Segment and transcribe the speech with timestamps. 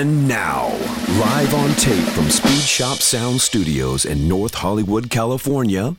[0.00, 0.68] And now,
[1.18, 5.94] live on tape from Speed Shop Sound Studios in North Hollywood, California,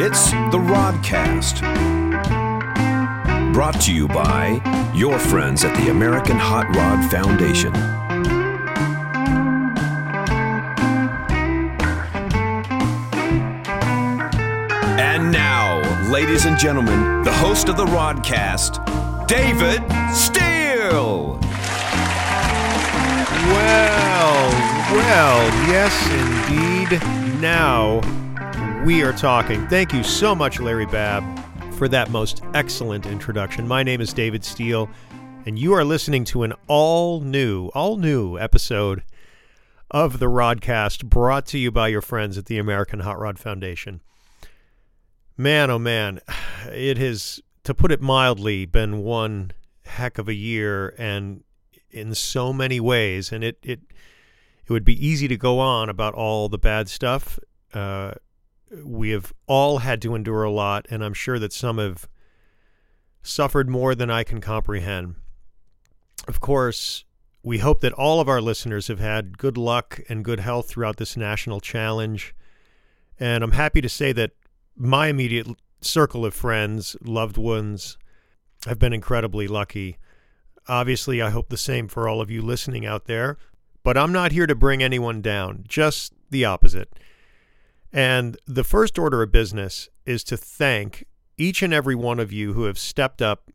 [0.00, 1.60] it's the Rodcast.
[3.52, 4.62] Brought to you by
[4.94, 7.76] your friends at the American Hot Rod Foundation.
[14.98, 19.82] And now, ladies and gentlemen, the host of the Rodcast, David
[20.14, 21.43] Steele.
[23.46, 24.50] Well,
[24.94, 27.40] well, yes, indeed.
[27.42, 28.00] Now
[28.84, 29.66] we are talking.
[29.68, 31.22] Thank you so much, Larry Babb,
[31.74, 33.68] for that most excellent introduction.
[33.68, 34.88] My name is David Steele,
[35.44, 39.04] and you are listening to an all new, all new episode
[39.90, 44.00] of the Rodcast brought to you by your friends at the American Hot Rod Foundation.
[45.36, 46.20] Man, oh man,
[46.66, 49.52] it has, to put it mildly, been one
[49.84, 51.44] heck of a year and
[51.94, 53.32] in so many ways.
[53.32, 53.80] And it, it,
[54.66, 57.38] it would be easy to go on about all the bad stuff.
[57.72, 58.12] Uh,
[58.84, 62.08] we have all had to endure a lot, and I'm sure that some have
[63.22, 65.14] suffered more than I can comprehend.
[66.26, 67.04] Of course,
[67.42, 70.96] we hope that all of our listeners have had good luck and good health throughout
[70.96, 72.34] this national challenge.
[73.20, 74.32] And I'm happy to say that
[74.76, 75.46] my immediate
[75.80, 77.98] circle of friends, loved ones,
[78.66, 79.98] have been incredibly lucky.
[80.66, 83.36] Obviously, I hope the same for all of you listening out there,
[83.82, 86.92] but I'm not here to bring anyone down, just the opposite.
[87.92, 91.04] And the first order of business is to thank
[91.36, 93.50] each and every one of you who have stepped up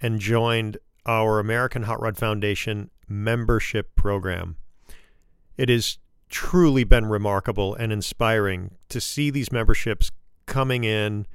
[0.00, 4.56] and joined our American Hot Rod Foundation membership program.
[5.56, 10.10] It has truly been remarkable and inspiring to see these memberships
[10.46, 11.26] coming in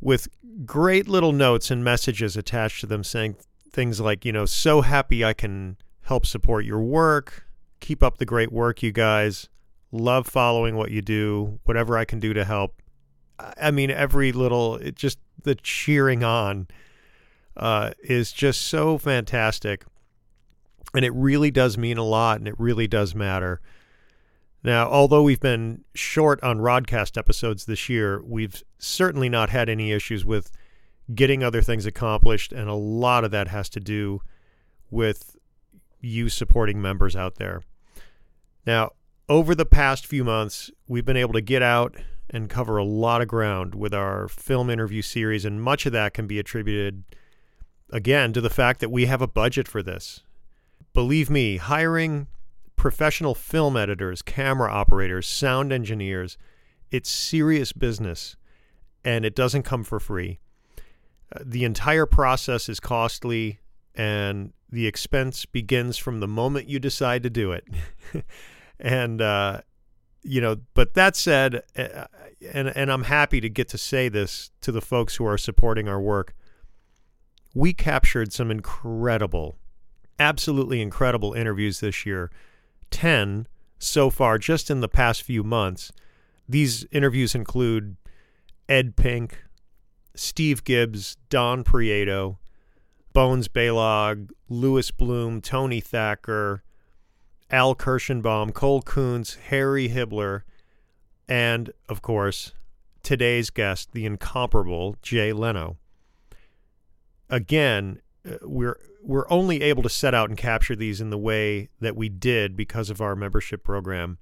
[0.00, 0.28] with
[0.64, 3.36] great little notes and messages attached to them saying
[3.70, 7.44] things like, you know, so happy I can help support your work.
[7.80, 9.48] Keep up the great work, you guys.
[9.92, 11.58] Love following what you do.
[11.64, 12.82] Whatever I can do to help.
[13.38, 16.68] I mean, every little, it just the cheering on
[17.56, 19.84] uh, is just so fantastic.
[20.94, 23.60] And it really does mean a lot and it really does matter.
[24.62, 29.92] Now, although we've been short on Rodcast episodes this year, we've certainly not had any
[29.92, 30.50] issues with
[31.14, 34.20] getting other things accomplished, and a lot of that has to do
[34.90, 35.36] with
[36.00, 37.62] you supporting members out there.
[38.66, 38.92] Now,
[39.28, 41.96] over the past few months, we've been able to get out
[42.28, 46.14] and cover a lot of ground with our film interview series, and much of that
[46.14, 47.04] can be attributed,
[47.90, 50.22] again, to the fact that we have a budget for this.
[50.92, 52.26] Believe me, hiring
[52.76, 56.38] professional film editors, camera operators, sound engineers.
[56.90, 58.36] It's serious business
[59.04, 60.40] and it doesn't come for free.
[61.44, 63.60] The entire process is costly
[63.94, 67.66] and the expense begins from the moment you decide to do it.
[68.80, 69.60] and, uh,
[70.22, 72.04] you know, but that said, uh,
[72.52, 75.88] and, and I'm happy to get to say this to the folks who are supporting
[75.88, 76.34] our work.
[77.54, 79.56] We captured some incredible,
[80.18, 82.30] absolutely incredible interviews this year
[82.90, 83.46] 10
[83.78, 85.92] so far just in the past few months.
[86.48, 87.96] These interviews include
[88.68, 89.44] Ed Pink,
[90.14, 92.38] Steve Gibbs, Don Prieto,
[93.12, 96.62] Bones Balogh, Lewis Bloom, Tony Thacker,
[97.50, 100.42] Al Kirschenbaum, Cole Coonce, Harry Hibler,
[101.28, 102.52] and, of course,
[103.02, 105.76] today's guest, the incomparable Jay Leno.
[107.28, 111.70] Again, uh, we're we're only able to set out and capture these in the way
[111.80, 114.18] that we did because of our membership program.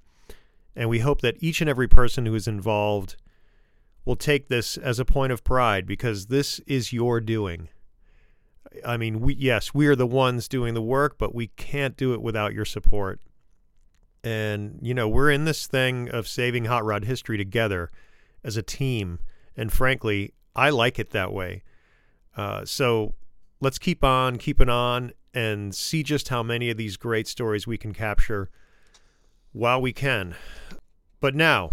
[0.73, 3.17] And we hope that each and every person who is involved
[4.05, 7.69] will take this as a point of pride because this is your doing.
[8.85, 12.13] I mean, we yes, we are the ones doing the work, but we can't do
[12.13, 13.19] it without your support.
[14.23, 17.89] And you know, we're in this thing of saving hot rod history together
[18.43, 19.19] as a team,
[19.55, 21.63] and frankly, I like it that way.
[22.35, 23.15] Uh, so
[23.59, 27.77] let's keep on keeping on and see just how many of these great stories we
[27.77, 28.49] can capture
[29.51, 30.35] while we can.
[31.19, 31.71] But now,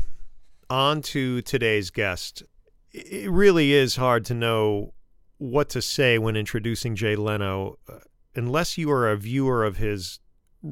[0.68, 2.42] on to today's guest.
[2.92, 4.94] It really is hard to know
[5.38, 7.98] what to say when introducing Jay Leno, uh,
[8.34, 10.18] unless you are a viewer of his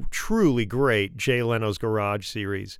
[0.09, 2.79] truly great Jay Leno's Garage series.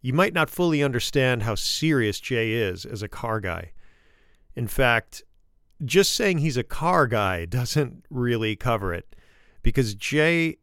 [0.00, 3.72] You might not fully understand how serious Jay is as a car guy.
[4.54, 5.22] In fact,
[5.84, 9.14] just saying he's a car guy doesn't really cover it
[9.62, 10.58] because Jay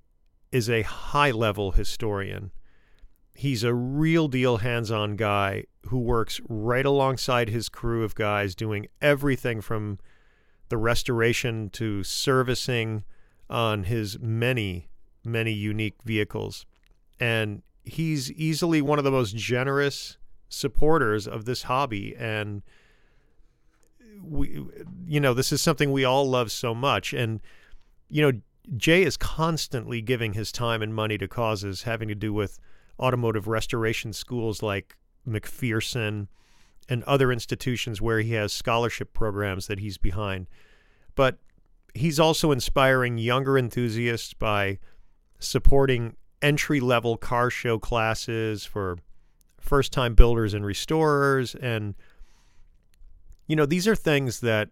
[0.51, 2.51] is a high level historian.
[3.39, 8.53] He's a real deal hands on guy who works right alongside his crew of guys
[8.53, 9.97] doing everything from
[10.67, 13.05] the restoration to servicing
[13.49, 14.89] on his many,
[15.23, 16.65] many unique vehicles.
[17.17, 20.17] And he's easily one of the most generous
[20.49, 22.17] supporters of this hobby.
[22.19, 22.61] And
[24.21, 24.65] we,
[25.07, 27.13] you know, this is something we all love so much.
[27.13, 27.39] And,
[28.09, 28.41] you know,
[28.75, 32.59] Jay is constantly giving his time and money to causes having to do with
[32.99, 34.97] automotive restoration schools like
[35.27, 36.27] McPherson
[36.87, 40.47] and other institutions where he has scholarship programs that he's behind.
[41.15, 41.37] But
[41.93, 44.79] he's also inspiring younger enthusiasts by
[45.39, 48.97] supporting entry level car show classes for
[49.59, 51.55] first time builders and restorers.
[51.55, 51.95] And,
[53.47, 54.69] you know, these are things that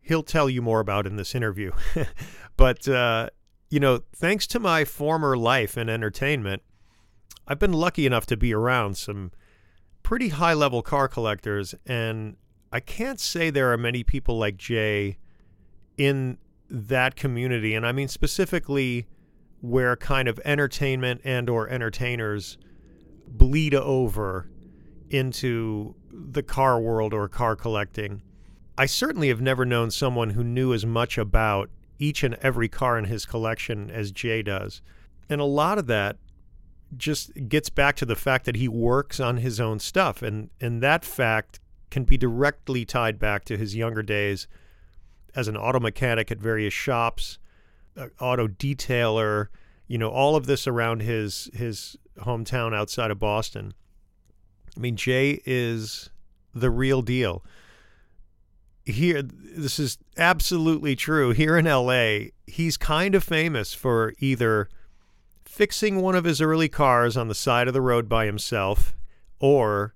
[0.00, 1.72] he'll tell you more about in this interview.
[2.56, 3.30] but, uh,
[3.70, 6.62] you know, thanks to my former life in entertainment,
[7.46, 9.32] I've been lucky enough to be around some
[10.02, 12.36] pretty high level car collectors, and
[12.72, 15.18] I can't say there are many people like Jay
[15.96, 16.38] in
[16.70, 17.74] that community.
[17.74, 19.06] And I mean specifically
[19.60, 22.58] where kind of entertainment and or entertainers
[23.26, 24.48] bleed over
[25.10, 28.22] into the car world or car collecting.
[28.76, 32.96] I certainly have never known someone who knew as much about each and every car
[32.96, 34.82] in his collection as Jay does.
[35.28, 36.16] And a lot of that
[36.96, 40.82] just gets back to the fact that he works on his own stuff and and
[40.82, 44.46] that fact can be directly tied back to his younger days
[45.34, 47.38] as an auto mechanic at various shops,
[48.20, 49.48] auto detailer,
[49.86, 53.74] you know, all of this around his his hometown outside of Boston.
[54.76, 56.10] I mean, Jay is
[56.54, 57.44] the real deal.
[58.84, 61.30] Here this is absolutely true.
[61.30, 64.68] Here in LA, he's kind of famous for either
[65.48, 68.94] fixing one of his early cars on the side of the road by himself,
[69.40, 69.94] or,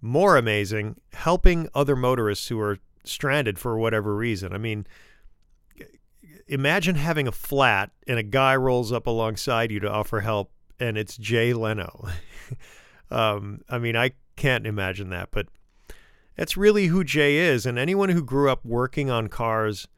[0.00, 4.52] more amazing, helping other motorists who are stranded for whatever reason.
[4.52, 4.86] I mean,
[6.46, 10.96] imagine having a flat and a guy rolls up alongside you to offer help, and
[10.96, 12.08] it's Jay Leno.
[13.10, 15.48] um, I mean, I can't imagine that, but
[16.36, 17.66] that's really who Jay is.
[17.66, 19.88] And anyone who grew up working on cars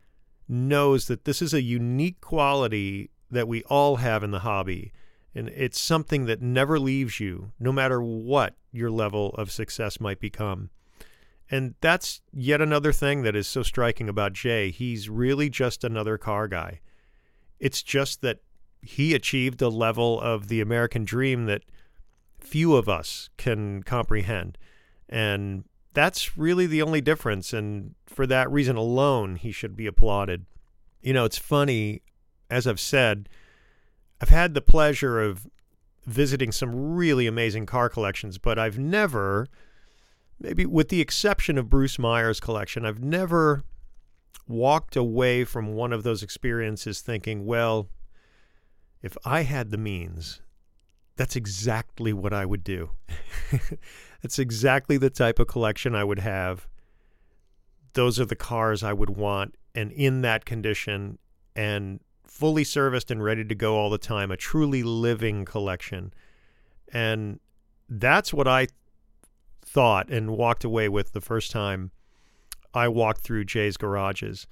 [0.48, 4.92] knows that this is a unique quality that we all have in the hobby.
[5.34, 10.18] And it's something that never leaves you, no matter what your level of success might
[10.18, 10.70] become.
[11.50, 14.70] And that's yet another thing that is so striking about Jay.
[14.70, 16.80] He's really just another car guy.
[17.58, 18.38] It's just that
[18.82, 21.62] he achieved a level of the American dream that
[22.38, 24.58] few of us can comprehend.
[25.08, 27.52] And that's really the only difference.
[27.52, 30.46] And for that reason alone, he should be applauded.
[31.02, 32.02] You know, it's funny
[32.50, 33.28] as I've said,
[34.20, 35.46] I've had the pleasure of
[36.04, 39.46] visiting some really amazing car collections, but I've never,
[40.38, 43.62] maybe with the exception of Bruce Meyer's collection, I've never
[44.48, 47.88] walked away from one of those experiences thinking, well,
[49.02, 50.42] if I had the means,
[51.16, 52.90] that's exactly what I would do.
[54.22, 56.66] that's exactly the type of collection I would have.
[57.92, 61.18] Those are the cars I would want, and in that condition,
[61.56, 62.00] and
[62.30, 66.14] fully serviced and ready to go all the time, a truly living collection.
[66.92, 67.40] And
[67.88, 68.68] that's what I
[69.66, 71.90] thought and walked away with the first time
[72.72, 74.46] I walked through Jay's garages.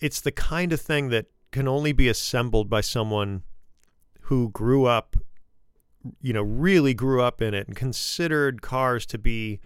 [0.00, 3.42] It's the kind of thing that can only be assembled by someone
[4.22, 5.16] who grew up,
[6.20, 9.60] you know, really grew up in it and considered cars to be,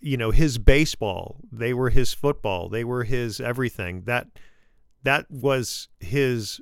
[0.00, 1.40] you know, his baseball.
[1.50, 2.68] They were his football.
[2.68, 4.02] They were his everything.
[4.04, 4.28] That
[5.02, 6.60] that was his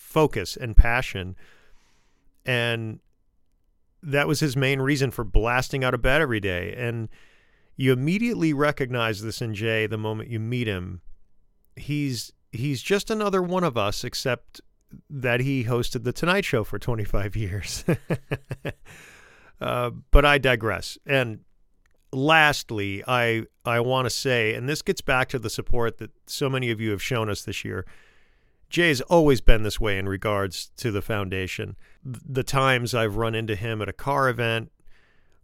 [0.00, 1.36] focus and passion.
[2.44, 3.00] And
[4.02, 6.74] that was his main reason for blasting out of bed every day.
[6.76, 7.08] And
[7.76, 11.00] you immediately recognize this in Jay the moment you meet him.
[11.76, 14.60] He's he's just another one of us, except
[15.10, 17.84] that he hosted the Tonight Show for 25 years.
[19.60, 20.98] uh, but I digress.
[21.06, 21.40] And
[22.12, 26.48] lastly, I I want to say, and this gets back to the support that so
[26.48, 27.86] many of you have shown us this year.
[28.68, 31.76] Jay's always been this way in regards to the foundation.
[32.04, 34.70] The times I've run into him at a car event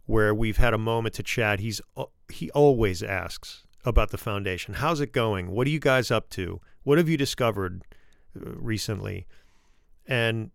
[0.05, 1.81] where we've had a moment to chat, he's
[2.29, 4.75] he always asks about the foundation.
[4.75, 5.51] How's it going?
[5.51, 6.61] What are you guys up to?
[6.83, 7.83] What have you discovered
[8.35, 9.27] uh, recently?
[10.07, 10.51] And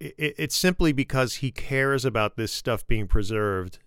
[0.00, 3.78] it's simply because he cares about this stuff being preserved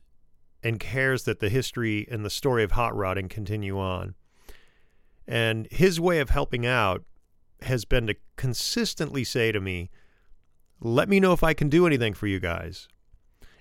[0.64, 4.16] and cares that the history and the story of hot rodding continue on.
[5.28, 7.04] And his way of helping out
[7.66, 9.90] has been to consistently say to me,
[10.82, 12.88] let me know if I can do anything for you guys.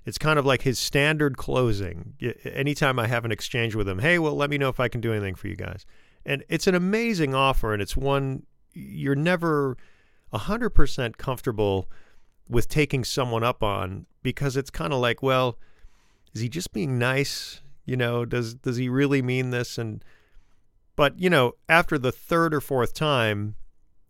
[0.04, 2.14] It's kind of like his standard closing.
[2.44, 5.00] Anytime I have an exchange with him, hey, well, let me know if I can
[5.00, 5.86] do anything for you guys.
[6.26, 9.76] And it's an amazing offer, and it's one you're never
[10.32, 11.88] 100% comfortable
[12.48, 15.58] with taking someone up on because it's kind of like, well,
[16.34, 17.60] is he just being nice?
[17.86, 19.78] You know, does does he really mean this?
[19.78, 20.04] And
[20.96, 23.54] but you know, after the third or fourth time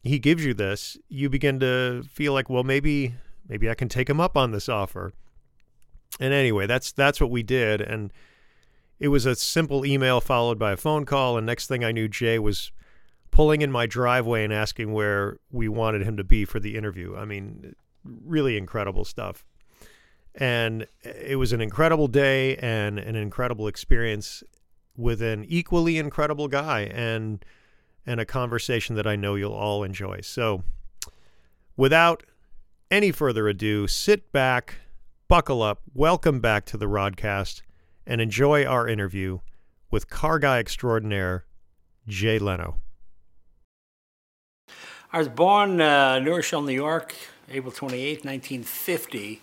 [0.04, 3.14] he gives you this, you begin to feel like, well, maybe
[3.49, 5.12] maybe I can take him up on this offer.
[6.20, 8.12] And anyway, that's that's what we did, and
[9.00, 12.06] it was a simple email followed by a phone call, and next thing I knew,
[12.06, 12.70] Jay was
[13.32, 17.16] pulling in my driveway and asking where we wanted him to be for the interview.
[17.16, 19.44] I mean, really incredible stuff.
[20.37, 24.44] And it was an incredible day and an incredible experience
[24.96, 27.44] with an equally incredible guy and
[28.06, 30.20] and a conversation that I know you'll all enjoy.
[30.20, 30.64] So,
[31.76, 32.23] without
[32.90, 34.76] any further ado, sit back,
[35.28, 37.62] buckle up, welcome back to the Rodcast,
[38.06, 39.38] and enjoy our interview
[39.90, 41.44] with car guy extraordinaire
[42.06, 42.76] Jay Leno.
[45.12, 47.14] I was born uh, Rochelle, New York,
[47.49, 49.40] April 28, 1950,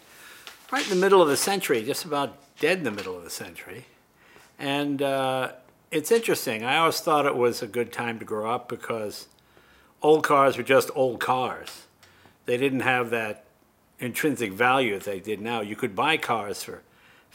[0.72, 3.30] right in the middle of the century, just about dead in the middle of the
[3.30, 3.86] century.
[4.60, 5.54] And uh,
[5.92, 6.64] it's interesting.
[6.64, 9.28] I always thought it was a good time to grow up because
[10.02, 11.88] old cars were just old cars.
[12.46, 13.44] They didn't have that
[14.00, 15.62] intrinsic value that they did now.
[15.62, 16.82] You could buy cars for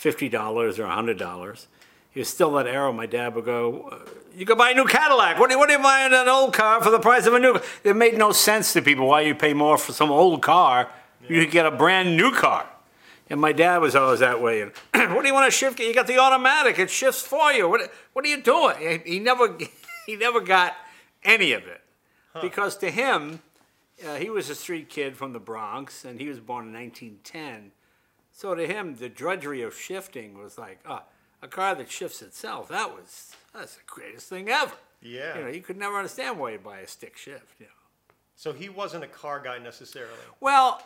[0.00, 1.66] $50 or $100.
[2.14, 2.92] It was still that era.
[2.94, 4.02] My dad would go,
[4.34, 5.38] "You could buy a new Cadillac.
[5.38, 7.38] What are, you, what are you buying an old car for the price of a
[7.38, 7.62] new?" car?
[7.84, 10.88] It made no sense to people why you pay more for some old car.
[11.28, 12.66] You could get a brand new car.
[13.28, 14.62] And my dad was always that way.
[14.62, 14.72] And
[15.14, 15.80] what do you want to shift?
[15.80, 17.68] You got the automatic; it shifts for you.
[17.68, 19.02] What What are you doing?
[19.04, 19.56] He never
[20.06, 20.74] he never got
[21.24, 21.80] any of it
[22.32, 22.40] huh.
[22.42, 23.40] because to him,
[24.06, 27.72] uh, he was a street kid from the Bronx, and he was born in 1910.
[28.32, 31.00] So to him, the drudgery of shifting was like, oh
[31.42, 34.72] a car that shifts itself, that was that's the greatest thing ever.
[35.00, 35.38] Yeah.
[35.38, 37.54] You know, you could never understand why you buy a stick shift.
[37.58, 37.72] You know.
[38.34, 40.12] So he wasn't a car guy necessarily.
[40.40, 40.82] Well,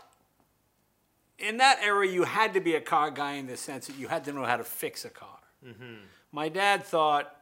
[1.40, 4.08] in that era, you had to be a car guy in the sense that you
[4.08, 5.38] had to know how to fix a car.
[5.66, 5.94] Mm-hmm.
[6.32, 7.34] My dad thought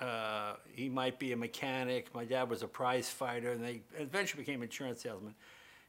[0.00, 2.14] uh, he might be a mechanic.
[2.14, 5.34] My dad was a prize fighter, and they eventually became insurance salesman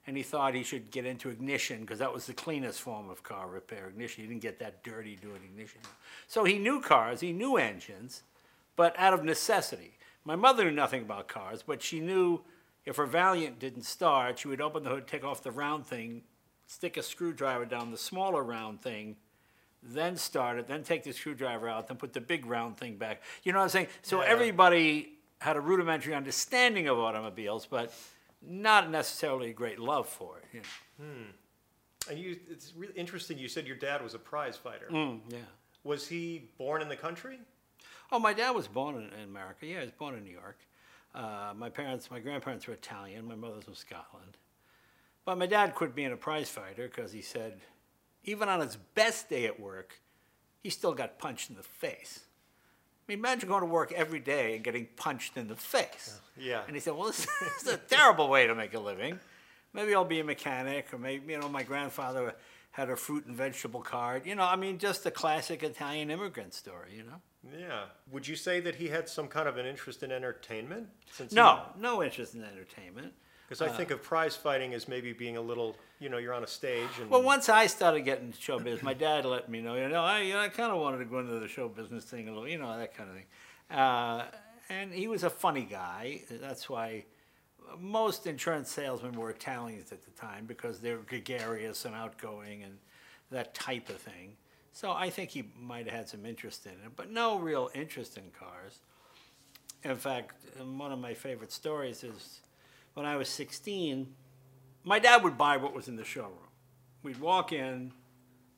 [0.06, 3.24] and he thought he should get into ignition because that was the cleanest form of
[3.24, 3.88] car repair.
[3.88, 5.80] Ignition, he didn't get that dirty doing ignition.
[6.28, 8.24] So he knew cars, he knew engines,
[8.76, 9.98] but out of necessity.
[10.26, 12.42] My mother knew nothing about cars, but she knew
[12.86, 16.24] if her Valiant didn't start, she would open the hood, take off the round thing,
[16.68, 19.16] stick a screwdriver down the smaller round thing,
[19.82, 23.22] then start it, then take the screwdriver out, then put the big round thing back.
[23.44, 23.88] You know what I'm saying?
[24.02, 24.30] So yeah.
[24.30, 27.94] everybody had a rudimentary understanding of automobiles, but
[28.42, 30.46] not necessarily a great love for it.
[30.54, 31.06] You know.
[31.06, 31.30] hmm.
[32.10, 33.38] And you, it's really interesting.
[33.38, 34.88] You said your dad was a prize fighter.
[34.92, 35.38] Mm, yeah.
[35.86, 37.40] Was he born in the country?
[38.12, 39.66] Oh, my dad was born in, in America.
[39.66, 40.60] Yeah, he was born in New York.
[41.16, 43.26] Uh, my parents, my grandparents were Italian.
[43.26, 44.38] My mother's from Scotland.
[45.26, 47.62] But my dad quit being a prize fighter because he said,
[48.24, 50.02] even on his best day at work,
[50.62, 52.22] he still got punched in the face.
[53.06, 56.20] I mean, imagine going to work every day and getting punched in the face.
[56.38, 56.62] Yeah.
[56.66, 57.28] And he said, well, this
[57.62, 59.20] is a terrible way to make a living.
[59.74, 62.36] Maybe I'll be a mechanic, or maybe, you know, my grandfather
[62.72, 64.26] had a fruit and vegetable cart.
[64.26, 67.22] You know, I mean, just the classic Italian immigrant story, you know?
[67.60, 67.86] Yeah.
[68.12, 70.88] Would you say that he had some kind of an interest in entertainment?
[71.12, 71.82] Since no, he...
[71.82, 73.14] no interest in entertainment.
[73.48, 76.34] Because I uh, think of prize fighting as maybe being a little, you know, you're
[76.34, 76.90] on a stage.
[77.00, 77.10] And...
[77.10, 80.02] Well, once I started getting into show business, my dad let me know, you know,
[80.02, 82.32] I, you know, I kind of wanted to go into the show business thing a
[82.32, 83.26] little, you know, that kind of thing.
[83.78, 84.26] Uh,
[84.70, 86.22] and he was a funny guy.
[86.30, 87.06] That's why
[87.80, 92.78] most insurance salesmen were Italians at the time because they were gregarious and outgoing and
[93.32, 94.36] that type of thing.
[94.72, 98.18] So I think he might have had some interest in it, but no real interest
[98.18, 98.80] in cars.
[99.84, 102.40] In fact, one of my favorite stories is
[102.94, 104.08] when I was 16,
[104.84, 106.38] my dad would buy what was in the showroom.
[107.02, 107.92] We'd walk in,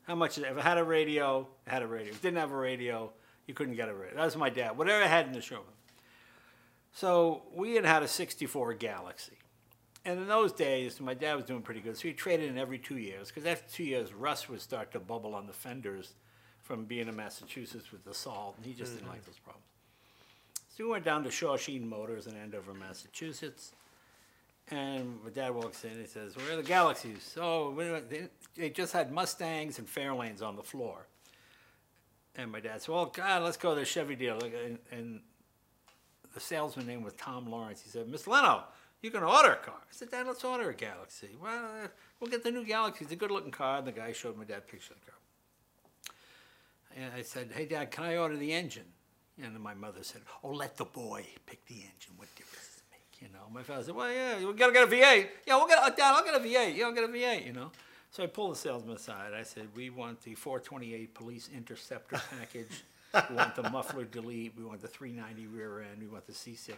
[0.02, 2.10] how much, if I had a radio, it had a radio.
[2.10, 3.12] If it didn't have a radio,
[3.46, 4.16] you couldn't get a radio.
[4.16, 5.64] That was my dad, whatever I had in the showroom.
[6.92, 9.38] So we had had a 64 Galaxie.
[10.04, 11.96] And in those days, my dad was doing pretty good.
[11.96, 15.00] So he traded in every two years, because after two years, rust would start to
[15.00, 16.14] bubble on the fenders
[16.62, 19.00] from being in Massachusetts with the salt, and he just mm-hmm.
[19.00, 19.66] didn't like those problems.
[20.76, 23.72] So we went down to Shawsheen Motors in Andover, Massachusetts.
[24.70, 27.36] And my dad walks in and he says, Where are the Galaxies?
[27.40, 27.72] Oh,
[28.56, 31.06] they, just had Mustangs and Fairlanes on the floor.
[32.34, 34.38] And my dad said, Well, God, let's go to the Chevy deal.
[34.42, 35.20] And, and
[36.34, 37.82] the salesman name was Tom Lawrence.
[37.82, 38.64] He said, Miss Leno,
[39.02, 39.76] you can order a car.
[39.80, 41.36] I said, Dad, let's order a Galaxie.
[41.40, 43.04] Well, uh, we'll get the new Galaxie.
[43.04, 43.78] It's a good looking car.
[43.78, 45.20] And the guy showed my dad a picture of the car.
[46.96, 48.86] And I said, Hey, Dad, can I order the engine?
[49.40, 52.14] And my mother said, Oh, let the boy pick the engine.
[52.16, 52.65] What difference?
[53.20, 55.28] You know, my father said, "Well, yeah, we gotta get a V8.
[55.46, 56.76] Yeah, we'll get, uh, Dad, I'll get a V8.
[56.76, 57.46] Yeah, I'll get a V8.
[57.46, 57.70] You know."
[58.10, 59.32] So I pulled the salesman aside.
[59.34, 62.82] I said, "We want the 428 police interceptor package.
[63.30, 64.54] we want the muffler delete.
[64.56, 66.00] We want the 390 rear end.
[66.00, 66.72] We want the C6.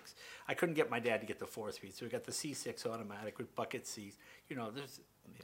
[0.47, 2.87] I couldn't get my dad to get the four speed, so we got the C6
[2.87, 4.17] automatic with bucket seats.
[4.49, 5.01] You know, there's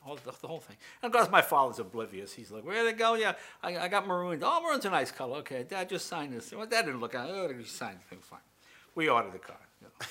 [0.06, 0.76] all the, the whole thing.
[1.02, 2.32] And of course, my father's oblivious.
[2.32, 3.14] He's like, "Where they go?
[3.14, 4.42] Yeah, I, I got maroons.
[4.44, 5.38] Oh, maroon's a nice color.
[5.38, 6.52] Okay, Dad just signed this.
[6.52, 7.32] Well, Dad didn't look at it.
[7.34, 8.18] Oh, he signed the thing.
[8.22, 8.40] Fine.
[8.94, 9.58] We ordered the car.
[9.80, 10.06] you know.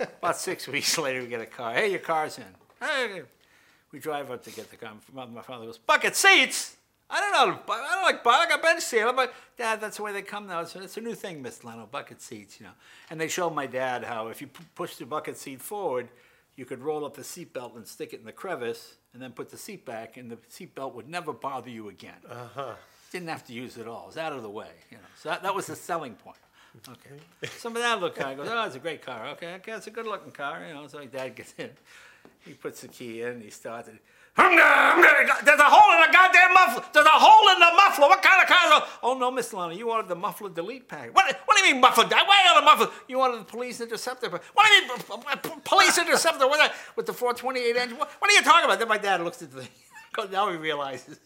[0.00, 1.74] About six weeks later, we get a car.
[1.74, 2.44] Hey, your car's in.
[2.80, 3.22] Hey,
[3.92, 4.92] we drive up to get the car.
[5.12, 6.76] My my father goes, bucket seats.
[7.10, 7.58] I don't know.
[7.70, 8.46] I don't like bucket.
[8.46, 9.00] I got bench seat.
[9.00, 10.60] I'm like, Dad, that's the way they come now.
[10.60, 12.72] It's, it's a new thing, Miss Leno, bucket seats, you know.
[13.08, 16.08] And they showed my dad how if you p- push the bucket seat forward,
[16.54, 19.32] you could roll up the seat belt and stick it in the crevice, and then
[19.32, 22.18] put the seat back, and the seat belt would never bother you again.
[22.28, 22.74] Uh-huh.
[23.10, 24.02] Didn't have to use it all.
[24.02, 25.02] It was out of the way, you know.
[25.22, 26.36] So that, that was the selling point.
[26.88, 27.20] Okay.
[27.58, 29.28] Some of that look car goes, oh, it's a great car.
[29.28, 30.86] Okay, okay, it's a good looking car, you know.
[30.86, 31.70] So my dad gets in.
[32.40, 33.96] He puts the key in, he starts it.
[34.36, 36.84] "Hum, da, hum, da, There's a hole in the goddamn muffler.
[36.92, 38.08] There's a hole in the muffler.
[38.08, 38.88] What kind of car is it?
[39.02, 41.14] Oh, no, Miss Lana, you wanted the muffler delete pack.
[41.14, 42.04] What, what do you mean muffler?
[42.06, 42.88] Why on the muffler?
[43.08, 44.30] You wanted the police interceptor.
[44.30, 47.98] What do you mean police interceptor with, that, with the 428 engine?
[47.98, 48.78] What, what are you talking about?
[48.78, 49.66] Then my dad looks at the
[50.30, 51.18] now he realizes,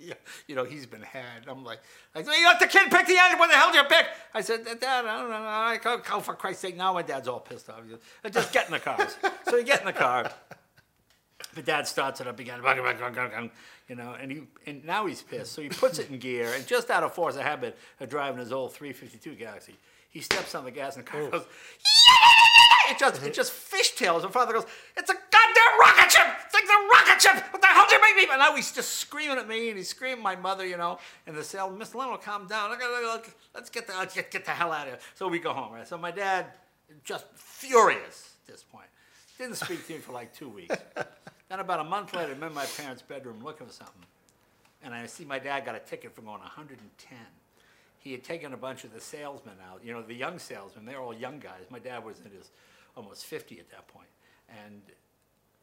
[0.00, 0.14] yeah,
[0.46, 1.46] you know, he's been had.
[1.48, 1.80] I'm like,
[2.14, 3.38] I said, you let the kid pick the engine.
[3.38, 4.06] What the hell did you pick?
[4.34, 5.36] I said, Dad, I don't know.
[5.36, 7.88] I go, oh, for Christ's sake, now my dad's all pissed off.
[7.88, 8.98] Goes, uh, Just get in the car.
[9.48, 10.30] so you get in the car.
[11.54, 12.60] The dad starts it up again,
[13.88, 15.52] you know, and he and now he's pissed.
[15.52, 18.38] So he puts it in gear, and just out of force of habit of driving
[18.38, 19.74] his old 352 Galaxie,
[20.10, 21.46] he steps on the gas and the car goes.
[22.90, 24.24] It just it just fishtails.
[24.24, 26.26] And father goes, "It's a goddamn rocket ship!
[26.44, 27.52] It's like the rocket ship!
[27.52, 29.78] What the hell did you make me?" And now he's just screaming at me, and
[29.78, 30.98] he's screaming at my mother, you know.
[31.26, 32.70] And the salesman, oh, Miss Leno, calm down.
[33.54, 35.00] Let's get the let's get, get the hell out of here.
[35.14, 35.86] So we go home, right?
[35.86, 36.46] So my dad,
[37.04, 38.88] just furious at this point,
[39.38, 40.74] didn't speak to me for like two weeks.
[41.48, 44.02] then about a month later, I'm in my parents' bedroom looking for something,
[44.82, 47.18] and I see my dad got a ticket for going 110
[48.00, 51.00] he had taken a bunch of the salesmen out, you know, the young salesmen, they're
[51.00, 51.64] all young guys.
[51.70, 52.50] My dad was in his
[52.96, 54.08] almost 50 at that point.
[54.64, 54.80] And,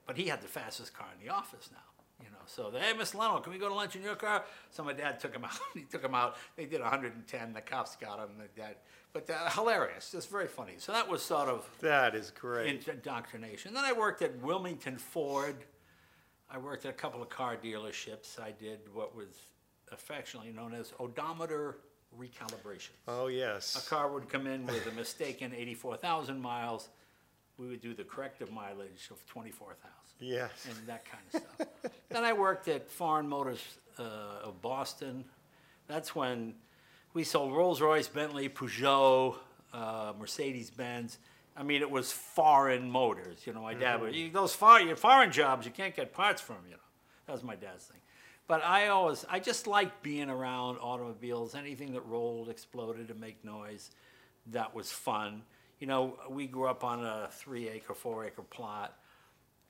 [0.06, 2.38] but he had the fastest car in the office now, you know.
[2.46, 4.46] So, hey, Miss Leno, can we go to lunch in your car?
[4.70, 5.58] So my dad took him out.
[5.74, 6.38] he took him out.
[6.56, 7.54] They did 110.
[7.54, 8.30] The cops got him.
[8.38, 8.76] The dad,
[9.14, 10.76] but uh, hilarious, just very funny.
[10.78, 12.88] So that was sort of That is great.
[12.88, 13.74] indoctrination.
[13.74, 15.56] Then I worked at Wilmington Ford.
[16.52, 18.40] I worked at a couple of car dealerships.
[18.40, 19.28] I did what was
[19.92, 21.80] affectionately known as odometer
[22.20, 22.90] recalibration.
[23.08, 23.76] Oh yes.
[23.76, 23.88] A yes.
[23.90, 26.90] car would come in with a mistaken 84,000 miles.
[27.58, 29.78] We would do the corrective mileage of 24,000
[30.20, 30.50] Yes.
[30.70, 31.92] and that kind of stuff.
[32.10, 33.64] then I worked at Foreign Motors
[34.00, 34.04] uh,
[34.44, 35.26] of Boston.
[35.88, 36.54] That's when
[37.14, 39.36] we sold Rolls Royce, Bentley, Peugeot,
[39.74, 41.18] uh, Mercedes Benz.
[41.56, 43.48] I mean, it was foreign motors.
[43.48, 46.58] You know, my dad would you- those foreign foreign jobs you can't get parts from.
[46.66, 46.82] You know,
[47.26, 48.00] that was my dad's thing.
[48.48, 51.54] But I always, I just liked being around automobiles.
[51.54, 53.92] Anything that rolled, exploded, and make noise,
[54.48, 55.44] that was fun.
[55.80, 58.98] You know, we grew up on a three-acre, four-acre plot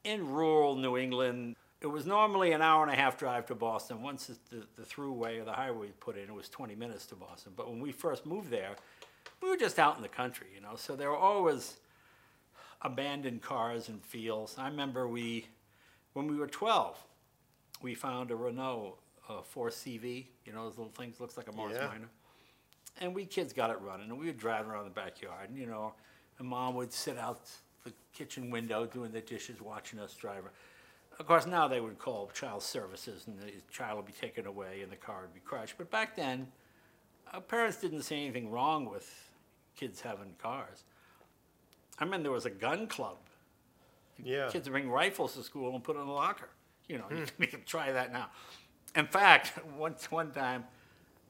[0.08, 4.02] in rural New England, it was normally an hour and a half drive to Boston.
[4.02, 7.16] Once the, the throughway or the highway was put in, it was 20 minutes to
[7.16, 7.54] Boston.
[7.56, 8.76] But when we first moved there,
[9.42, 10.76] we were just out in the country, you know.
[10.76, 11.76] So there were always
[12.82, 14.56] abandoned cars and fields.
[14.58, 15.48] I remember we,
[16.14, 16.98] when we were 12,
[17.82, 18.98] we found a Renault
[19.30, 21.88] uh, 4CV, you know, those little things, looks like a Morris Yeah.
[21.88, 22.10] Minor.
[23.00, 25.68] And we kids got it running, and we would drive around the backyard, and you
[25.68, 25.94] know,
[26.40, 27.42] and mom would sit out
[27.84, 30.44] the kitchen window doing the dishes, watching us drive.
[31.20, 34.82] Of course, now they would call child services, and the child would be taken away,
[34.82, 35.76] and the car would be crushed.
[35.78, 36.48] But back then,
[37.34, 39.08] our parents didn't see anything wrong with
[39.76, 40.84] kids having cars.
[42.00, 43.18] I mean, there was a gun club.
[44.24, 44.50] Yeah.
[44.50, 46.50] Kids would bring rifles to school and put it in a locker.
[46.88, 48.28] You know, you, can, you can try that now.
[48.96, 50.64] In fact, once one time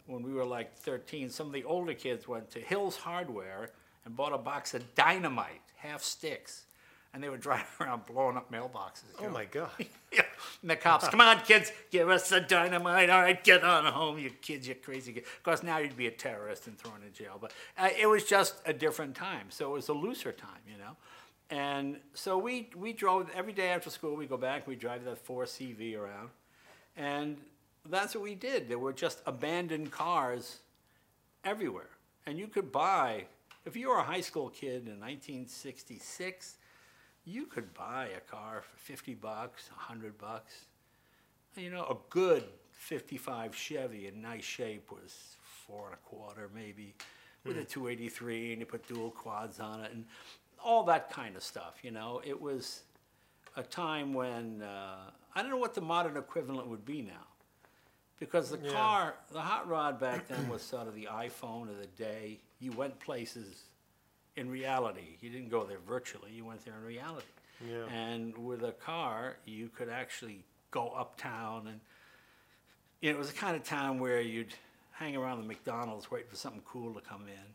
[0.06, 3.72] when we were like 13, some of the older kids went to Hills Hardware
[4.06, 6.66] and bought a box of dynamite, half sticks,
[7.14, 9.04] and they were driving around blowing up mailboxes.
[9.20, 9.30] you Oh know.
[9.32, 9.70] my God.
[10.14, 10.22] Yeah.
[10.62, 13.10] And the cops, come on, kids, give us the dynamite.
[13.10, 15.28] All right, get on home, you kids, you crazy kids.
[15.38, 17.38] Of course, now you'd be a terrorist and thrown in jail.
[17.42, 19.48] But uh, it was just a different time.
[19.50, 20.96] So it was a looser time, you know.
[21.50, 24.16] And so we, we drove every day after school.
[24.16, 26.30] We go back, we drive that 4CV around.
[26.98, 27.38] And
[27.90, 28.68] that's what we did.
[28.68, 30.60] There were just abandoned cars
[31.44, 31.90] everywhere.
[32.26, 33.26] And you could buy,
[33.66, 36.58] if you were a high school kid in 1966,
[37.24, 40.66] you could buy a car for 50 bucks, 100 bucks.
[41.56, 46.94] You know, a good 55 Chevy in nice shape was four and a quarter maybe,
[47.46, 47.68] with a hmm.
[47.68, 49.92] 283, and you put dual quads on it.
[49.94, 50.06] And
[50.64, 51.76] all that kind of stuff.
[51.84, 52.84] You know, it was
[53.56, 57.28] a time when uh, I don't know what the modern equivalent would be now,
[58.20, 58.72] because the Yeah.
[58.72, 62.40] car, the hot rod back then was sort of the iPhone of the day.
[62.60, 63.64] You went places
[64.36, 65.18] in reality.
[65.22, 66.32] You didn't go there virtually.
[66.32, 67.26] You went there in reality.
[67.68, 67.86] Yeah.
[67.86, 71.80] And with a car, you could actually go uptown, and
[73.02, 74.54] you know, it was the kind of town where you'd
[74.92, 77.54] hang around the McDonald's waiting for something cool to come in.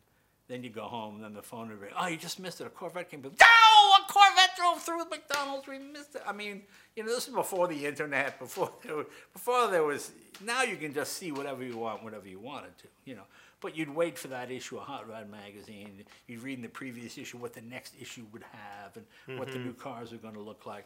[0.48, 1.92] Then you go home, and then the phone would ring.
[1.98, 2.66] Oh, you just missed it.
[2.66, 3.20] A Corvette came.
[3.20, 5.66] by." No, a Corvette drove through McDonald's.
[5.66, 6.22] We missed it.
[6.26, 6.62] I mean,
[6.96, 8.38] you know, this is before the internet.
[8.38, 10.12] Before there was, before there was.
[10.44, 12.88] Now you can just see whatever you want, whatever you wanted to.
[13.04, 13.24] You know.
[13.60, 16.02] But you'd wait for that issue of Hot Rod magazine.
[16.26, 19.54] You'd read in the previous issue what the next issue would have and what the
[19.54, 19.66] mm-hmm.
[19.66, 20.84] new cars were going to look like.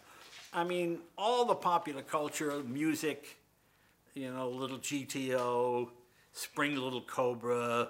[0.52, 3.38] I mean, all the popular culture, music,
[4.12, 5.88] you know, Little GTO,
[6.34, 7.88] Spring Little Cobra,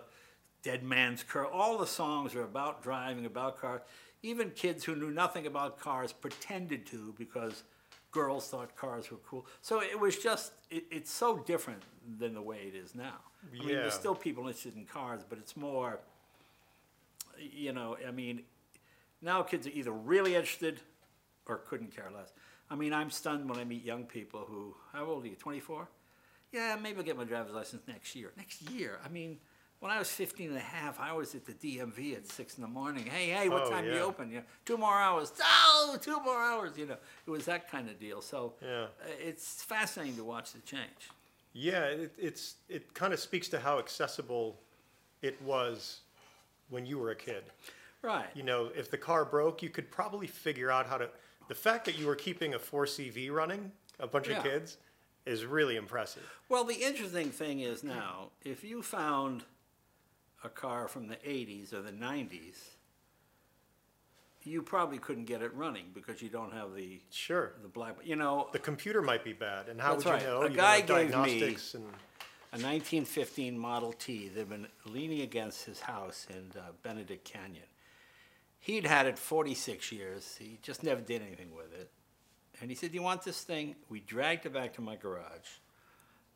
[0.66, 1.46] Dead Man's Curve.
[1.52, 3.82] All the songs are about driving, about cars.
[4.24, 7.62] Even kids who knew nothing about cars pretended to because
[8.10, 9.46] girls thought cars were cool.
[9.62, 11.84] So it was just, it, it's so different
[12.18, 13.20] than the way it is now.
[13.44, 16.00] I mean, there's still people interested in cars, but it's more,
[17.38, 18.42] you know, I mean,
[19.22, 20.80] now kids are either really interested
[21.46, 22.32] or couldn't care less.
[22.68, 25.86] I mean, I'm stunned when I meet young people who, how old are you, 24?
[26.52, 28.32] Yeah, maybe I'll get my driver's license next year.
[28.36, 28.98] Next year?
[29.04, 29.38] I mean,
[29.86, 32.62] when I was 15 and a half, I was at the DMV at 6 in
[32.62, 33.06] the morning.
[33.06, 34.02] Hey, hey, what Oh, time do you yeah.
[34.02, 34.30] open?
[34.30, 35.32] You know, two more hours.
[35.40, 36.96] Oh, two more hours, you know.
[37.24, 38.20] It was that kind of deal.
[38.20, 38.84] So Yeah.
[38.84, 41.10] uh, it's fascinating to watch the change.
[41.52, 44.58] Yeah, it, it's it kind of speaks to how accessible
[45.22, 46.00] it was
[46.68, 47.44] when you were a kid.
[48.02, 48.26] Right.
[48.34, 51.08] You know, if the car broke, you could probably figure out how to.
[51.46, 53.70] The fact that you were keeping a 4CV running,
[54.00, 54.38] a bunch Yeah.
[54.38, 54.78] of kids,
[55.26, 56.24] is really impressive.
[56.48, 59.44] Well, the interesting thing is now, if you found
[60.44, 62.56] a car from the 80s or the 90s,
[64.44, 67.52] you probably couldn't get it running because you don't have the Sure.
[67.62, 67.96] the black.
[68.04, 70.20] You know, The computer might be bad, and how would right.
[70.22, 70.42] you know?
[70.42, 70.94] A You guy gave me-
[71.40, 71.84] diagnostics and
[72.52, 74.28] a 1915 Model T.
[74.28, 77.66] that had been leaning against his house in uh, Benedict Canyon.
[78.60, 80.36] He'd had it 46 years.
[80.38, 81.90] He just never did anything with it.
[82.60, 85.48] And he said, "Do you want this thing?" We dragged it back to my garage.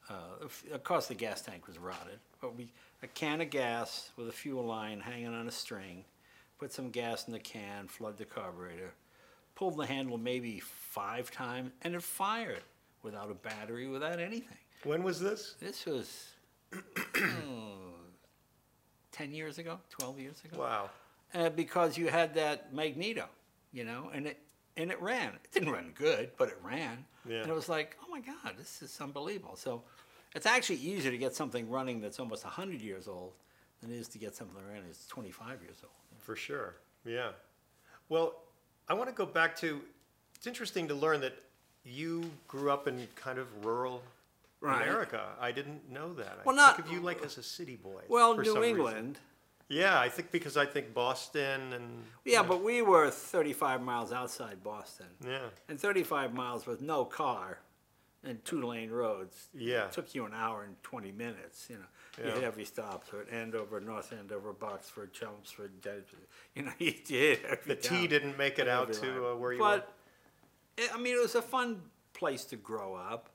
[0.08, 4.10] Uh, of of course, the gas tank was rotted, but we a can of gas
[4.16, 6.04] with a fuel line hanging on a string.
[6.58, 8.92] Put some gas in the can, flood the carburetor,
[9.54, 12.62] pulled the handle maybe five times, and it fired
[13.02, 14.58] without a battery, without anything.
[14.84, 15.54] when was this?
[15.60, 16.28] This was
[16.74, 16.80] oh,
[19.12, 20.58] 10 years ago, 12 years ago.
[20.60, 20.90] Wow.
[21.32, 23.26] Uh, because you had that magneto,
[23.72, 24.38] you know, and it
[24.76, 25.28] and it ran.
[25.44, 27.04] It didn't run good, but it ran.
[27.28, 27.42] Yeah.
[27.42, 29.56] And it was like, oh my God, this is unbelievable.
[29.56, 29.82] So
[30.34, 33.32] it's actually easier to get something running that's almost 100 years old
[33.80, 35.92] than it is to get something running that's 25 years old.
[36.18, 36.74] For sure.
[37.04, 37.30] Yeah.
[38.08, 38.34] Well,
[38.88, 39.80] I want to go back to.
[40.36, 41.34] It's interesting to learn that
[41.84, 44.02] you grew up in kind of rural
[44.60, 44.82] Right.
[44.82, 45.22] America.
[45.40, 46.38] I didn't know that.
[46.40, 48.02] I Well, not- think of you like as a city boy.
[48.08, 48.76] Well, for New some reason.
[48.76, 49.18] England.
[49.68, 54.62] Yeah, I think because I think Boston and Yeah, but we were 35 miles outside
[54.62, 55.06] Boston.
[55.24, 57.60] yeah, And 35 miles with no car
[58.24, 59.48] and two lane roads.
[59.54, 59.86] Yeah.
[59.86, 61.84] It took you an hour and 20 minutes, you know.
[62.18, 62.34] You Yeah.
[62.34, 65.72] hit every stop, so at Andover, North Andover, Boxford, Chelmsford,
[66.54, 69.36] you know, you hit every the T town didn't make it out every to uh,
[69.36, 69.92] where you But,
[70.76, 71.80] it- I mean, it was a fun
[72.12, 73.30] place to grow up.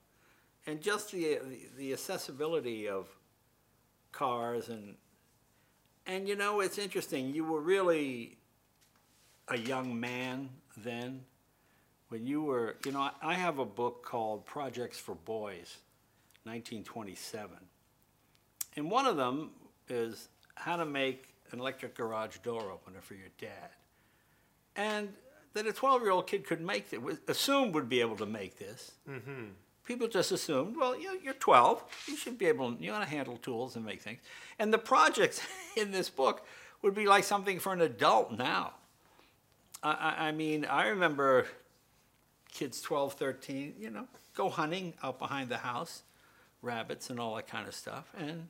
[0.68, 3.08] And just the, the, the accessibility of
[4.12, 4.96] cars and,
[6.08, 7.34] and you know, it's interesting.
[7.34, 8.38] You were really
[9.48, 11.22] a young man then
[12.10, 15.78] when you were, you know, I- have a book called Projects for Boys,
[16.44, 17.50] 1927.
[18.76, 19.52] And one of them
[19.90, 23.70] is how to make an electric garage door opener for your dad.
[24.76, 25.14] And
[25.54, 28.26] that a 12 year old kid could make it, was assumed would be able to
[28.26, 28.92] make this.
[29.10, 29.46] Mm-hmm.
[29.86, 33.38] People just assumed, well, you- you're 12, you should be able, you know to handle
[33.38, 34.20] tools and make things.
[34.60, 35.42] And the projects
[35.78, 36.46] in this book
[36.82, 38.74] would be like something for an adult now.
[39.82, 41.48] I, I, I mean, I remember
[42.56, 46.04] kids 12, 13, you know, go hunting out behind the house,
[46.62, 48.48] rabbits and all that kind of stuff, and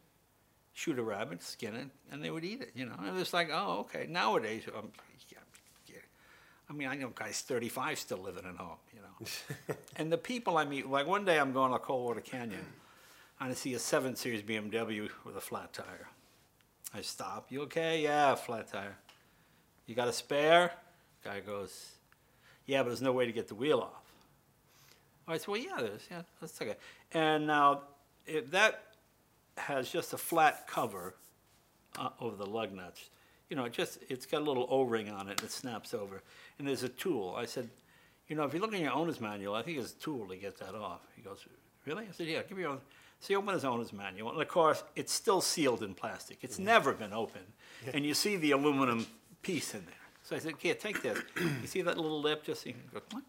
[0.73, 2.93] shoot a rabbit, skin it, and they would eat it, you know.
[2.99, 4.05] And it was like, oh, okay.
[4.07, 4.91] Nowadays, um,
[5.29, 5.39] yeah,
[5.87, 5.95] yeah.
[6.69, 9.75] I mean, I know guys 35 still living at home, you know.
[9.95, 12.65] and the people I meet, like one day I'm going to Coldwater Canyon,
[13.39, 16.09] and I see a 7 Series BMW with a flat tire.
[16.93, 17.47] I stop.
[17.49, 18.03] You okay?
[18.03, 18.97] Yeah, flat tire.
[19.87, 20.71] You got a spare?
[21.23, 21.94] Guy goes,
[22.65, 24.03] yeah, but there's no way to get the wheel off.
[25.27, 26.07] I said, well, yeah, there's.
[26.09, 26.75] Yeah, that's okay.
[27.13, 27.81] And now,
[28.25, 28.83] if that
[29.57, 31.15] has just a flat cover
[31.97, 33.09] uh, over the lug nuts,
[33.49, 36.21] You know, it just it's got a little O-ring on it and it snaps over.
[36.57, 37.35] And there's a tool.
[37.37, 37.69] I said,
[38.27, 40.35] you know, if you look in your owner's manual, I think there's a tool to
[40.35, 41.01] get that off.
[41.15, 41.45] He goes,
[41.85, 42.05] really?
[42.05, 42.81] I said, yeah, give me your own.
[43.19, 46.39] So he opened his owner's manual, and of course, it's still sealed in plastic.
[46.41, 47.45] It's never been opened,
[47.93, 49.07] and you see the aluminum
[49.41, 50.04] piece in there.
[50.25, 51.19] So I said, here, take this.
[51.61, 52.43] you see that little lip?
[52.43, 53.23] Just see, go, "What?"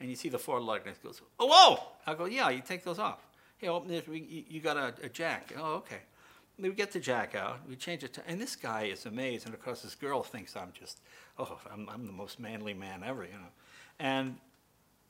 [0.00, 1.78] and you see the four light, and it goes, oh, whoa!
[2.06, 3.26] I go, yeah, you take those off.
[3.58, 4.06] Hey, open this.
[4.08, 5.52] We, you- you got a, a jack.
[5.58, 5.98] Oh, okay.
[6.58, 7.60] We get the jack out.
[7.68, 9.44] We change it to, and this guy is amazed.
[9.44, 11.00] And of course, this girl thinks I'm just,
[11.38, 13.52] oh, I'm, I'm the most manly man ever, you know.
[13.98, 14.36] And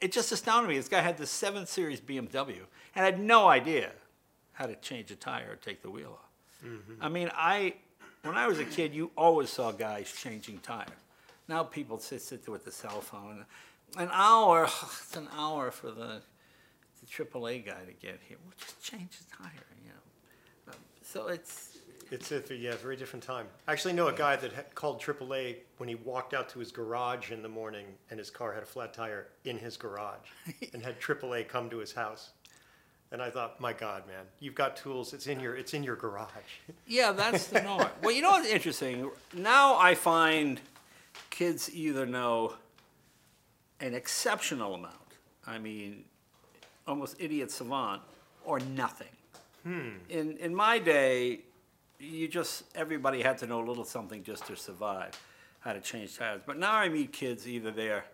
[0.01, 0.77] it just astounded me.
[0.77, 2.59] This guy had this 7 Series BMW
[2.97, 3.93] and had no idea
[4.53, 6.67] how to change a tire or take the wheel off.
[6.67, 6.95] Mm-hmm.
[7.01, 7.75] I mean, I,
[8.23, 10.89] when I was a kid, you always saw guys changing tires.
[11.49, 13.45] Now people sit, sit there with the cell phone.
[13.97, 16.21] An hour, it's an hour for the,
[17.01, 18.37] the AAA guy to get here.
[18.45, 19.51] Well, just change the tire,
[19.83, 20.73] you know.
[20.73, 21.79] Um, So it's,
[22.11, 23.47] It's a yeah, very different time.
[23.67, 26.71] I actually know a guy that had called AAA when he walked out to his
[26.71, 30.29] garage in the morning and his car had a flat tire in his garage
[30.75, 32.31] and had AAA come to his house.
[33.11, 35.15] And I thought, my God, man, you've got tools.
[35.15, 36.29] It's in your it's in your garage.
[36.87, 37.89] Yeah, that's the norm.
[38.03, 39.11] well, you know what's interesting?
[39.33, 40.61] Now I find
[41.39, 42.53] kids either know
[43.79, 45.11] an exceptional amount,
[45.47, 46.05] I mean,
[46.85, 48.03] almost idiot savant,
[48.45, 49.15] or nothing.
[49.63, 49.99] Hmm.
[50.09, 51.43] In, in my day,
[52.01, 55.13] you just, everybody had to know a little something just to survive,
[55.61, 56.41] how to change tires.
[56.45, 58.05] But now I meet kids, either they're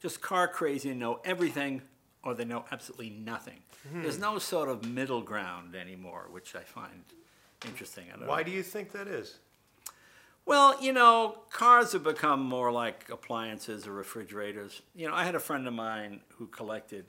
[0.00, 1.82] just car crazy and know everything,
[2.24, 3.58] or they know absolutely nothing.
[3.92, 4.00] Hmm.
[4.00, 7.04] There's no sort of middle ground anymore, which I find
[7.66, 8.06] interesting.
[8.14, 8.44] I don't Why know.
[8.44, 9.40] do you think that is?
[10.46, 14.80] Well, you know, cars have become more like appliances or refrigerators.
[14.94, 17.06] You know, I had a friend of mine who collected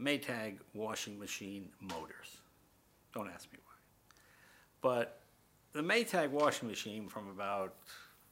[0.00, 2.38] Maytag washing machine motors.
[3.12, 3.74] Don't ask me why.
[4.80, 5.20] But
[5.74, 7.74] the Maytag washing machine from about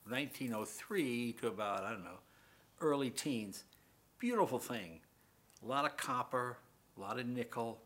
[0.09, 2.21] 1903 to about, I don't know,
[2.81, 3.65] early teens,
[4.19, 5.01] beautiful thing.
[5.63, 6.57] A lot of copper,
[6.97, 7.83] a lot of nickel.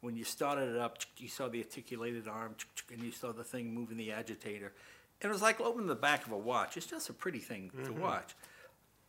[0.00, 2.54] When you started it up, you saw the articulated arm,
[2.92, 4.72] and you saw the thing moving the agitator.
[5.20, 6.76] It was like opening the back of a watch.
[6.76, 8.00] It's just a pretty thing to mm-hmm.
[8.00, 8.34] watch.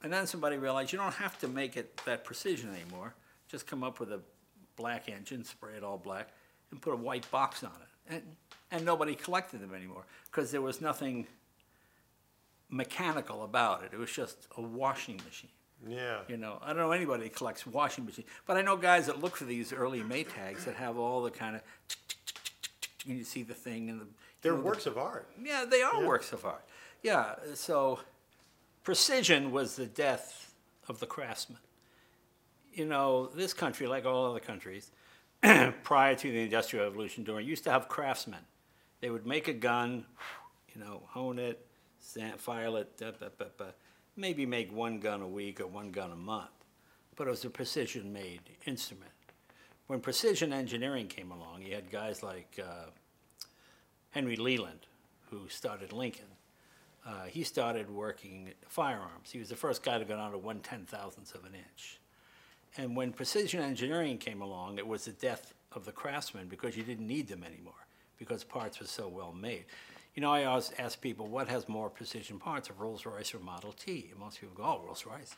[0.02, 3.13] And then somebody realized you don't have to make it that precision anymore.
[3.48, 4.22] Just come up with a
[4.76, 6.30] black engine, spray it all black,
[6.72, 8.13] and put a white box on it.
[8.13, 8.24] And,
[8.72, 11.28] and nobody collected them anymore because there was nothing
[12.69, 13.91] mechanical about it.
[13.93, 15.52] It was just a washing machine.
[15.88, 16.19] Yeah.
[16.28, 19.22] You know, I don't know anybody that collects washing machines, but I know guys that
[19.22, 21.62] look for these early Maytags that have all the kind of,
[23.10, 24.08] you see the thing and the.
[24.41, 25.30] They're know, the- works of art.
[25.41, 26.08] yeah, they are Yeah.
[26.08, 26.65] works of art.
[27.04, 28.00] Yeah, so
[28.84, 30.54] precision was the death
[30.88, 31.60] of the craftsman.
[32.74, 34.91] You know, this country, like all other countries,
[35.84, 38.39] prior to the Industrial Revolution, during used to have craftsmen.
[39.02, 40.06] They would make a gun,
[40.74, 41.65] you know, hone it,
[42.38, 43.74] file it, da, ba, ba.
[44.15, 46.50] maybe make one gun a week or one gun a month.
[47.15, 49.12] But it was a precision-made instrument.
[49.88, 52.86] When precision engineering came along, you had guys like uh,
[54.12, 54.88] Henry Leland,
[55.30, 56.26] who started Lincoln.
[57.06, 59.32] Uh, he started working firearms.
[59.32, 62.00] He was the first guy to go down to one ten thousandths of an inch.
[62.78, 66.84] And when precision engineering came along, it was the death of the craftsman because you
[66.84, 67.74] didn't need them anymore
[68.17, 69.65] because parts were so well made.
[70.15, 73.39] You know, I always ask people, what has more precision parts, a Rolls Royce or
[73.39, 74.08] Model T?
[74.12, 75.36] And most people go, oh, Rolls Royce.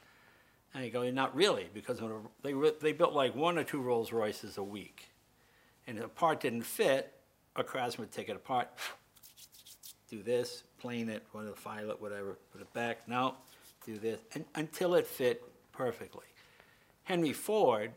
[0.74, 2.02] And you go, not really, because
[2.42, 5.10] they, they built like one or two Rolls Royces a week.
[5.86, 7.14] And if a part didn't fit,
[7.56, 8.70] a craftsman would take it apart,
[10.10, 13.36] do this, plane it, whatever, file it, whatever, put it back, no,
[13.86, 16.26] do this, and, until it fit perfectly.
[17.04, 17.92] Henry Ford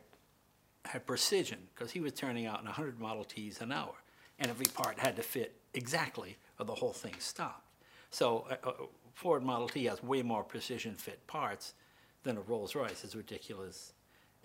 [0.85, 3.95] had precision because he was turning out 100 Model Ts an hour,
[4.39, 7.67] and every part had to fit exactly, or the whole thing stopped.
[8.11, 8.73] So a, a
[9.15, 11.75] Ford Model T has way more precision fit parts
[12.23, 13.93] than a Rolls Royce, as ridiculous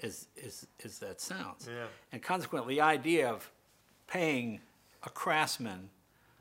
[0.01, 1.67] as, as, as that sounds.
[1.67, 1.85] Yeah.
[2.11, 3.49] And consequently, the idea of
[4.07, 4.59] paying
[5.03, 5.89] a craftsman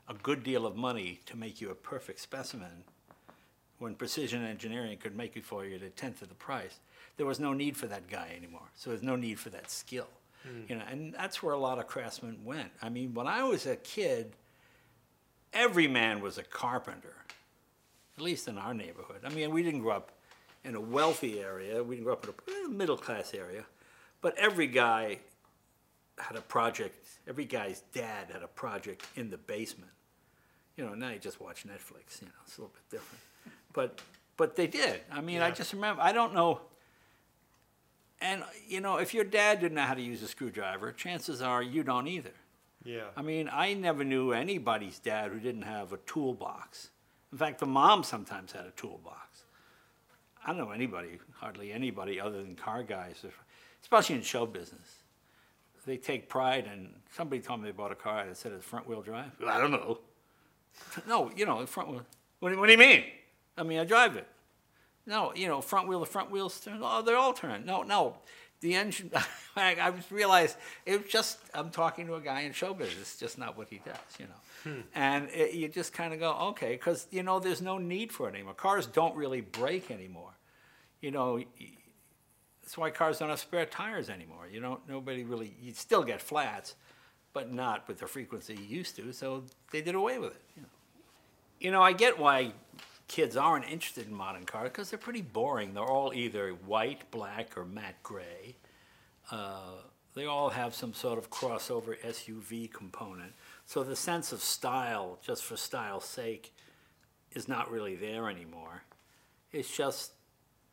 [0.09, 2.83] a good deal of money to make you a perfect specimen
[3.77, 6.79] when precision engineering could make it for you at a tenth of the price,
[7.17, 8.67] there was no need for that guy anymore.
[8.75, 10.07] So there's no need for that skill.
[10.43, 10.61] Hmm.
[10.67, 12.71] You know, and that's where a lot of craftsmen went.
[12.81, 14.33] I mean, when I was a kid,
[15.53, 17.15] every man was a carpenter,
[18.17, 19.21] at least in our neighborhood.
[19.25, 20.11] I mean, we didn't grow up
[20.63, 21.81] in a wealthy area.
[21.81, 23.65] We didn't grow up in a eh, middle class area,
[24.21, 25.19] but every guy
[26.19, 27.05] had a project.
[27.27, 29.91] Every guy's dad had a project in the basement.
[30.75, 32.21] You know, now you just watch Netflix.
[32.21, 33.21] You know, it's a little bit different.
[33.73, 33.99] But
[34.37, 35.01] but they did.
[35.11, 36.01] I mean, I just remember.
[36.01, 36.61] I don't know.
[38.21, 41.61] And you know, if your dad didn't know how to use a screwdriver, chances are
[41.61, 42.33] you don't either.
[42.83, 43.05] Yeah.
[43.15, 46.89] I mean, I never knew anybody's dad who didn't have a toolbox
[47.31, 49.43] In fact, the mom sometimes had a toolbox.
[50.45, 53.23] I don't know anybody, hardly anybody other than car guys,
[53.81, 54.98] especially in show business.
[55.89, 56.91] They take pride in.
[57.17, 59.31] Somebody told me they bought a car that said it's front wheel drive.
[59.47, 59.97] I don't know.
[61.07, 62.05] No, you know, front wheel.
[62.39, 63.05] What, do- what do you mean?
[63.57, 64.27] I mean, I drive it.
[65.07, 66.79] No, you know, front wheel, the front wheels turn.
[66.83, 67.65] Oh, they're all turned.
[67.65, 68.17] No, no.
[68.61, 69.09] The engine,
[69.55, 73.01] I, I just realized it was just, I'm talking to a guy in show business,
[73.13, 74.71] it's just not what he does, you know.
[74.71, 74.81] Hmm.
[74.93, 78.29] And it, you just kind of go, okay, because, you know, there's no need for
[78.29, 78.53] it anymore.
[78.53, 80.33] Cars don't really break anymore.
[81.01, 81.41] You know,
[82.69, 84.47] that's why cars don't have spare tires anymore.
[84.47, 86.75] You don't, nobody really, you still get flats,
[87.33, 90.61] but not with the frequency you used to, so they did away with it, you
[90.61, 90.67] know.
[91.59, 92.53] You know, I get why
[93.07, 95.73] kids aren't interested in modern cars because they're pretty boring.
[95.73, 98.55] They're all either white, black, or matte gray.
[99.31, 99.81] Uh,
[100.13, 103.33] they all have some sort of crossover SUV component.
[103.65, 106.53] So the sense of style, just for style's sake,
[107.31, 108.83] is not really there anymore.
[109.51, 110.11] It's just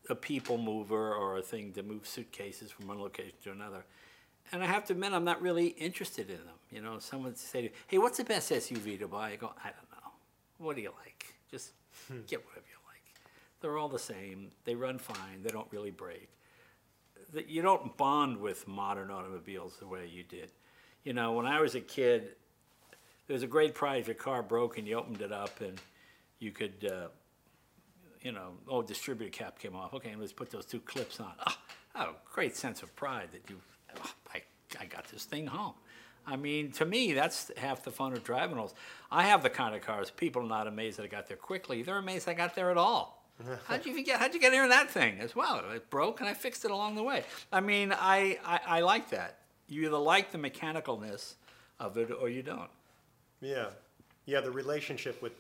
[0.08, 3.84] a people mover or a thing to move suitcases from one location to another.
[4.52, 6.54] And I have to admit, I'm not really interested in them.
[6.70, 9.52] You know, someone say, to you, "Hey, what's the best SUV to buy?" I go,
[9.62, 10.10] "I don't know.
[10.58, 11.34] What do you like?
[11.50, 11.72] Just
[12.26, 13.20] get whatever you like.
[13.60, 14.50] They're all the same.
[14.64, 15.42] They run fine.
[15.42, 16.28] They don't really break.
[17.46, 20.50] You don't bond with modern automobiles the way you did.
[21.02, 22.36] You know, when I was a kid,
[23.26, 25.80] there was a great pride if your car broke and you opened it up and
[26.38, 27.08] you could, uh,
[28.26, 29.94] you know, oh, distributor cap came off.
[29.94, 31.30] Okay, let's put those two clips on.
[31.46, 31.56] Oh,
[31.94, 33.60] oh great sense of pride that you,
[33.96, 34.42] oh, I,
[34.80, 35.74] I got this thing home.
[36.26, 38.74] I mean, to me, that's half the fun of driving those.
[39.12, 41.82] I have the kind of cars people are not amazed that I got there quickly.
[41.82, 43.22] They're amazed I got there at all.
[43.68, 44.18] How'd you even get?
[44.18, 45.62] How'd you get here in that thing as well?
[45.72, 47.22] It broke, and I fixed it along the way.
[47.52, 49.38] I mean, I, I, I like that.
[49.68, 51.34] You either like the mechanicalness
[51.78, 52.70] of it or you don't.
[53.40, 53.66] Yeah,
[54.24, 54.40] yeah.
[54.40, 55.34] The relationship with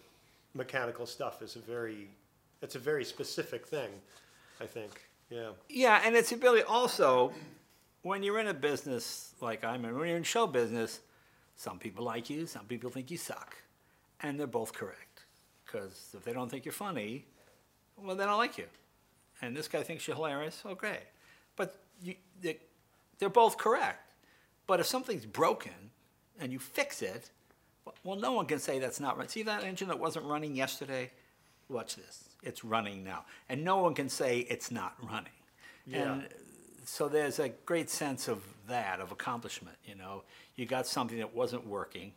[0.54, 2.10] mechanical stuff is a very,
[2.62, 3.90] it's a very specific thing,
[4.60, 5.08] I think.
[5.30, 5.50] Yeah.
[5.68, 7.32] Yeah, and its ability also,
[8.02, 11.00] when you're in a business like I'm in, when you're in show business,
[11.56, 13.56] some people like you, some people think you suck,
[14.22, 15.24] and they're both correct.
[15.64, 17.26] Because if they don't think you're funny,
[17.96, 18.66] well, they don't like you.
[19.42, 20.62] And this guy thinks you're hilarious.
[20.64, 21.00] Okay,
[21.56, 22.58] but you, they,
[23.18, 24.12] they're both correct.
[24.66, 25.90] But if something's broken
[26.38, 27.30] and you fix it,
[28.04, 29.30] well, no one can say that's not right.
[29.30, 31.10] See that engine that wasn't running yesterday?
[31.68, 32.35] Watch this.
[32.46, 33.24] It's running now.
[33.48, 35.32] And no one can say it's not running.
[35.86, 36.12] Yeah.
[36.12, 36.28] And
[36.84, 39.76] so there's a great sense of that, of accomplishment.
[39.84, 40.22] You know,
[40.54, 42.12] you got something that wasn't working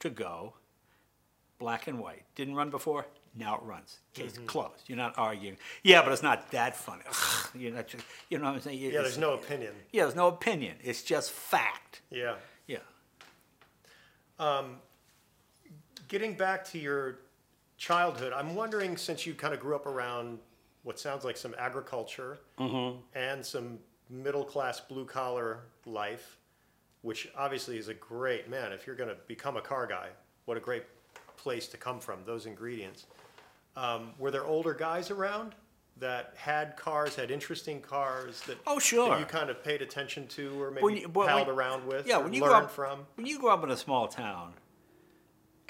[0.00, 0.54] to go,
[1.58, 2.22] black and white.
[2.34, 3.98] Didn't run before, now it runs.
[4.14, 4.46] Case Mm-hmm.
[4.46, 4.84] closed.
[4.86, 5.56] You're not arguing.
[5.82, 7.02] Yeah, but it's not that funny.
[7.08, 8.78] Ugh, you're not just, you know what I'm saying?
[8.78, 8.90] Yeah.
[8.92, 9.72] There's no opinion.
[9.92, 10.76] Yeah, there's no opinion.
[10.82, 12.02] It's just fact.
[12.10, 12.34] Yeah.
[12.66, 12.78] Yeah.
[14.38, 14.76] Um,
[16.08, 17.20] Getting back to your
[17.90, 20.38] childhood, I'm wondering since you kind of grew up around
[20.82, 22.38] what sounds like some agriculture
[23.14, 23.78] and some
[24.10, 26.36] middle class blue collar life,
[27.02, 28.72] which obviously is a great man.
[28.72, 30.08] If you're going to become a car guy,
[30.44, 30.84] what a great
[31.38, 33.06] place to come from, those ingredients.
[33.76, 35.54] Um, were there older guys around
[35.96, 39.08] that had cars, had interesting cars that, Oh, sure.
[39.08, 42.06] that you kind of paid attention to or maybe When you- palled when- around with
[42.06, 43.06] yeah, when you learned grow up, from?
[43.14, 44.52] When you grow up in a small town,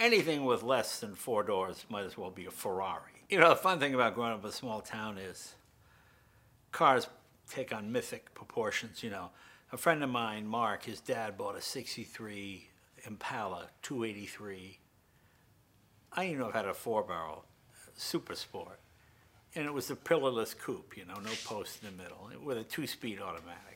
[0.00, 3.24] anything with less than four doors might as well be a Ferrari.
[3.28, 5.54] You know, the fun thing about growing up in a small town is
[6.72, 7.06] cars
[7.48, 9.02] take on mythic proportions.
[9.04, 9.30] You know,
[9.70, 12.66] a friend of mine, Mark, his dad bought a '63
[13.06, 14.78] Impala 283.
[16.12, 17.44] I didn't know it had a four barrel,
[17.94, 18.80] super sport.
[19.54, 22.64] And it was a pillarless coupe, you know, no post in the middle, with a
[22.64, 23.69] two speed automatic.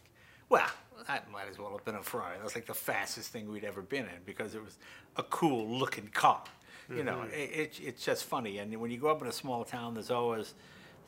[0.48, 0.68] Well,
[1.06, 2.36] that might as well have been a Ferrari.
[2.36, 4.78] That was like the fastest thing we'd ever been in because it was
[5.16, 6.44] a cool looking car.
[6.94, 8.58] You know, it, it, it's just funny.
[8.58, 10.54] And when you grow up in a small town, there's always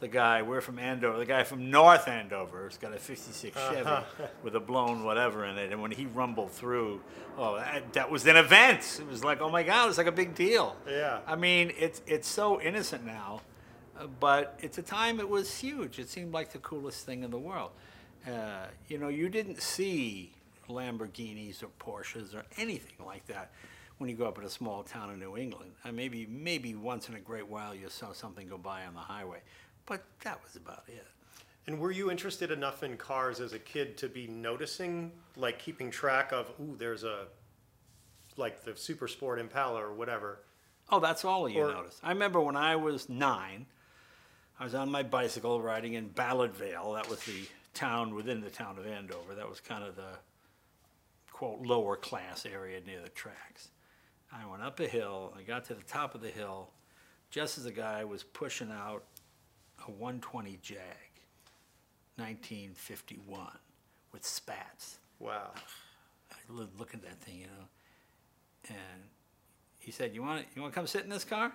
[0.00, 4.04] the guy, we're from Andover, the guy from North Andover has got a 56 Chevy
[4.42, 5.72] with a blown whatever in it.
[5.72, 7.00] And when he rumbled through,
[7.38, 9.00] oh, that, that was an event.
[9.00, 10.76] It was like, oh my God, it's like a big deal.
[10.88, 11.20] Yeah.
[11.26, 13.40] I mean, it's, it's so innocent now,
[13.98, 15.98] uh, but at the time it was huge.
[15.98, 17.70] It seemed like the coolest thing in the world.
[18.26, 20.32] Uh, you know, you didn't see
[20.68, 23.52] Lamborghinis or Porsches or anything like that
[23.98, 25.70] when you grew up in a small town in New England.
[25.84, 29.00] And maybe, maybe once in a great while you saw something go by on the
[29.00, 29.38] highway,
[29.86, 31.06] but that was about it.
[31.68, 35.90] And were you interested enough in cars as a kid to be noticing, like keeping
[35.90, 37.26] track of, ooh, there's a,
[38.36, 40.40] like the Super Sport Impala or whatever?
[40.90, 41.98] Oh, that's all you Or- noticed.
[42.04, 43.66] I remember when I was nine,
[44.60, 46.94] I was on my bicycle riding in Ballardvale.
[46.94, 47.46] That was the
[47.76, 49.34] town within the town of Andover.
[49.34, 50.18] That was kind of the
[51.30, 53.68] quote lower class area near the tracks.
[54.32, 55.34] I went up a hill.
[55.38, 56.70] I got to the top of the hill,
[57.30, 59.04] just as a guy was pushing out
[59.86, 60.78] a 120 Jag,
[62.16, 63.48] 1951,
[64.12, 64.98] with spats.
[65.18, 65.52] Wow.
[66.32, 66.52] I
[66.94, 67.68] at that thing, you know,
[68.68, 69.02] and
[69.78, 71.52] he said, "You want you want to come sit in this car?"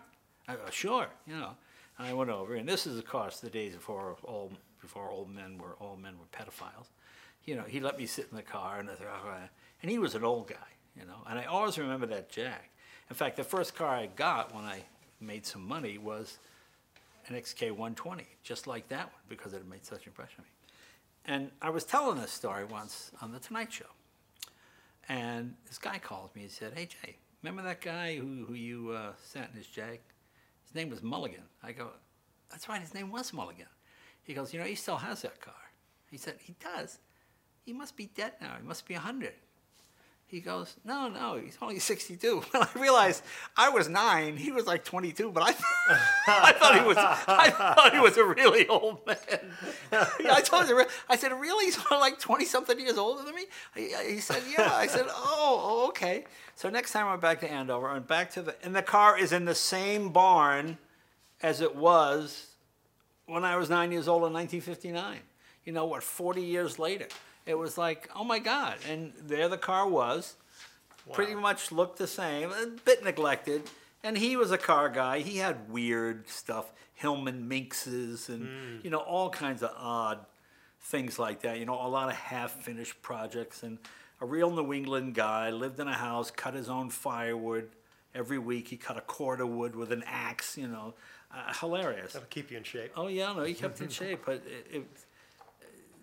[0.47, 1.55] I go, "Sure," you know.
[1.97, 4.51] And I went over, and this is of course the days before all
[4.81, 6.87] before old men were all men were pedophiles.
[7.45, 9.49] You know, he let me sit in the car, and I thought, "All right."
[9.81, 10.55] and he was an old guy,
[10.95, 12.69] you know, and I always remember that Jag.
[13.09, 14.83] In fact, the first car I got when I
[15.19, 16.37] made some money was
[17.27, 20.45] an XK 120, just like that one, because it had made such an impression on
[20.45, 20.51] me.
[21.25, 23.85] And I was telling this story once on the Tonight Show.
[25.09, 28.91] And this guy called me and said, Hey, Jay, remember that guy who, who you
[28.91, 29.99] uh, sent in his Jag?
[30.65, 31.43] His name was Mulligan.
[31.61, 31.89] I go,
[32.49, 33.67] That's right, his name was Mulligan.
[34.23, 35.53] He goes, You know, he still has that car.
[36.09, 36.99] He said, He does.
[37.65, 38.55] He must be dead now.
[38.59, 39.33] He must be 100.
[40.31, 42.43] He goes, No, no, he's only 62.
[42.53, 43.21] And I realized
[43.57, 45.49] I was nine, he was like 22, but I,
[46.27, 49.17] I, thought, he was, I thought he was a really old man.
[49.91, 50.77] I told him,
[51.09, 51.65] I said, Really?
[51.65, 53.45] He's only like 20 something years older than me?
[53.75, 54.71] He, he said, Yeah.
[54.73, 56.23] I said, oh, okay.
[56.55, 59.33] So next time I'm back to Andover, I'm back to the, and the car is
[59.33, 60.77] in the same barn
[61.41, 62.50] as it was
[63.31, 65.19] when I was nine years old in 1959.
[65.63, 66.03] You know what?
[66.03, 67.07] 40 years later,
[67.45, 68.77] it was like, oh my God!
[68.89, 70.35] And there the car was,
[71.13, 73.63] pretty much looked the same, a bit neglected.
[74.03, 75.19] And he was a car guy.
[75.19, 78.77] He had weird stuff, Hillman Minxes, and hmm.
[78.83, 80.19] you know all kinds of odd
[80.81, 81.57] things like that.
[81.57, 83.77] You know, a lot of half-finished projects, and
[84.19, 87.69] a real New England guy lived in a house, cut his own firewood
[88.13, 88.67] every week.
[88.69, 90.57] He cut a cord of wood with an axe.
[90.57, 90.95] You know,
[91.33, 92.13] uh, hilarious.
[92.13, 92.91] That'll keep you in shape.
[92.95, 94.21] Oh yeah, no, he kept in shape.
[94.25, 94.87] But it, it,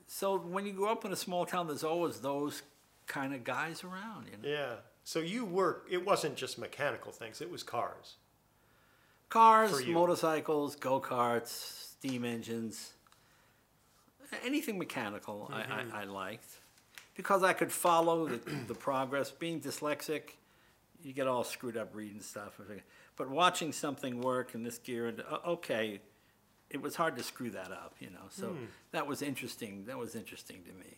[0.07, 2.63] so when you grow up in a small town, there's always those
[3.07, 4.27] kind of guys around.
[4.27, 4.75] You know, Yeah.
[5.05, 5.87] So you work.
[5.91, 7.41] It wasn't just mechanical things.
[7.41, 8.17] It was cars.
[9.31, 11.49] cars, motorcycles, go karts,
[11.97, 12.93] steam engines,
[14.45, 15.51] anything mechanical.
[15.53, 16.51] I, I, I liked
[17.15, 19.31] because I could follow the, the progress.
[19.31, 20.23] Being dyslexic,
[21.03, 22.61] you get all screwed up reading stuff.
[23.19, 26.01] But watching something work in this gear, and uh, okay,
[26.71, 28.27] it was hard to screw that up, you know.
[28.31, 28.57] So
[28.93, 29.85] that was interesting.
[29.87, 30.97] That was interesting to me.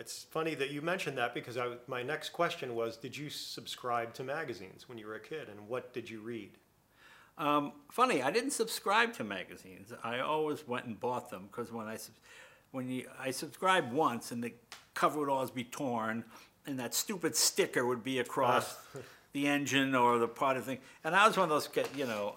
[0.00, 4.14] It's funny that you mentioned that because I, my next question was, did you subscribe
[4.14, 6.52] to magazines when you were a kid, and what did you read?
[7.36, 9.92] Um, funny, I didn't subscribe to magazines.
[10.02, 11.98] I always went and bought them because when I
[12.72, 14.52] when you I subscribed once and the
[14.94, 16.24] cover would always be torn
[16.66, 18.76] and that stupid sticker would be across
[19.38, 20.80] the engine or the part of the thing.
[21.04, 22.34] And I was one of those you know,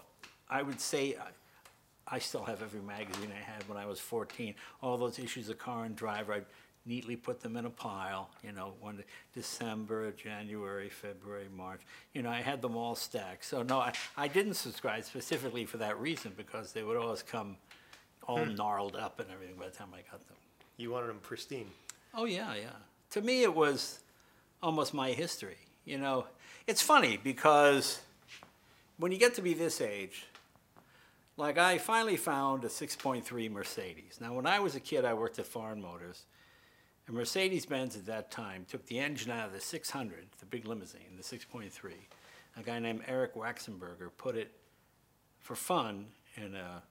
[0.49, 4.54] I would say I, I still have every magazine I had when I was 14.
[4.82, 6.45] All those issues of Car and Driver, I'd
[6.86, 11.82] neatly put them in a pile, you know, one December, January, February, March.
[12.14, 13.45] You know, I had them all stacked.
[13.45, 17.58] So no, I, I didn't subscribe specifically for that reason because they would always come
[18.28, 18.56] all hmm.
[18.56, 20.38] gnarled up and everything by the time I got them.
[20.78, 21.68] You wanted them pristine.
[22.14, 22.70] Oh yeah, yeah.
[23.12, 23.99] To me, it was
[24.62, 25.58] almost my history.
[25.86, 26.26] You know,
[26.68, 27.99] it's funny because
[28.97, 30.26] when you get to be this age,
[31.38, 34.20] like I finally found a 6.3 Mercedes.
[34.22, 36.26] Now, when I was a kid, I worked at Foreign Motors,
[37.07, 41.18] and Mercedes-Benz at that time took the engine out of the 600, the big limousine,
[41.18, 41.72] the 6.3.
[42.57, 44.51] A guy named Eric Waxenberger put it
[45.39, 46.84] for fun in a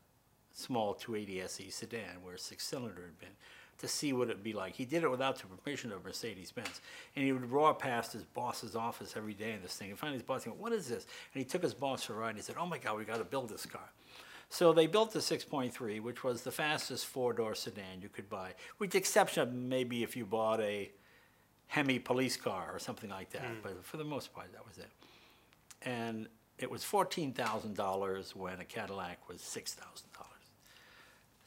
[0.53, 3.37] small 280 SE sedan where a six-cylinder had been
[3.81, 4.75] to see what it'd be like.
[4.75, 6.81] He did it without the permission of Mercedes-Benz,
[7.17, 9.91] and he would roar past his boss's office every day in this thing.
[9.91, 12.17] And finally, his boss said, "What is this?" And he took his boss for a
[12.17, 12.31] ride.
[12.31, 13.91] And he said, "Oh my God, we got to build this car."
[14.49, 18.91] So they built the 6.3, which was the fastest four-door sedan you could buy, with
[18.91, 20.91] the exception of maybe if you bought a
[21.69, 23.45] Hemi police car or something like that.
[23.45, 23.63] Mm.
[23.63, 24.91] But for the most part, that was it.
[25.83, 26.29] And
[26.59, 30.30] it was $14,000 when a Cadillac was $6,000.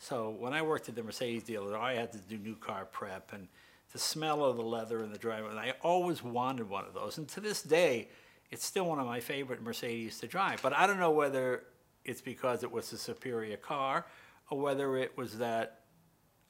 [0.03, 3.31] So when I worked at the Mercedes dealer, I had to do new car prep
[3.31, 3.47] and
[3.93, 7.17] the smell of the leather and the driver, and I always wanted one of those.
[7.19, 8.09] And to this day,
[8.51, 10.61] it's still one of my favorite Mercedes to drive.
[10.61, 11.63] But I don't know whether
[12.03, 14.05] it's because it was a superior car
[14.49, 15.79] or whether it was that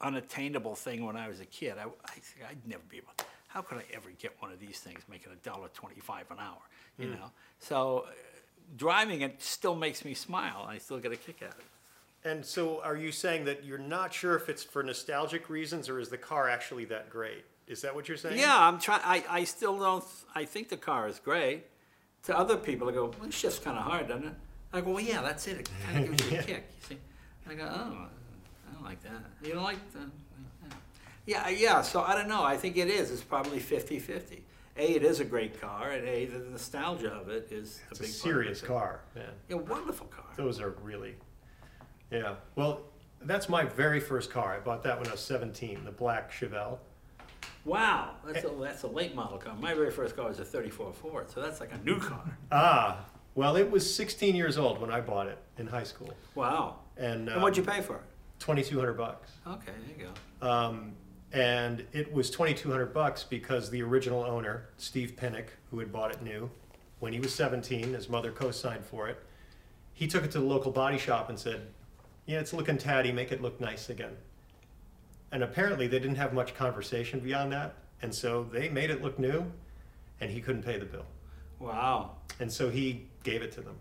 [0.00, 1.74] unattainable thing when I was a kid.
[1.78, 3.12] I, I, I'd never be able.
[3.46, 6.58] How could I ever get one of these things making a dollar twenty-five an hour?
[6.98, 7.30] You know,
[7.60, 8.12] so uh,
[8.76, 10.66] driving it still makes me smile.
[10.68, 11.64] I still get a kick out of it.
[12.24, 15.98] And so, are you saying that you're not sure if it's for nostalgic reasons or
[15.98, 17.44] is the car actually that great?
[17.66, 18.38] Is that what you're saying?
[18.38, 19.02] Yeah, I'm trying.
[19.04, 20.04] I, I still don't.
[20.34, 21.64] I think the car is great.
[22.24, 24.34] To other people, I go, well, it's just kind of hard, doesn't it?
[24.72, 25.60] I go, well, yeah, that's it.
[25.60, 26.70] It kind of gives you a kick.
[26.90, 26.98] You see?
[27.48, 28.06] I go, oh,
[28.68, 29.22] I don't like that.
[29.42, 30.08] You don't like that?
[31.26, 31.82] Yeah, yeah.
[31.82, 32.42] So I don't know.
[32.42, 33.10] I think it is.
[33.10, 34.40] It's probably 50-50.
[34.76, 38.02] A, it is a great car, and A, the nostalgia of it is It's a
[38.02, 39.30] a big serious part of car, man.
[39.50, 40.24] A wonderful car.
[40.36, 41.14] Those are really,
[42.14, 42.34] yeah.
[42.56, 42.82] Well,
[43.22, 44.54] that's my very first car.
[44.54, 46.78] I bought that when I was 17, the black Chevelle.
[47.64, 49.54] Wow, that's a, that's a late model car.
[49.58, 52.38] My very first car was a 34 Ford, so that's like a new car.
[52.52, 53.04] Ah,
[53.34, 56.76] well, it was 16 years old when I bought it in high school, Wow.
[56.98, 58.02] and, And what'd you um, pay for it?
[58.40, 59.30] 2,200 bucks.
[59.46, 60.46] Okay, there you go.
[60.46, 60.92] Um,
[61.32, 66.22] and it was 2,200 bucks because the original owner, Steve Pinnock, who had bought it
[66.22, 66.50] new,
[67.00, 69.18] when he was 17, his mother co-signed for it.
[69.94, 71.68] He took it to the local body shop and said,
[72.26, 73.12] "Yeah, it's looking tatty.
[73.12, 74.16] Make it look nice again."
[75.32, 79.18] And apparently, they didn't have much conversation beyond that, and so they made it look
[79.18, 79.50] new,
[80.20, 81.06] and he couldn't pay the bill.
[81.58, 82.16] Wow.
[82.40, 83.76] And so he gave it to them.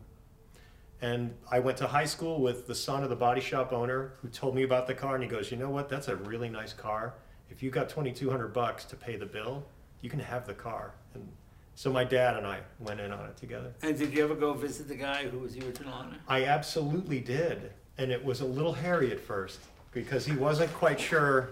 [1.01, 4.29] And I went to high school with the son of the body shop owner who
[4.29, 5.15] told me about the car.
[5.15, 5.89] And he goes, You know what?
[5.89, 7.15] That's a really nice car.
[7.49, 9.65] If you got 2200 bucks to pay the bill,
[10.01, 10.93] you can have the car.
[11.13, 11.27] And
[11.75, 13.73] so my dad and I went in on it together.
[13.81, 16.17] And did you ever go visit the guy who was the original owner?
[16.27, 17.73] I absolutely did.
[17.97, 19.59] And it was a little hairy at first
[19.91, 21.49] because he wasn't quite sure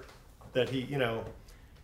[0.54, 1.24] that he, you know,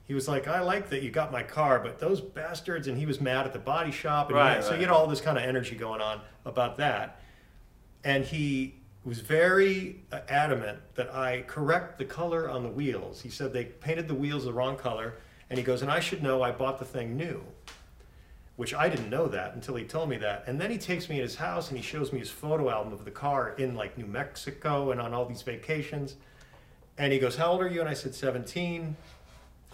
[0.07, 3.05] he was like, I like that you got my car, but those bastards, and he
[3.05, 4.27] was mad at the body shop.
[4.29, 4.79] And Right, had- so right.
[4.79, 7.21] you had all this kind of energy going on about that.
[8.03, 13.21] And he was very uh, adamant that I correct the color on the wheels.
[13.21, 15.15] He said they painted the wheels the wrong color.
[15.49, 17.41] And he goes, and I should know I bought the thing new
[18.57, 20.43] which I didn't know that until he told me that.
[20.47, 22.91] And then he takes me in his house and he shows me his photo album
[22.91, 26.15] of the car in like New Mexico and on all these vacations.
[26.97, 27.79] And he goes, How old are you?
[27.79, 28.95] And I said, 17.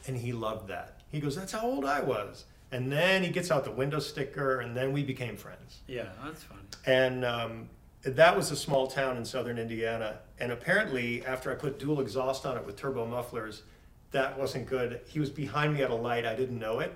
[0.06, 1.00] And he loved that.
[1.12, 2.44] He goes, That's how old I was.
[2.74, 5.80] And then he gets out the window sticker and then we became friends.
[5.88, 6.60] Yeah, that's fun.
[6.86, 7.70] And um,
[8.02, 10.18] that was a small town in southern Indiana.
[10.40, 13.64] And apparently, after I put dual exhaust on it with turbo mufflers,
[14.12, 15.02] that wasn't good.
[15.08, 16.26] He was behind me at a light.
[16.26, 16.94] I didn't know it.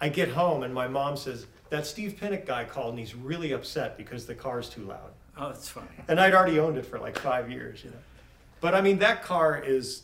[0.00, 3.52] I get home and my mom says, That Steve Pinnock guy called and he's really
[3.52, 5.10] upset because the car's too loud.
[5.36, 5.86] Oh, that's funny.
[6.08, 7.96] And I'd already owned it for like five years, you know.
[8.60, 10.02] But I mean, that car is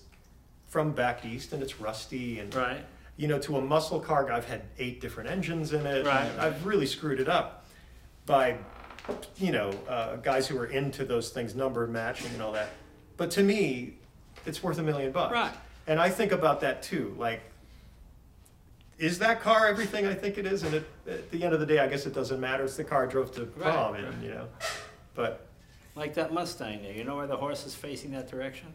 [0.67, 2.85] from back east and it's rusty and Right.
[3.17, 6.07] you know, to a muscle car, I've had eight different engines in it.
[6.07, 7.67] Right, I've really screwed it up
[8.27, 8.57] by,
[9.37, 12.69] you know, uh, guys who are into those things, number matching and all that.
[13.17, 13.95] But to me,
[14.45, 15.33] it's worth a million bucks.
[15.33, 15.53] Right.
[15.87, 17.15] And I think about that too.
[17.19, 17.43] Like,
[18.99, 20.63] is that car everything I think it is?
[20.63, 22.65] And it, at the end of the day, I guess it doesn't matter.
[22.65, 24.15] It's the car I drove to Right, prom in, right.
[24.23, 24.49] you know.
[25.15, 25.47] But
[25.95, 26.93] Like that Mustang there.
[26.93, 28.69] You know where the horse is facing that direction?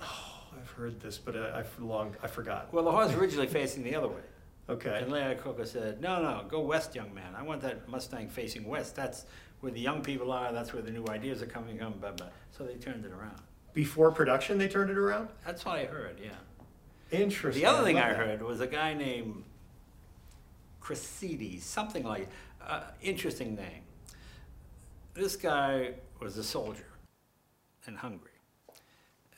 [0.00, 2.72] Oh, I've heard this, but I, I've long, I forgot.
[2.72, 4.20] Well, the horse originally facing the other way.
[4.68, 5.00] Okay.
[5.02, 7.34] And Lee Iacocca said, no, no, go west, young man.
[7.36, 8.94] I want that Mustang facing west.
[8.94, 9.24] That's
[9.60, 10.52] where the young people are.
[10.52, 11.94] That's where the new ideas are coming from.
[11.94, 12.26] Blah, blah.
[12.52, 13.40] So they turned it around.
[13.74, 15.28] Before production, they turned it around?
[15.44, 16.30] That's what I heard, yeah.
[17.10, 17.62] Interesting.
[17.62, 19.44] The other thing love I heard was a guy named
[20.80, 22.28] Keresztes, something like,
[22.64, 23.82] uh, interesting name.
[25.14, 26.86] This guy was a soldier
[27.86, 28.30] in Hungary.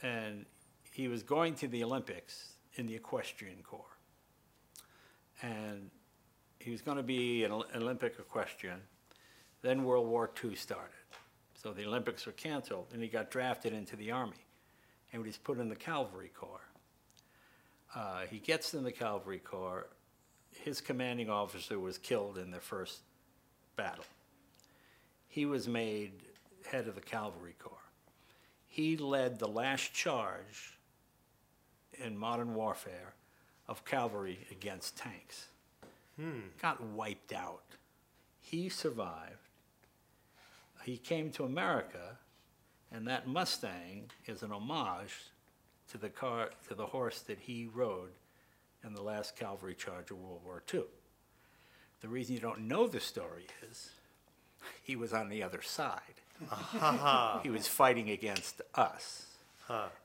[0.02, 0.44] And
[0.90, 3.96] he was going to the Olympics in the equestrian corps.
[5.40, 5.90] And
[6.58, 8.80] he was going to be an Olympic equestrian.
[9.62, 10.92] Then World War II started.
[11.54, 14.44] So the Olympics were canceled, and he got drafted into the Army.
[15.12, 16.71] And he was put in the Cavalry Corps.
[17.94, 19.86] Uh, he gets in the Cavalry Corps.
[20.54, 23.00] His commanding officer was killed in the first
[23.76, 24.04] battle.
[25.28, 26.12] He was made
[26.70, 27.76] head of the Cavalry Corps.
[28.66, 30.78] He led the last charge
[31.94, 33.14] in modern warfare
[33.68, 35.48] of cavalry against tanks.
[36.60, 37.64] Got wiped out.
[38.40, 39.48] He survived.
[40.84, 42.18] He came to America,
[42.90, 45.14] and that Mustang is an homage
[45.92, 48.10] to the car to the horse that he rode
[48.84, 50.84] in the last cavalry charge of World War II.
[52.00, 53.90] The reason you don't know the story is
[54.82, 56.00] he was on the other side.
[57.42, 59.26] he was fighting against us,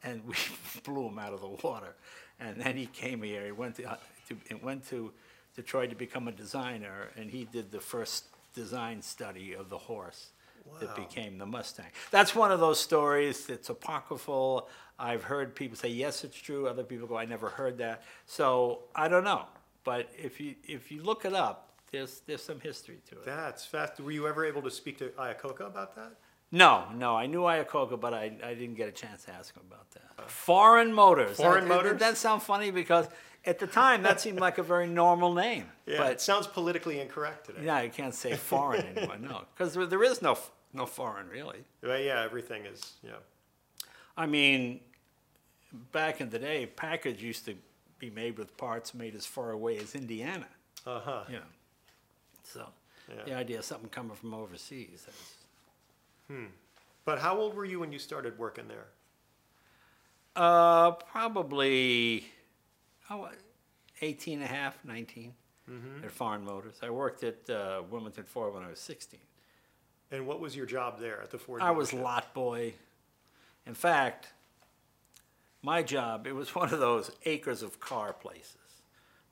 [0.04, 0.36] and we
[0.84, 1.96] blew him out of the water.
[2.40, 3.46] And then he came here.
[3.46, 3.96] He went to, uh,
[4.30, 5.12] to went to
[5.56, 10.28] Detroit to become a designer, and he did the first design study of the horse
[10.80, 11.86] that became the Mustang.
[12.12, 14.68] That's one of those stories that's apocryphal.
[15.00, 16.68] I've heard people say yes, it's true.
[16.68, 18.04] Other people go, I never heard that.
[18.26, 19.46] So I don't know.
[19.84, 23.26] But if you if you look it up, there's there's some history to it.
[23.26, 24.00] That's fast.
[24.00, 26.14] Were you ever able to speak to Iacocca about that?
[26.52, 29.64] No, no, I knew Iacocca, but I, I didn't get a chance to ask him
[29.70, 30.30] about that.
[30.30, 31.36] Foreign Motors.
[31.36, 31.92] Foreign That- Motors?
[31.94, 32.72] Did that sound funny?
[32.72, 33.08] Because
[33.46, 35.66] at the time, that seemed like a very normal name.
[35.86, 37.62] Yeah, but, it sounds politically incorrect today.
[37.64, 39.42] yeah, you can't say foreign anymore, no.
[39.56, 40.38] Because there, there is no,
[40.74, 41.64] no foreign, really.
[41.84, 43.12] Well, yeah, everything is, yeah.
[44.16, 44.80] I mean,
[45.92, 47.56] back in the day, Packard used to
[48.00, 50.48] be made with parts made as far away as Indiana.
[50.86, 51.24] Uh huh.
[51.32, 51.40] Yeah.
[52.44, 52.68] so
[53.10, 53.24] Yeah.
[53.26, 55.06] the idea of something coming from overseas.
[55.06, 55.34] That's,
[57.06, 58.88] But how old were you when you started working there?
[60.36, 62.26] uh, probably
[63.10, 63.30] oh,
[64.02, 65.34] 18 and a half, 19
[65.70, 66.06] Mm-hmm.
[66.06, 66.76] at Foreign Motors.
[66.82, 69.20] I worked at uh, Wilmington Ford when I was 16.
[70.12, 71.62] And what was your job there at the Ford?
[71.62, 72.74] I was lot boy.
[73.66, 74.28] In fact,
[75.62, 78.56] my job, it was one of those acres of car places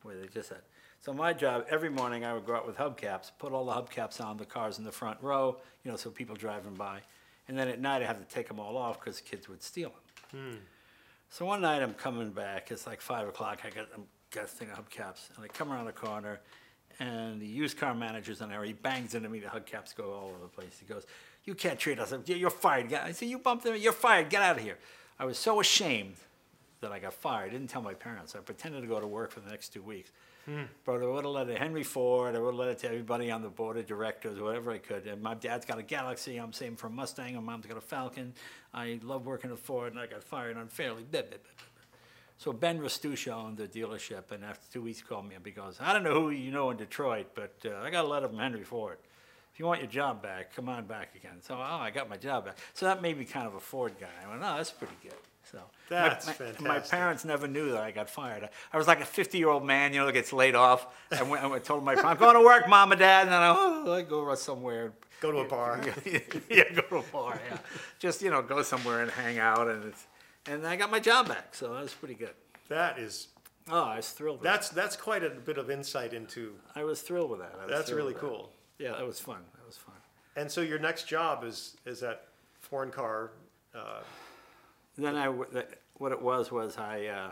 [0.03, 0.61] where they just had.
[0.99, 4.19] So my job, every morning I would go out with hubcaps, put all the hubcaps
[4.19, 7.01] on the cars in the front row, you know, so people driving by.
[7.47, 9.91] And then at night I have to take them all off because kids would steal
[10.31, 10.41] them.
[10.41, 10.57] Hmm.
[11.29, 14.47] So one night I'm coming back, it's like five o'clock, I got, I'm got a
[14.47, 16.39] thing of hubcaps, and I come around the corner,
[16.99, 20.29] and the used car manager's in there, he bangs into me, the hubcaps go all
[20.29, 20.77] over the place.
[20.79, 21.05] He goes,
[21.43, 22.93] you can't treat us, you're fired.
[22.93, 24.77] I said, you bumped me, you're fired, get out of here.
[25.19, 26.15] I was so ashamed
[26.81, 29.31] that I got fired, I didn't tell my parents, I pretended to go to work
[29.31, 30.11] for the next two weeks.
[30.45, 30.63] Hmm.
[30.85, 33.31] But I would have let it Henry Ford, I would have let it to everybody
[33.31, 35.07] on the board of directors, whatever I could.
[35.07, 37.81] And my dad's got a Galaxie, I'm saving for a Mustang, my mom's got a
[37.81, 38.33] Falcon.
[38.73, 41.03] I love working at Ford, and I got fired unfairly.
[41.09, 41.65] Blah, blah, blah.
[42.37, 45.45] So Ben Rastuccia owned the dealership, and after two weeks called me up.
[45.45, 48.07] He goes, I don't know who you know in Detroit, but uh, I got a
[48.07, 48.97] letter from Henry Ford.
[49.53, 51.37] If you want your job back, come on back again.
[51.41, 52.57] So, oh, I got my job back.
[52.73, 54.07] So that made me kind of a Ford guy.
[54.25, 55.13] I went, oh, that's pretty good.
[55.49, 56.91] So my- That's my, My fantastic.
[56.91, 58.43] parents never knew that I got fired.
[58.43, 60.87] I, I was like a 50-year-old man, you know, that gets laid off.
[61.17, 63.41] I went, I told my parents, I'm going to work, mom and dad, and then
[63.41, 64.91] I, oh, I go somewhere.
[65.21, 65.79] Go to a bar.
[66.49, 67.39] yeah, go to a bar.
[67.49, 67.57] Yeah,
[67.97, 70.05] just you know, go somewhere and hang out, and it's,
[70.47, 72.33] and I got my job back, so that was pretty good.
[72.69, 73.27] That is
[73.69, 74.39] Oh, I was thrilled.
[74.39, 76.53] With that's that's quite a bit of insight into.
[76.73, 76.79] that.
[76.79, 77.53] I was thrilled with that.
[77.59, 78.27] I was That's thrilled really with that.
[78.29, 78.51] cool.
[78.77, 79.39] Yeah, that was fun.
[79.57, 79.95] That was fun.
[80.35, 82.27] And so your next job is is at
[82.59, 83.31] foreign car.
[83.73, 84.01] Uh,
[84.97, 85.49] Then I, w-
[85.95, 87.31] what it was was I, uh,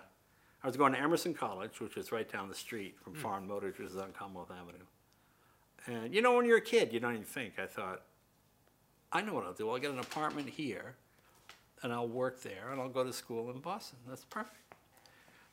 [0.64, 3.78] I was going to Emerson College, which is right down the street from Foreign Motors,
[3.78, 4.84] which is on Commonwealth Avenue.
[5.88, 7.60] And you know, when you're a kid, you don't even think.
[7.60, 8.02] I thought,
[9.12, 9.70] I know what I'll do.
[9.70, 10.96] I'll get an apartment here,
[11.84, 14.00] and I'll work there, and I'll go to school in Boston.
[14.08, 14.58] That's perfect.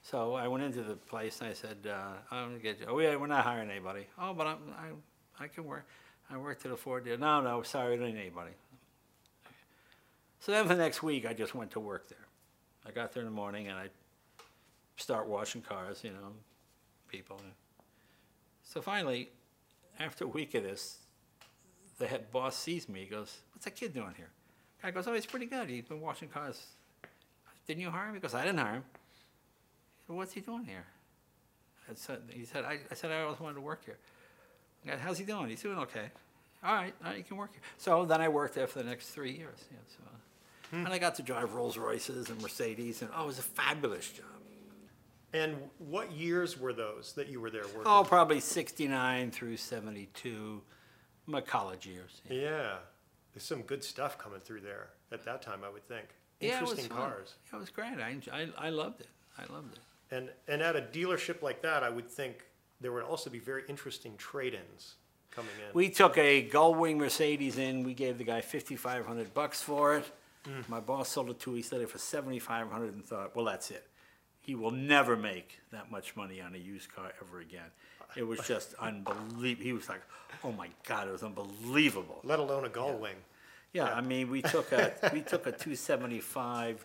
[0.03, 2.87] So I went into the place and I said, uh, I'm gonna get you.
[2.89, 4.07] Oh yeah, we're not hiring anybody.
[4.19, 4.59] Oh, but I'm,
[5.39, 5.87] I, I can work.
[6.31, 7.19] I worked at a Ford dealer.
[7.19, 8.53] No, no, sorry, we don't need anybody.
[10.39, 12.27] So then the next week, I just went to work there.
[12.87, 13.89] I got there in the morning and I
[14.97, 16.33] start washing cars, you know,
[17.09, 17.39] people.
[18.63, 19.31] So finally,
[19.99, 20.99] after a week of this,
[21.99, 23.01] the head boss sees me.
[23.01, 24.31] He goes, "What's that kid doing here?"
[24.83, 25.69] Guy goes, "Oh, he's pretty good.
[25.69, 26.61] He's been washing cars."
[27.67, 28.15] Didn't you hire him?
[28.15, 28.85] He goes, "I didn't hire him."
[30.07, 30.87] So what's he doing here?
[31.89, 33.99] I said, he said, I, I said I always wanted to work here.
[34.87, 35.49] I go, How's he doing?
[35.49, 36.11] He's doing okay.
[36.63, 37.63] All right, all right, you can work here.
[37.79, 39.59] So then I worked there for the next three years.
[39.71, 40.77] Yeah, so.
[40.77, 40.85] Hmm.
[40.85, 44.11] And I got to drive Rolls Royces and Mercedes, and oh, it was a fabulous
[44.11, 44.27] job.
[45.33, 47.83] and what years were those that you were there working?
[47.87, 50.61] Oh, probably 69 through 72,
[51.27, 52.21] my college years.
[52.29, 52.75] Yeah, Yeah,
[53.33, 55.61] there's some good stuff coming through there at that time.
[55.65, 56.07] I would think.
[56.41, 57.11] Yeah, it was Interesting fun.
[57.11, 57.35] cars.
[57.53, 57.93] Yeah, it was great.
[57.99, 59.09] I, enj- I, I loved it.
[59.39, 59.81] I loved it.
[60.15, 62.45] And and at a dealership like that, I would think
[62.81, 64.95] there would also be very interesting trade-ins
[65.31, 65.73] coming in.
[65.75, 67.85] We took a Gullwing Mercedes in.
[67.85, 70.11] We gave the guy 5,500 bucks for it.
[70.49, 70.67] Mm.
[70.69, 71.53] My boss sold it to.
[71.55, 73.87] He said it for 7,500 and thought, well, that's it.
[74.41, 77.71] He will never make that much money on a used car ever again.
[78.17, 79.65] It was just unbelievable.
[79.65, 80.03] He was like,
[80.45, 82.21] oh my God, it was unbelievable.
[82.25, 83.15] let alone a Gullwing.
[83.73, 86.85] Yeah, I mean, we took a we took a 275.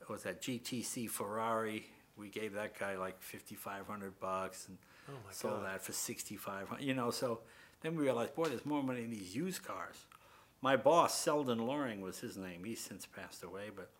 [0.00, 1.86] What was that GTC Ferrari?
[2.16, 4.78] We gave that guy like 5,500 bucks and
[5.10, 5.66] Oh sold God.
[5.66, 6.82] that for 6,500.
[6.82, 7.40] You know, so
[7.80, 9.96] then we realized, boy, there's more money in these used cars.
[10.60, 12.64] My boss, Selden Loring, was his name.
[12.64, 13.90] He's since passed away, but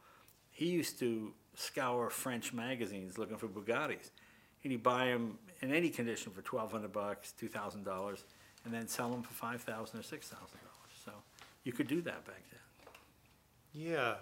[0.51, 4.11] he used to scour French magazines looking for Bugattis,
[4.63, 8.25] and he'd buy them in any condition for 1,200 bucks, 2,000 dollars,
[8.65, 10.49] and then sell them for 5,000 or 6,000 dollars.
[11.05, 11.13] So
[11.65, 12.61] you could do that back then.
[13.73, 14.15] Yeah,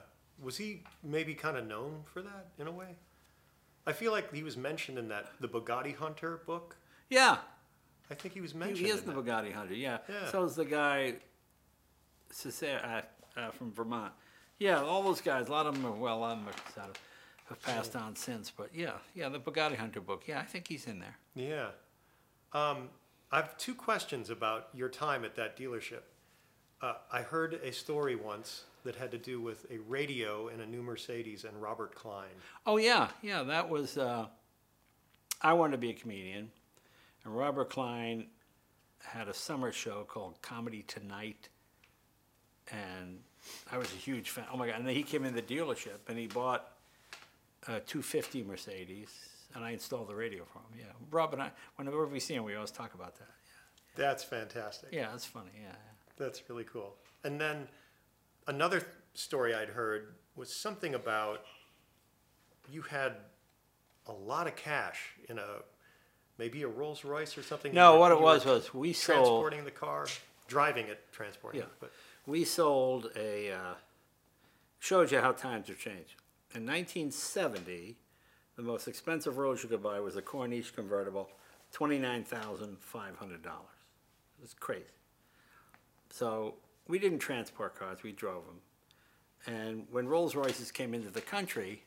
[0.43, 2.97] was he maybe kind of known for that in a way?
[3.87, 6.77] I feel like he was mentioned in that the Bugatti Hunter book.
[7.09, 7.39] Yeah,
[8.11, 8.79] I think he was mentioned.
[8.79, 9.25] he is in the that.
[9.25, 9.75] Bugatti Hunter.
[9.75, 9.99] Yeah.
[10.09, 10.31] Yeah.
[10.31, 11.15] So is the guy,
[12.31, 12.81] Cesare,
[13.37, 14.13] uh, uh, from Vermont.
[14.59, 15.49] Yeah, all those guys.
[15.49, 16.99] A lot of them are well, a lot of them are, of
[17.49, 18.51] have passed on since.
[18.51, 20.25] But yeah, yeah, the Bugatti Hunter book.
[20.27, 21.17] Yeah, I think he's in there.
[21.35, 21.69] Yeah.
[22.53, 22.89] Um,
[23.31, 26.03] I have two questions about your time at that dealership.
[26.81, 30.67] Uh, I heard a story once that had to do with a radio in a
[30.67, 32.29] new Mercedes and Robert Klein.
[32.67, 33.43] Oh yeah, yeah.
[33.43, 33.97] That was.
[33.97, 34.27] Uh,
[35.43, 36.51] I wanted to be a comedian,
[37.25, 38.27] and Robert Klein
[39.03, 41.49] had a summer show called Comedy Tonight,
[42.71, 43.21] and
[43.71, 44.45] I was a huge fan.
[44.53, 44.77] Oh my god!
[44.77, 46.76] And then he came in the dealership and he bought
[47.69, 49.11] a 250 Mercedes,
[49.55, 50.79] and I installed the radio for him.
[50.79, 53.29] Yeah, Rob and I, whenever we see him, we always talk about that.
[53.97, 54.91] That's fantastic.
[54.93, 55.51] Yeah, that's funny.
[55.61, 55.75] Yeah.
[56.17, 56.95] That's really cool.
[57.25, 57.67] And then
[58.47, 61.41] another th- story I'd heard was something about
[62.71, 63.17] you had
[64.07, 65.45] a lot of cash in a
[66.39, 67.73] maybe a Rolls Royce or something.
[67.73, 69.19] No, what it was was we sold.
[69.19, 70.07] transporting the car,
[70.49, 71.67] driving it, transporting Yeah.
[71.67, 71.73] it.
[71.81, 71.93] But
[72.27, 73.75] we sold a uh,
[74.79, 76.17] shows you how times have changed.
[76.57, 77.99] In 1970,
[78.57, 81.29] the most expensive Rolls you could buy was a Corniche convertible,
[81.71, 83.85] twenty-nine thousand five hundred dollars.
[84.39, 84.87] It was crazy.
[86.09, 86.55] So
[86.89, 88.61] we didn't transport cars; we drove them.
[89.47, 91.83] And when Rolls Royces came into the country,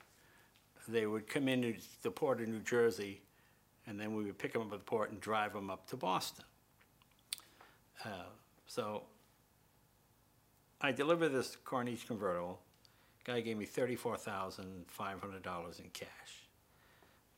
[0.87, 3.21] they would come into the port of New Jersey,
[3.87, 5.97] and then we would pick them up at the port and drive them up to
[5.97, 6.45] Boston.
[8.05, 8.29] Uh,
[8.67, 9.01] so
[10.79, 12.59] I delivered this Corniche convertible.
[13.25, 16.47] Guy gave me thirty-four thousand five hundred dollars in cash.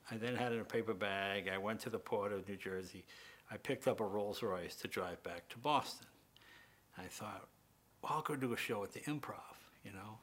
[0.10, 1.48] I then had it in a paper bag.
[1.48, 3.06] I went to the port of New Jersey.
[3.50, 6.08] I picked up a Rolls Royce to drive back to Boston.
[6.98, 7.48] I thought,
[8.02, 10.20] well, I'll go do a show at the Improv, you know.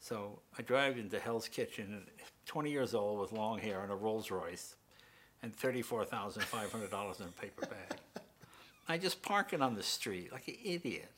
[0.00, 2.06] So I drive into Hell's Kitchen,
[2.46, 4.76] 20 years old with long hair and a Rolls Royce,
[5.42, 7.98] and $34,500 in a paper bag.
[8.88, 11.10] I just park it on the street like an idiot.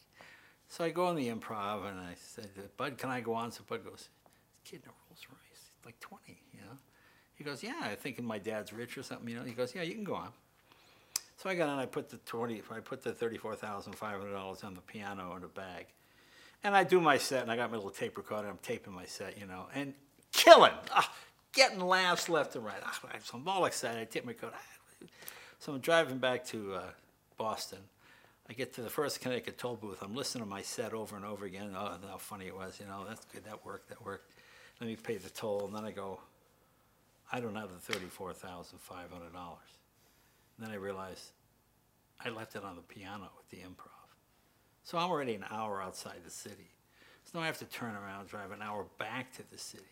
[0.69, 3.53] So I go in the improv and I said, Bud, can I go on?
[3.53, 4.09] So Bud goes, this
[4.65, 6.77] kid in a Rolls Royce, he's like 20, you know?
[7.37, 9.45] He goes, yeah, I thinking my dad's rich or something, you know?
[9.45, 10.31] He goes, yeah, you can go on.
[11.37, 15.35] So I got on, I put the 20, I put the $34,500 on the piano
[15.37, 15.87] in a bag.
[16.63, 19.05] And I do my set and I got my little tape recorder, I'm taping my
[19.05, 19.93] set, you know, and
[20.33, 21.13] killing, ah,
[21.53, 22.81] getting laughs left and right.
[22.83, 24.53] Ah, so I'm all excited, I tip my coat.
[24.55, 25.07] ah.
[25.59, 26.83] So I'm driving back to uh,
[27.37, 27.79] Boston.
[28.49, 30.03] I get to the first Connecticut toll booth.
[30.03, 31.71] I'm listening to my set over and over again.
[31.77, 32.79] Oh, how funny it was.
[32.79, 33.45] You know, that's good.
[33.45, 33.89] That worked.
[33.89, 34.31] That worked.
[34.81, 35.67] Let me pay the toll.
[35.67, 36.21] And then I go,
[37.33, 38.77] I don't have the $34,500.
[40.59, 41.33] Then I realize
[42.25, 43.91] I left it on the piano at the improv.
[44.85, 46.71] So I'm already an hour outside the city.
[47.25, 49.85] So now I have to turn around, drive an hour back to the city.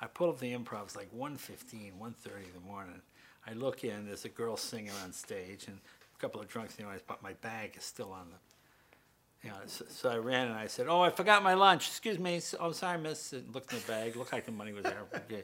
[0.00, 3.02] I pull up the improv, it's like 1.15, 1.30 in the morning.
[3.46, 5.78] I look in, there's a girl singing on stage, and
[6.20, 10.10] couple of drunks the but my bag is still on the, you know, so, so
[10.10, 12.98] I ran and I said, oh, I forgot my lunch, excuse me, S- oh, sorry,
[12.98, 14.98] miss, and looked in the bag, looked like the money was there.
[15.14, 15.42] Okay,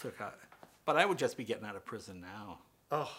[0.00, 0.38] Took out,
[0.86, 2.58] but I would just be getting out of prison now.
[2.90, 3.12] oh,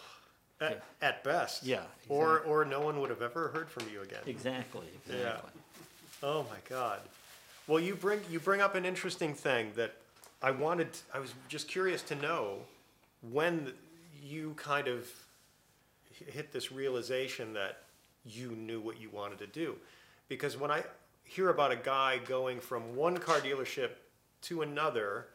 [0.60, 1.64] at, at best.
[1.64, 4.20] Yeah, Or or no one would have ever heard from you again.
[4.26, 5.14] Exactly, Yeah.
[5.16, 5.50] exactly.
[6.22, 7.00] Oh my God.
[7.66, 9.92] Well, you bring you bring up an interesting thing that
[10.42, 10.88] I wanted.
[11.12, 12.58] I was just curious to know
[13.30, 13.72] when
[14.22, 15.08] you kind of
[16.24, 17.78] hit this realization that
[18.24, 19.76] you knew what you wanted to do,
[20.28, 20.82] because when I
[21.24, 23.90] hear about a guy going from one car dealership
[24.42, 25.26] to another,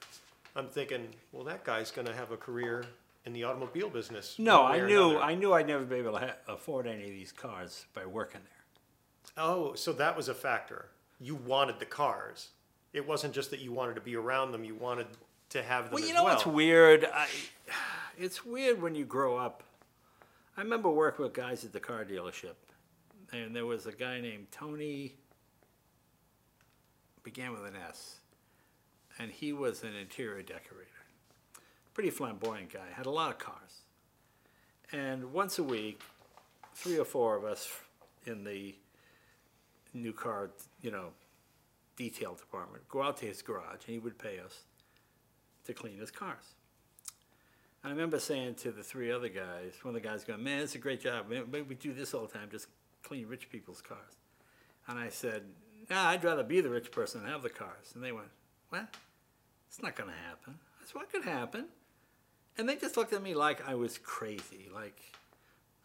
[0.56, 2.86] I'm thinking, well, that guy's going to have a career
[3.26, 4.36] in the automobile business.
[4.40, 5.18] No, I knew.
[5.18, 8.42] I knew I'd never be able to ha- afford any of these cars by working
[8.44, 9.44] there.
[9.46, 10.88] Oh, so that was a factor.
[11.20, 12.50] You wanted the cars.
[12.94, 14.64] It wasn't just that you wanted to be around them.
[14.66, 15.08] You wanted
[15.52, 16.34] to have them Well, you know well.
[16.36, 17.06] what's weird?
[17.14, 17.28] I,
[18.18, 19.64] it's weird when you grow up.
[20.58, 22.56] I remember working with guys at the car dealership,
[23.32, 25.16] and there was a guy named Tony.
[27.24, 28.18] Began with an S,
[29.20, 30.90] and he was an interior decorator.
[31.94, 32.88] Pretty flamboyant guy.
[32.94, 33.84] Had a lot of cars,
[34.92, 36.02] and once a week,
[36.74, 37.70] three or four of us
[38.26, 38.76] in the
[39.94, 40.50] new car,
[40.82, 41.10] you know,
[41.96, 44.62] detail department go out to his garage, and he would pay us
[45.66, 46.56] to clean his cars.
[47.84, 50.76] I remember saying to the three other guys, one of the guys going, man, it's
[50.76, 51.30] a great job.
[51.30, 52.68] Man, Maybe we do this all the time, just
[53.04, 54.18] clean rich people's cars.
[54.88, 55.44] And I said,
[55.90, 57.92] nah, I'd rather be the rich person and have the cars.
[57.96, 58.28] And they went,
[58.70, 58.96] what?
[59.68, 60.60] It's not going to happen.
[60.82, 61.66] I said, what could happen?
[62.58, 64.70] And they just looked at me like I was crazy.
[64.74, 65.00] Like,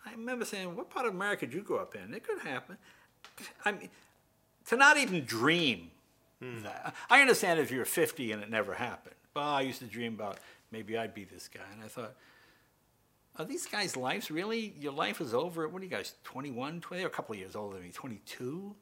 [0.05, 2.13] I remember saying, what part of America did you grow up in?
[2.13, 2.77] It could happen.
[3.65, 3.89] I mean,
[4.67, 5.91] to not even dream
[6.43, 6.63] hmm.
[6.63, 6.95] that.
[7.09, 9.15] I understand if you're 50 and it never happened.
[9.35, 10.39] Well, I used to dream about
[10.71, 11.61] maybe I'd be this guy.
[11.73, 12.15] And I thought,
[13.39, 14.75] are these guys' lives really?
[14.81, 15.69] Your life is over.
[15.69, 17.01] What are you guys, 21, 20?
[17.01, 18.75] They're a couple of years older than me, 22?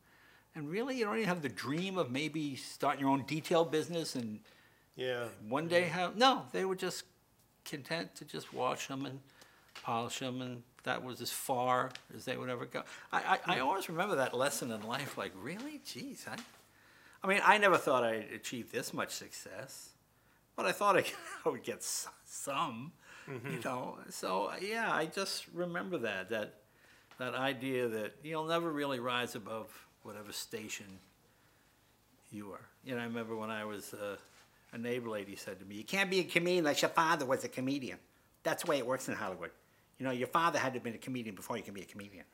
[0.55, 4.15] And really, you don't even have the dream of maybe starting your own detail business
[4.15, 4.39] and
[4.95, 5.25] yeah.
[5.49, 6.17] one day have.
[6.17, 7.05] No, they were just
[7.65, 9.19] content to just wash them and
[9.83, 12.83] polish them, and that was as far as they would ever go.
[13.13, 13.67] I, I, I hmm.
[13.67, 15.19] always remember that lesson in life.
[15.19, 16.37] Like, really, geez, I,
[17.23, 19.91] I mean, I never thought I'd achieve this much success,
[20.57, 21.05] but I thought I,
[21.45, 21.83] I would get
[22.25, 22.93] some,
[23.51, 23.99] you know.
[24.11, 26.55] So yeah, I just remember that that
[27.19, 29.69] that idea that you'll never really rise above
[30.03, 30.87] whatever station
[32.31, 32.67] you are.
[32.85, 34.17] You know, I remember when I was, uh,
[34.73, 37.45] a neighbor lady said to me, "You can't be a comedian unless your father was
[37.45, 37.99] a comedian.
[38.43, 39.53] That's the way it works in Hollywood.
[39.99, 41.87] You know, your father had to have been a comedian before you can be a
[41.87, 42.25] comedian."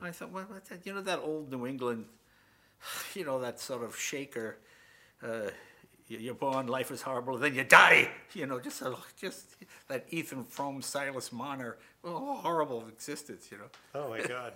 [0.00, 0.86] I thought, well, what's that?
[0.86, 2.06] You know, that old New England,
[3.14, 4.58] you know, that sort of shaker.
[5.22, 5.50] Uh,
[6.18, 8.08] you're born, life is horrible, then you die.
[8.34, 9.56] You know, just a, just
[9.88, 13.48] that Ethan Frome, Silas Marner, oh, horrible existence.
[13.50, 13.64] You know.
[13.94, 14.54] Oh my God.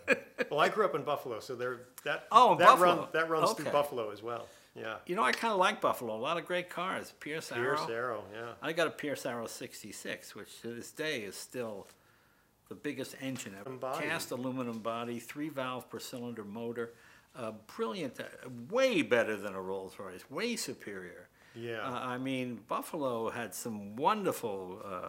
[0.50, 2.96] well, I grew up in Buffalo, so there that Oh, that Buffalo.
[2.96, 4.46] run that runs through Buffalo as well.
[4.74, 4.96] Yeah.
[5.06, 6.14] You know, I kind of like Buffalo.
[6.14, 7.12] A lot of great cars.
[7.20, 7.76] Pierce Arrow.
[7.76, 8.24] Pierce Arrow.
[8.34, 8.52] Yeah.
[8.60, 11.86] I got a Pierce Arrow 66, which to this day is still
[12.68, 13.70] the biggest engine ever.
[13.70, 14.08] Embodied.
[14.08, 16.92] Cast aluminum body, three valve per cylinder motor.
[17.34, 18.24] Uh, brilliant, uh,
[18.70, 21.28] way better than a Rolls Royce, way superior.
[21.56, 21.80] Yeah.
[21.80, 25.08] Uh, I mean, Buffalo had some wonderful uh,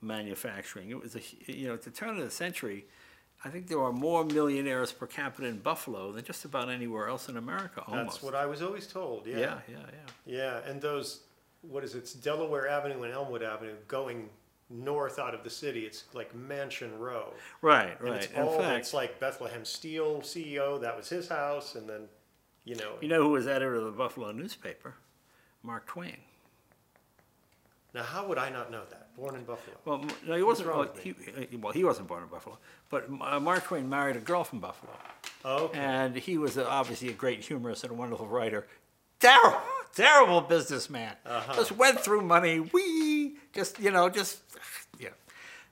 [0.00, 0.90] manufacturing.
[0.90, 2.86] It was a, you know, at the turn of the century,
[3.44, 7.28] I think there were more millionaires per capita in Buffalo than just about anywhere else
[7.28, 8.06] in America, almost.
[8.06, 9.26] That's what I was always told.
[9.26, 9.38] Yeah.
[9.38, 10.00] yeah, yeah, yeah.
[10.26, 11.20] Yeah, and those,
[11.62, 11.98] what is it?
[11.98, 14.28] It's Delaware Avenue and Elmwood Avenue going
[14.68, 15.80] north out of the city.
[15.80, 17.32] It's like Mansion Row.
[17.62, 18.22] Right, And right.
[18.22, 22.02] it's In all, fact, it's like Bethlehem Steel CEO, that was his house, and then,
[22.64, 24.94] you know, You know who was editor of the Buffalo newspaper?
[25.62, 26.16] Mark Twain.
[27.94, 29.14] now how would I not know that?
[29.16, 29.76] Born in Buffalo.
[29.84, 30.68] Well, no, he wasn't.
[30.68, 31.14] Well he,
[31.60, 32.58] well, he wasn't born in Buffalo,
[32.88, 34.92] but uh, Mark Twain married a girl from Buffalo,
[35.44, 35.78] Oh, okay.
[35.78, 38.66] and he was uh, obviously a great humorist and a wonderful writer.
[39.18, 39.58] Terrible,
[39.94, 41.12] terrible businessman.
[41.26, 41.54] Uh-huh.
[41.54, 42.60] Just went through money.
[42.60, 44.38] Wee, just you know, just
[44.98, 45.08] yeah.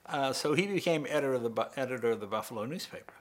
[0.05, 3.15] Uh, so he became editor of the Bu- editor of the Buffalo newspaper,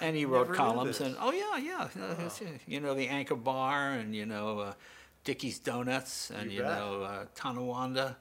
[0.00, 1.00] and he wrote columns.
[1.00, 2.28] And oh yeah, yeah, uh,
[2.66, 4.72] you know the Anchor Bar, and you know uh,
[5.24, 6.78] Dickie's Donuts, and You you, bet.
[6.78, 8.16] know uh, Tonawanda.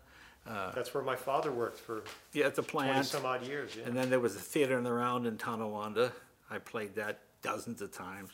[0.46, 3.06] That's where my father worked for Yeah, at the 20 plant.
[3.06, 3.76] some odd years.
[3.76, 3.86] Yeah.
[3.86, 6.12] And then there was a theater in the round in Tonawanda.
[6.50, 8.32] I played that dozens of times.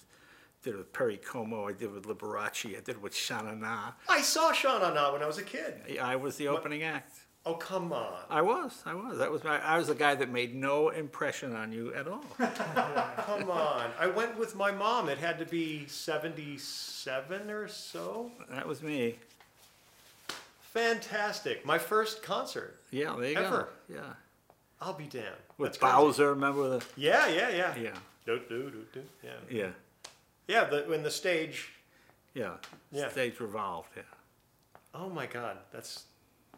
[0.63, 1.67] Did it with Perry Como.
[1.67, 2.65] I did with Liberace.
[2.75, 3.91] I did it with Shana Na.
[4.09, 5.75] I saw Sean on when I was a kid.
[6.01, 7.13] I was the opening act.
[7.47, 8.11] Oh, come on.
[8.29, 8.83] I was.
[8.85, 9.19] I was.
[9.19, 9.57] That was my.
[9.63, 12.25] I was the guy that made no impression on you at all.
[12.37, 13.89] Come on.
[13.97, 15.07] I went with my mom.
[15.07, 18.31] It had to be 77 or so.
[18.49, 19.15] that was me.
[20.59, 21.65] Fantastic.
[21.65, 22.81] My first concert.
[22.91, 23.69] Yeah, there you Ever.
[23.89, 23.95] go.
[23.95, 24.13] Yeah.
[24.81, 25.27] I'll be damned.
[25.57, 25.95] With That's crazy.
[25.95, 26.85] Bowser, remember the?
[26.97, 27.75] Yeah, yeah, yeah.
[27.77, 27.89] Yeah.
[28.25, 29.01] Do, do, do, do.
[29.23, 29.29] Yeah.
[29.49, 29.69] Yeah.
[30.49, 31.69] Yeah, the, when the stage.
[32.33, 32.55] Yeah.
[32.91, 33.09] Yeah.
[33.09, 33.89] Stage revolved.
[33.95, 34.03] Yeah.
[34.93, 36.03] Oh my God, that's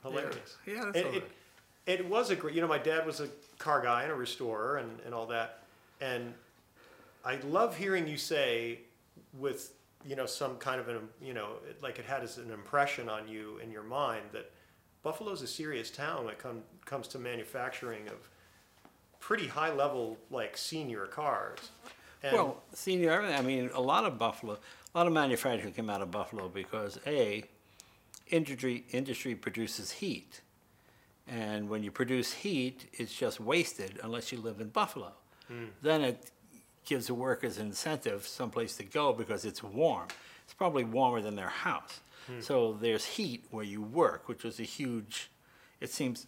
[0.04, 0.58] hilarious.
[0.66, 1.32] Yeah, that's it, all it,
[1.86, 4.78] it was a great, you know, my dad was a car guy and a restorer
[4.78, 5.64] and, and all that.
[6.02, 6.34] And
[7.26, 8.80] I love hearing you say
[9.38, 9.72] with,
[10.06, 13.10] you know, some kind of an, you know, it- like it had as an impression
[13.10, 14.50] on you in your mind that
[15.04, 18.30] Buffalo's a serious town when it come, comes to manufacturing of
[19.20, 21.60] pretty high level, like senior cars.
[22.24, 23.38] And Well, senior, everything.
[23.38, 24.58] I mean, a lot of Buffalo,
[24.94, 27.44] a lot of manufacturing came out of Buffalo because a
[28.30, 30.42] industry industry produces heat,
[31.28, 35.12] and when you produce heat, it's just wasted unless you live in Buffalo.
[35.48, 35.66] Hmm.
[35.82, 36.32] Then it
[36.86, 40.08] gives the workers an incentive someplace to go because it's warm.
[40.44, 42.00] It's probably warmer than their house.
[42.28, 42.42] Hmm.
[42.42, 45.30] So there's heat where you work, which was a huge.
[45.82, 46.26] It seems,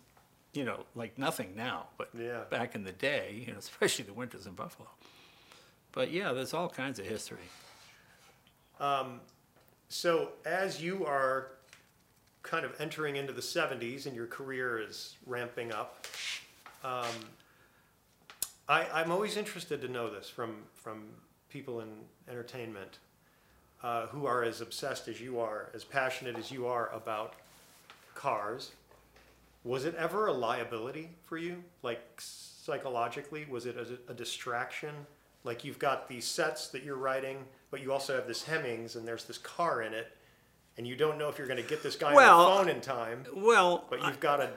[0.53, 2.43] you know, like nothing now, but Yeah.
[2.49, 4.89] back in the day, you know, especially the winters in Buffalo.
[5.91, 7.49] But yeah, there's all kinds of history.
[8.79, 9.19] Um,
[9.89, 11.51] so as you are
[12.43, 16.05] kind of entering into the 70s and your career is ramping up,
[16.83, 17.05] um,
[18.67, 21.03] I, I'm always interested to know this from, from
[21.49, 21.89] people in
[22.29, 22.99] entertainment
[23.83, 27.35] uh, who are as obsessed as you are, as passionate as you are about
[28.15, 28.71] cars.
[29.63, 33.45] Was it ever a liability for you, like psychologically?
[33.49, 34.93] Was it a, a distraction?
[35.43, 37.37] Like you've got these sets that you're writing,
[37.69, 40.15] but you also have this Hemmings, and there's this car in it,
[40.77, 42.75] and you don't know if you're going to get this guy Well, on the phone
[42.75, 44.49] in time, Well, but you've got a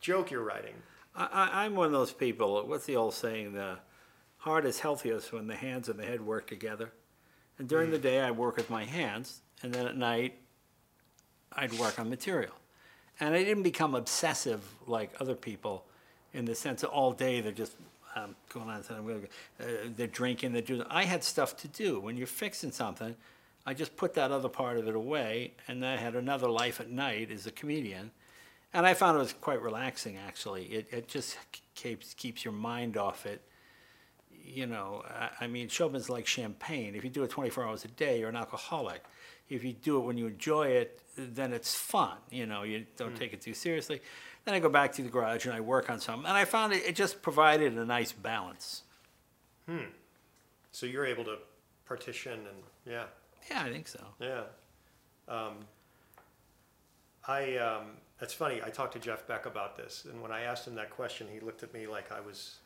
[0.00, 0.74] joke you're writing.
[1.14, 2.64] I, I'm one of those people.
[2.66, 3.52] What's the old saying?
[3.52, 3.78] The
[4.38, 6.92] heart is healthiest when the hands and the head work together.
[7.58, 10.38] And during the day, I work with my hands, and then at night,
[11.52, 12.52] I'd work on material.
[13.18, 15.84] And I didn't become obsessive like other people,
[16.32, 17.74] in the sense that all day they're just
[18.14, 18.84] um, going on.
[18.88, 19.18] And I'm gonna,
[19.60, 20.52] uh, they're drinking.
[20.52, 20.84] They're doing.
[20.88, 21.98] I had stuff to do.
[21.98, 23.16] When you're fixing something,
[23.68, 26.80] I just put that other part of it away, and then I had another life
[26.80, 28.12] at night as a comedian.
[28.72, 30.64] And I found it was quite relaxing, actually.
[30.64, 31.36] It, it just
[31.74, 33.42] keeps, keeps your mind off it.
[34.32, 36.94] You know, I, I mean, showbiz like champagne.
[36.94, 39.04] If you do it 24 hours a day, you're an alcoholic.
[39.50, 42.16] If you do it when you enjoy it, then it's fun.
[42.30, 44.00] You know, you don't take it too seriously.
[44.46, 46.26] Then I go back to the garage and I work on something.
[46.26, 48.84] And I found it, it just provided a nice balance.
[49.66, 49.90] Hmm.
[50.72, 51.36] So you're able to
[51.84, 53.04] partition and yeah.
[53.50, 54.04] Yeah, I think so.
[54.20, 54.42] Yeah.
[55.28, 55.54] Um,
[57.26, 57.82] I, um,
[58.18, 58.60] that's funny.
[58.64, 61.40] I talked to Jeff Beck about this, and when I asked him that question, he
[61.40, 62.56] looked at me like I was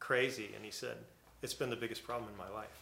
[0.00, 0.96] crazy, and he said,
[1.42, 2.78] "It's been the biggest problem in my life."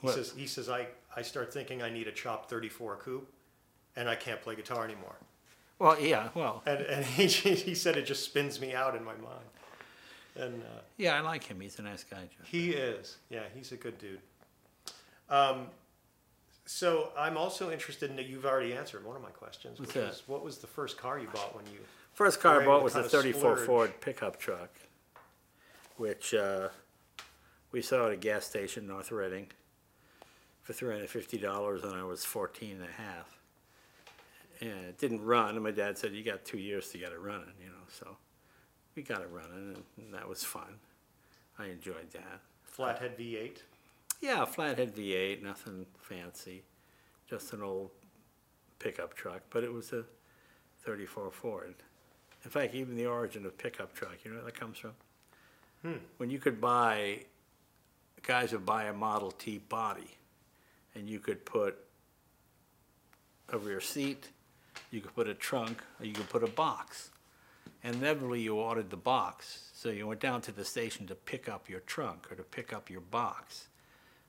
[0.00, 0.14] He What?
[0.14, 0.86] says, "He says I,
[1.16, 3.32] I start thinking I need a chopped 34 coupe,
[3.96, 5.16] and I can't play guitar anymore."
[5.78, 9.14] Well, yeah, well, And, and he, he said it just spins me out in my
[9.14, 9.44] mind.
[10.36, 11.60] And uh, yeah, I like him.
[11.60, 12.48] He's a nice guy, Jeff.
[12.48, 14.20] he is, yeah, he's a good dude.
[15.30, 15.66] Um,
[16.66, 20.22] so I'm also interested in that you've already answered one of my questions, What's that?
[20.26, 21.80] what was the first car you bought when you?
[22.14, 23.66] First car I bought was a kind of 34 splurge?
[23.66, 24.70] Ford pickup truck,
[25.96, 26.68] which uh,
[27.72, 29.48] we saw at a gas station in North Reading
[30.62, 33.38] for $350 when I was 14 and a half.
[34.60, 37.20] And it didn't run, and my dad said, you got two years to get it
[37.20, 38.16] running, you know, so
[38.94, 40.78] we got it running, and that was fun.
[41.58, 42.40] I enjoyed that.
[42.64, 43.58] Flathead V8.
[44.20, 46.62] Yeah, flathead V8, nothing fancy,
[47.28, 47.90] just an old
[48.78, 50.04] pickup truck, but it was a
[50.84, 51.74] 34 Ford.
[52.44, 54.92] In fact, even the origin of pickup truck, you know where that comes from?
[55.82, 55.98] Hmm.
[56.18, 57.24] When you could buy,
[58.22, 60.16] guys would buy a Model T body,
[60.94, 61.78] and you could put
[63.50, 64.28] a rear seat,
[64.90, 67.10] you could put a trunk, or you could put a box.
[67.82, 71.48] And inevitably, you ordered the box, so you went down to the station to pick
[71.48, 73.68] up your trunk or to pick up your box.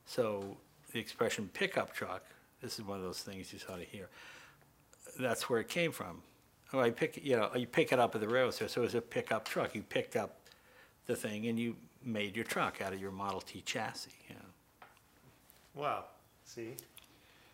[0.06, 0.58] So
[0.91, 2.24] the expression pickup truck,
[2.62, 4.10] this is one of those things you sort of hear.
[5.20, 6.22] That's where it came from.
[6.74, 8.86] Oh, I pick, you know, you pick it up at the railroad station, so it
[8.86, 9.76] was a pickup truck.
[9.76, 10.39] You picked up
[11.06, 14.12] the thing and you made your truck out of your Model T chassis.
[14.30, 15.82] You know.
[15.82, 16.06] Wow.
[16.43, 16.70] See,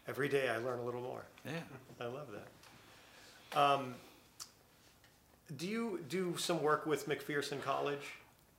[0.08, 1.24] every day I learn a little more.
[1.46, 1.52] Yeah.
[2.00, 3.60] I love that.
[3.60, 3.96] Um,
[5.58, 8.16] do you do some work with McPherson College?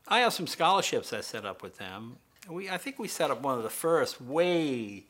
[0.08, 2.16] I have some scholarships I set up with them.
[2.48, 5.04] We, I think we set up one of the first way.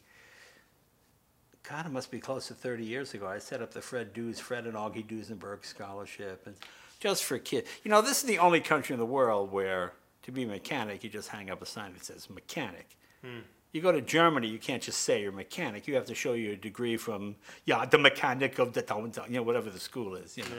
[1.62, 3.26] God, it must be close to 30 years ago.
[3.26, 6.56] I set up the Fred Dews, Fred and Augie Duesenberg Scholarship, and
[7.00, 7.68] just for kids.
[7.84, 11.02] You know, this is the only country in the world where to be a mechanic,
[11.02, 12.96] you just hang up a sign that says mechanic.
[13.24, 13.40] Hmm.
[13.72, 15.88] You go to Germany, you can't just say you're a mechanic.
[15.88, 18.84] You have to show your degree from, yeah, the mechanic of the,
[19.28, 20.36] you know, whatever the school is.
[20.36, 20.50] You know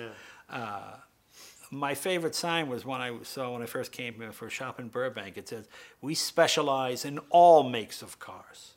[0.49, 0.55] Yeah.
[0.55, 0.95] Uh,
[1.73, 4.79] my favorite sign was one I saw when I first came here for a shop
[4.79, 5.37] in Burbank.
[5.37, 5.67] It says,
[6.01, 8.75] "We specialize in all makes of cars."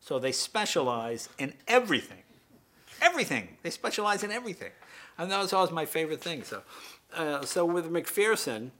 [0.00, 2.22] So they specialize in everything,
[3.00, 3.56] everything.
[3.62, 4.72] They specialize in everything,
[5.18, 6.42] and that was always my favorite thing.
[6.42, 6.62] So,
[7.14, 8.70] uh, so with McPherson,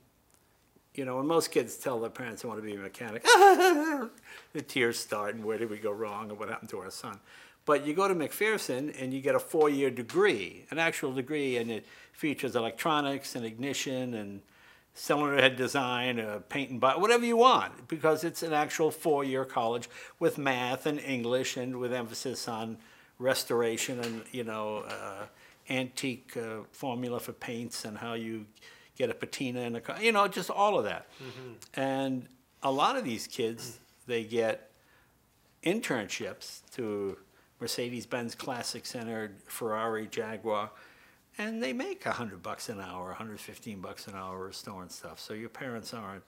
[0.95, 4.61] you know, when most kids tell their parents they want to be a mechanic, the
[4.67, 7.19] tears start, and where did we go wrong, and what happened to our son?
[7.65, 11.71] But you go to McPherson and you get a four-year degree, an actual degree, and
[11.71, 14.41] it features electronics and ignition and
[14.93, 19.45] cylinder head design, uh, paint and buy, whatever you want, because it's an actual four-year
[19.45, 19.89] college
[20.19, 22.77] with math and English and with emphasis on
[23.19, 25.25] restoration and you know uh,
[25.69, 28.45] antique uh, formula for paints and how you
[28.97, 31.07] get a patina in a car, you know, just all of that.
[31.73, 32.27] And
[32.61, 34.69] a lot of these kids, they get
[35.63, 37.17] internships to
[37.63, 40.69] Mercedes-Benz Classic Center, Ferrari, Jaguar,
[41.37, 45.17] and they make a hundred bucks an hour, 115 bucks an hour restoring stuff.
[45.17, 46.25] So your parents aren't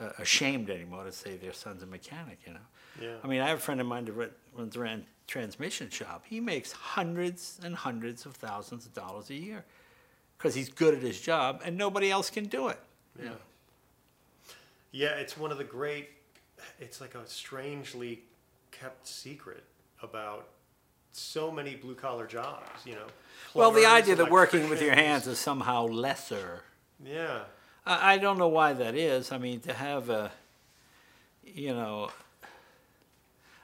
[0.00, 2.66] uh, ashamed anymore to say their son's a mechanic, you know.
[3.00, 3.14] Yeah.
[3.22, 6.24] I mean, I have a friend of mine that runs a transmission shop.
[6.28, 9.64] He makes hundreds and hundreds of thousands of dollars a year
[10.36, 12.80] because he's good at his job and nobody else can do it.
[13.22, 13.30] Yeah.
[14.90, 16.08] Yeah, it's one of the great.
[16.80, 18.24] It's like a strangely
[18.72, 19.62] kept secret
[20.02, 20.48] about
[21.18, 22.84] so many blue collar jobs.
[22.84, 23.06] You know.
[23.54, 26.62] Well, the idea that working with your hands is somehow lesser
[27.02, 27.40] Yeah.
[27.86, 29.32] I, I don't know why that is.
[29.32, 30.30] I mean, to have a,
[31.44, 32.10] you know,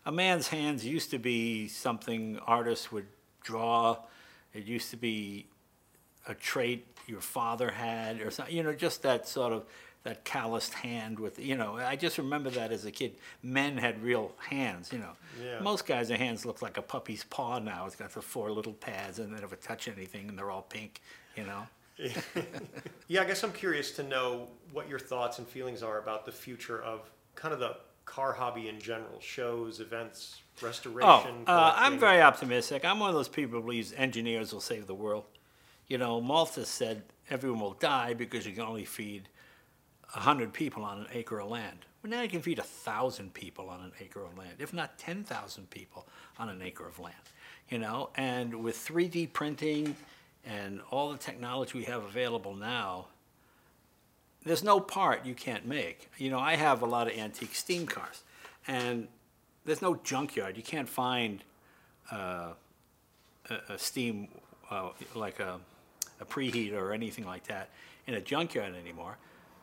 [0.07, 3.07] a man's hands used to be something artists would
[3.43, 3.99] draw.
[4.55, 5.47] It used to be
[6.27, 8.57] a trait your father had, or something.
[8.57, 9.65] You know, just that sort of
[10.05, 11.39] that calloused hand with.
[11.39, 13.15] You know, I just remember that as a kid.
[13.43, 14.93] Men had real hands.
[14.93, 15.61] You know, Yeah.
[15.61, 17.87] most guys' their hands look like a puppy's paw now.
[17.87, 21.01] It's got the four little pads, and they never touch anything, and they're all pink.
[21.37, 21.67] You know.
[23.09, 26.33] Yeah, I guess I'm curious to know what your thoughts and feelings are about the
[26.33, 27.77] future of kind of the
[28.07, 31.45] car hobby in general, shows, events, restoration.
[31.47, 32.85] Oh, uh, I'm very optimistic.
[32.87, 35.25] I'm one of those people who believes engineers will save the world.
[35.89, 39.29] You know, Malthus said everyone will die because you can only feed
[40.15, 41.87] 100 people on an acre of land.
[42.03, 45.71] Well, now you can feed 1,000 people on an acre of land, if not 10,000
[45.71, 46.07] people
[46.39, 47.15] on an acre of land.
[47.71, 49.97] You know, and with 3D printing
[50.45, 53.07] and all the technology we have available now,
[54.45, 56.11] there's no part you can't make.
[56.19, 58.25] You know, I have a lot of antique steam cars,
[58.67, 59.07] and
[59.65, 60.57] there's no junkyard.
[60.57, 61.45] You can't find
[62.11, 62.53] uh,
[63.49, 64.29] a, a steam
[64.71, 65.61] uh, like a,
[66.21, 67.71] a preheater or anything like that
[68.07, 69.17] in a junkyard anymore.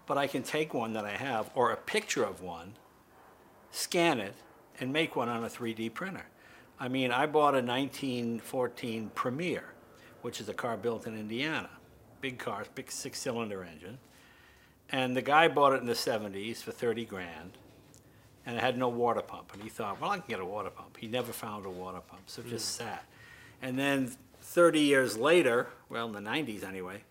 [0.09, 2.73] But I can take one that I have or a picture of one,
[3.69, 4.33] scan it,
[4.79, 6.25] and make one on a 3D printer.
[6.79, 9.65] I mean, I bought a 1914 Premier,
[10.23, 11.69] which is a car built in Indiana.
[12.21, 13.99] Big car, big six cylinder engine.
[14.89, 17.59] And the guy bought it in the 70s for 30 grand
[18.47, 19.53] and it had no water pump.
[19.53, 20.97] And he thought, well, I can get a water pump.
[20.97, 22.85] He never found a water pump, so it just hmm.
[22.85, 23.05] sat.
[23.61, 27.03] And then 30 years later, well, in the 90s anyway,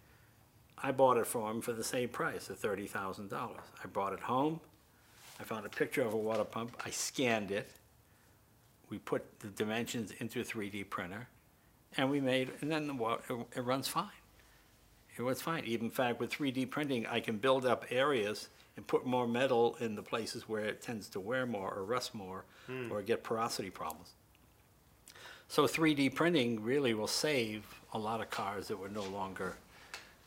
[0.83, 3.33] I bought it for him for the same price of $30,000.
[3.33, 4.61] I brought it home.
[5.41, 6.77] I found a picture of a water pump.
[6.85, 7.71] I scanned it.
[8.91, 11.29] We put the dimensions into a 3D printer,
[11.97, 14.09] and we made, and then the water, it, it runs fine.
[15.17, 15.65] It was fine.
[15.65, 19.77] Even in fact, with 3D printing, I can build up areas and put more metal
[19.81, 22.91] in the places where it tends to wear more or rust more hmm.
[22.91, 24.13] or get porosity problems.
[25.49, 29.57] So 3D printing really will save a lot of cars that were no longer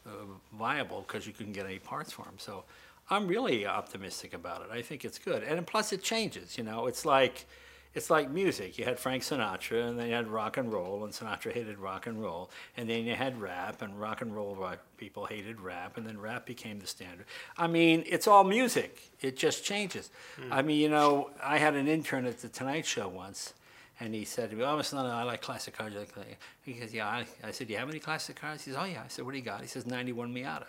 [0.04, 0.10] Uh,
[0.58, 2.34] viable because you couldn't get any parts for them.
[2.38, 2.64] So
[3.12, 4.70] I'm really optimistic about it.
[4.72, 6.58] I think it's good, and plus it changes.
[6.58, 7.46] You know, it's like
[7.94, 8.80] it's like music.
[8.80, 12.08] You had Frank Sinatra, and then you had rock and roll, and Sinatra hated rock
[12.08, 15.98] and roll, and then you had rap, and rock and roll rock people hated rap,
[15.98, 17.26] and then rap became the standard.
[17.58, 19.12] I mean, it's all music.
[19.20, 20.10] It just changes.
[20.38, 20.54] Hmm.
[20.54, 23.54] I mean, you know, I had an intern at the Tonight Show once.
[24.02, 24.94] And he said to me, oh, Mr.
[24.94, 25.94] London, I like classic cars.
[25.94, 26.26] Like that."
[26.66, 27.08] He says, yeah.
[27.08, 28.64] I, I said, do you have any classic cars?
[28.64, 29.04] He says, oh, yeah.
[29.06, 29.62] I said, what do you got?
[29.62, 30.66] He says, 91 Miata.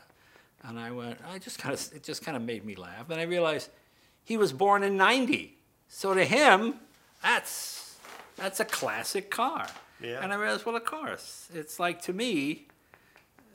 [0.64, 3.08] And I went, I just kind of, it just kind of made me laugh.
[3.08, 3.70] And I realized
[4.22, 5.56] he was born in 90.
[5.88, 6.74] So to him,
[7.22, 7.96] that's,
[8.36, 9.66] that's a classic car.
[10.02, 10.22] Yeah.
[10.22, 11.48] And I realized, well, of course.
[11.54, 12.66] It's like to me,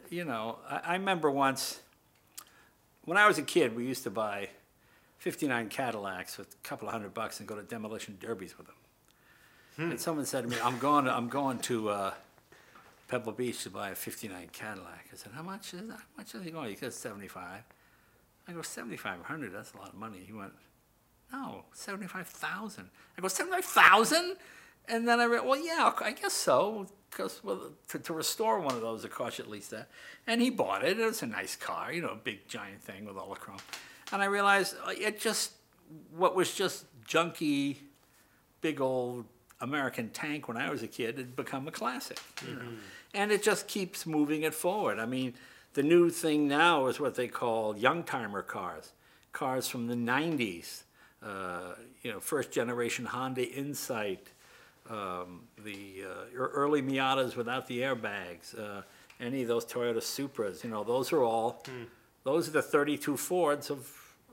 [0.09, 1.81] you know, I, I remember once,
[3.05, 4.49] when I was a kid, we used to buy
[5.19, 8.75] 59 Cadillacs with a couple of hundred bucks and go to demolition derbies with them.
[9.77, 12.13] And someone said to me, I'm going to, I'm going to uh,
[13.07, 15.05] Pebble Beach to buy a 59 Cadillac.
[15.13, 15.89] I said, how much is?
[15.89, 16.69] How much are they going?
[16.69, 17.63] He said, 75.
[18.47, 20.19] I go, 7,500, that's a lot of money.
[20.25, 20.53] He went,
[21.31, 22.89] no, 75,000.
[23.17, 24.37] I go, 75,000?
[24.87, 26.87] And then I read, well, yeah, I guess so.
[27.09, 29.89] Because well, to, to restore one of those, it costs you at least that.
[30.25, 30.99] And he bought it.
[30.99, 33.59] It was a nice car, you know, a big giant thing with all the chrome.
[34.11, 35.51] And I realized uh, it just,
[36.15, 37.77] what was just junky,
[38.61, 39.25] big old
[39.61, 42.19] American tank when I was a kid had become a classic.
[42.47, 42.61] You know?
[43.13, 44.99] And it just keeps moving it forward.
[44.99, 45.33] I mean,
[45.73, 48.93] the new thing now is what they call young timer cars,
[49.31, 50.83] cars from the 90s,
[51.23, 54.27] uh, you know, first generation Honda Insight,
[54.89, 58.81] um, the uh, early Miatas without the airbags, uh,
[59.19, 61.63] any of those Toyota Supras, you know, those are all,
[62.23, 63.91] those are the 32 Fords of,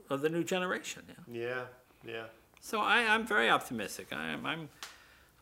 [0.09, 1.01] of the new generation.
[1.27, 1.41] Yeah.
[1.41, 1.61] Yeah,
[2.05, 2.23] yeah.
[2.61, 4.07] So I, I'm very optimistic.
[4.11, 4.69] I'm, I'm,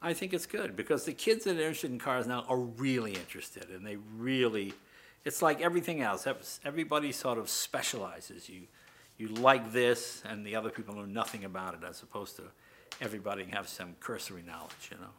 [0.03, 3.13] I think it's good because the kids that are interested in cars now are really
[3.13, 4.73] interested, and they really,
[5.23, 6.27] it's like everything else.
[6.65, 8.49] Everybody sort of specializes.
[8.49, 8.63] You,
[9.17, 12.43] you like this, and the other people know nothing about it, as opposed to
[12.99, 14.89] everybody have some cursory knowledge.
[14.91, 15.11] You know.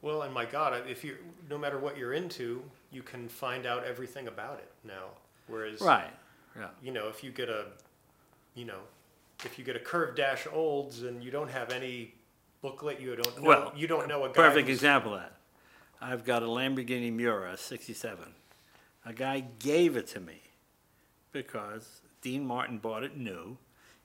[0.00, 1.16] Well, and my God, if you,
[1.50, 5.08] no matter what you're into, you can find out everything about it now.
[5.48, 6.10] Whereas, Right.
[6.56, 6.68] Yeah.
[6.82, 7.66] you know, if you get a,
[8.54, 8.80] you know,
[9.44, 12.14] if you get a curved dash olds and you don't have any
[12.60, 14.34] booklet, you don't know, Well, you don't know a guy.
[14.34, 15.34] Perfect who's- example of that.
[16.00, 18.34] I've got a Lamborghini Miura, 67.
[19.04, 20.42] A guy gave it to me
[21.32, 23.58] because Dean Martin bought it new.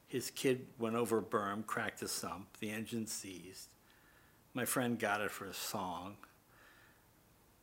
[0.08, 3.70] His kid went over a berm, cracked a sump, the engine seized.
[4.54, 6.18] My friend got it for a song.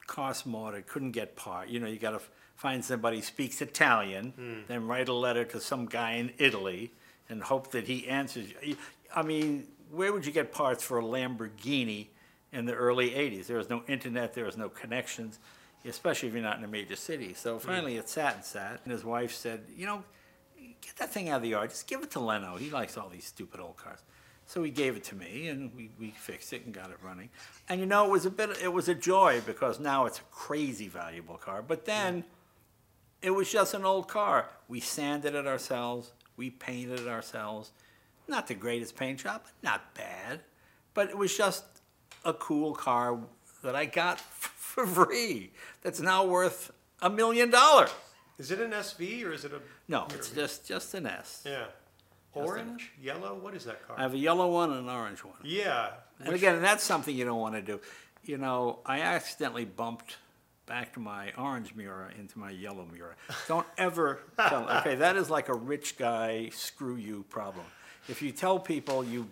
[0.06, 1.68] Cost more, it couldn't get part.
[1.68, 2.20] You know, you got to
[2.56, 4.60] find somebody who speaks Italian, hmm.
[4.66, 6.92] then write a letter to some guy in Italy
[7.28, 8.76] and hope that he answers you.
[9.14, 12.08] I mean, where would you get parts for a Lamborghini
[12.52, 13.46] in the early 80s?
[13.46, 15.38] There was no internet, there was no connections,
[15.84, 17.34] especially if you're not in a major city.
[17.34, 17.60] So mm.
[17.60, 20.04] finally it sat and sat, and his wife said, You know,
[20.80, 22.56] get that thing out of the yard, just give it to Leno.
[22.56, 24.00] He likes all these stupid old cars.
[24.46, 27.30] So he gave it to me, and we, we fixed it and got it running.
[27.68, 30.24] And you know, it was a bit, it was a joy because now it's a
[30.32, 31.62] crazy valuable car.
[31.62, 32.24] But then
[33.22, 34.48] it was just an old car.
[34.66, 37.70] We sanded it ourselves, we painted it ourselves.
[38.30, 40.40] Not the greatest paint job, but not bad.
[40.94, 41.64] But it was just
[42.24, 43.18] a cool car
[43.64, 45.50] that I got for free.
[45.82, 46.70] That's now worth
[47.02, 47.90] a million dollars.
[48.38, 49.60] Is it an SV or is it a?
[49.88, 51.42] No, it's just just an S.
[51.44, 51.64] Yeah.
[52.32, 53.34] Orange, yellow.
[53.34, 53.96] What is that car?
[53.98, 55.34] I have a yellow one and an orange one.
[55.42, 55.90] yeah.
[56.20, 57.80] And which- again, that's something you don't want to do.
[58.22, 60.18] You know, I accidentally bumped
[60.66, 63.16] back to my orange mirror into my yellow mirror.
[63.48, 64.70] Don't ever tell.
[64.78, 67.64] Okay, that is like a rich guy screw you problem.
[68.08, 69.28] If you tell people you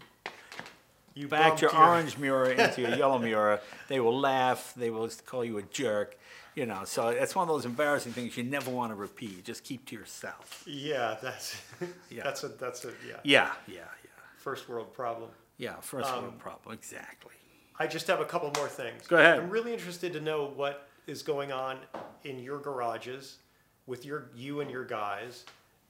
[1.14, 4.72] you backed bumped your orange mirror into your yellow mirror, they will laugh.
[4.76, 6.16] They will call you a jerk.
[6.54, 9.44] You know, so it's one of those embarrassing things you never want to repeat.
[9.44, 10.64] Just keep to yourself.
[10.66, 11.60] Yeah, that's
[12.10, 12.24] Yeah.
[12.24, 14.10] that's a that's a yeah Yeah, yeah, yeah.
[14.38, 15.30] first world problem.
[15.56, 17.32] Yeah, first Um, world problem, exactly.
[17.80, 19.06] I just have a couple more things.
[19.06, 19.38] Go ahead.
[19.38, 21.78] I'm really interested to know what is going on
[22.24, 23.38] in your garages
[23.86, 25.44] with your you and your guys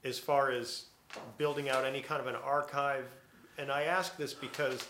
[0.04, 0.84] as far as
[1.36, 3.06] building out any kind of an archive.
[3.58, 4.86] And I ask this because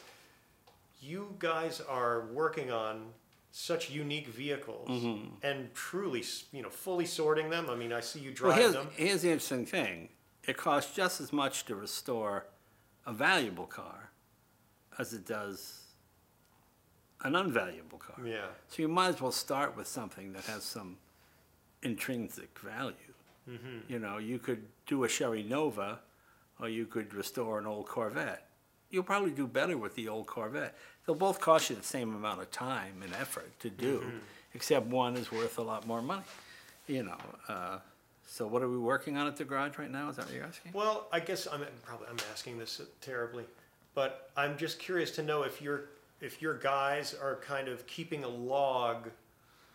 [1.01, 3.07] you guys are working on
[3.51, 5.35] such unique vehicles Mm-hmm.
[5.43, 6.23] and truly,
[6.53, 7.69] you know, fully sorting them.
[7.71, 8.89] I mean, I see you Well, drive here's, them.
[8.97, 10.09] here's the interesting thing.
[10.47, 12.47] It costs just as much to restore
[13.07, 14.11] a valuable car
[14.99, 15.81] as it does
[17.25, 18.17] an unvaluable car.
[18.25, 18.47] Yeah.
[18.69, 20.97] So you might as well start with something that has some
[21.83, 22.95] intrinsic value.
[23.49, 23.93] Mm-hmm.
[23.93, 26.01] You know, you could do a Chevy Nova,
[26.61, 28.45] or you could restore an old Corvette.
[28.91, 30.75] You'll probably do better with the old Corvette.
[31.07, 34.17] They'll both cost you the same amount of time and effort to do, Mm-hmm.
[34.55, 36.23] except one is worth a lot more money.
[36.87, 37.19] You know.
[37.49, 37.79] Uh,
[38.27, 40.09] so what are we working on at the garage right now?
[40.09, 40.73] Is that what you're asking?
[40.73, 43.45] Well, I guess I'm probably I'm asking this terribly,
[43.95, 45.85] but I'm just curious to know if your
[46.21, 49.09] if your guys are kind of keeping a log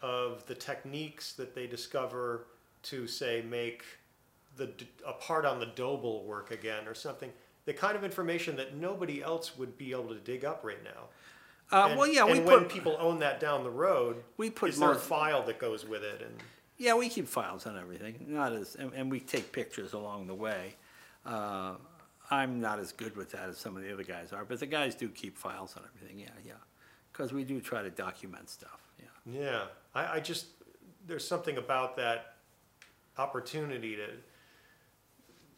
[0.01, 2.45] of the techniques that they discover
[2.83, 3.83] to say make
[4.57, 4.71] the
[5.05, 7.31] a part on the Doble work again or something.
[7.65, 11.05] The kind of information that nobody else would be able to dig up right now.
[11.71, 14.49] Uh, And- well, yeah, we and when put people own that down the road, We
[14.49, 16.21] put is there a file that goes with it?
[16.21, 16.35] And
[16.77, 18.25] Yeah, we keep files on everything.
[18.27, 20.75] Not as, and, and we take pictures along the way.
[21.25, 21.75] Uh,
[22.29, 24.65] I'm not as good with that as some of the other guys are, but the
[24.65, 26.19] guys do keep files on everything.
[26.19, 26.53] Yeah, yeah,
[27.11, 28.81] because we do try to document stuff.
[28.99, 29.41] Yeah.
[29.41, 29.61] Yeah,
[29.95, 30.47] I, I just,
[31.07, 32.35] there's something about that
[33.17, 34.07] opportunity to,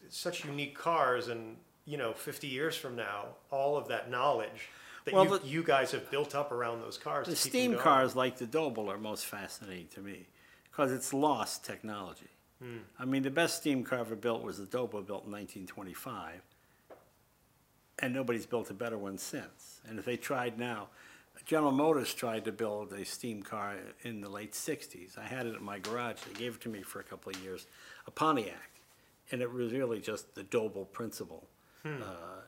[0.10, 4.70] such unique cars and, you know, 50 years from now, all of that knowledge
[5.06, 7.28] that Well, you, you guys have built up around those cars.
[7.28, 10.28] The steam cars like the Doble are most fascinating to me
[10.72, 12.30] because it's lost technology.
[12.62, 12.78] Hmm.
[12.98, 16.42] I mean, the best steam car ever built was the Doble built in 1925,
[18.00, 19.82] and nobody's built a better one since.
[19.88, 20.88] And if they tried now,
[21.46, 25.18] General Motors tried to build a steam car in the late 60s.
[25.18, 26.22] I had it in my garage.
[26.22, 27.68] They gave it to me for a couple of years,
[28.08, 28.72] a Pontiac,
[29.32, 31.48] and it was really just the Doble principle.
[32.02, 32.42] Uh,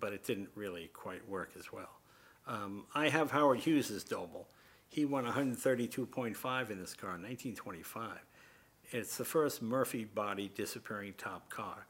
[0.00, 2.00] but it didn't really quite work as well.
[2.46, 4.48] Um, I have Howard Hughes's Doble.
[4.88, 8.18] He won 132.5 in this car in 1925.
[8.90, 11.86] It's the first Murphy body disappearing top car.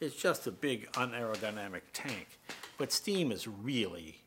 [0.00, 2.38] It's just a big unaerodynamic tank,
[2.78, 4.22] but steam is really,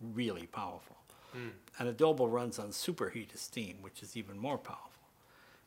[0.00, 0.96] really powerful.
[1.78, 4.90] And a Doble runs on superheated steam, which is even more powerful.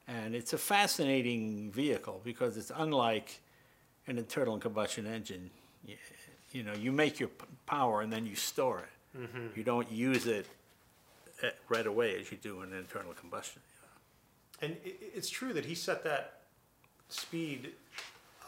[0.07, 3.41] And it's a fascinating vehicle because it's unlike
[4.07, 5.49] an internal combustion engine.
[5.87, 5.95] Y-
[6.53, 9.29] You know, you make your p- power and then you store it.
[9.55, 10.45] You don't use it
[11.43, 13.61] uh, right away as you do in internal combustion.
[14.61, 16.41] And i- i it's true that he set that
[17.09, 17.73] speed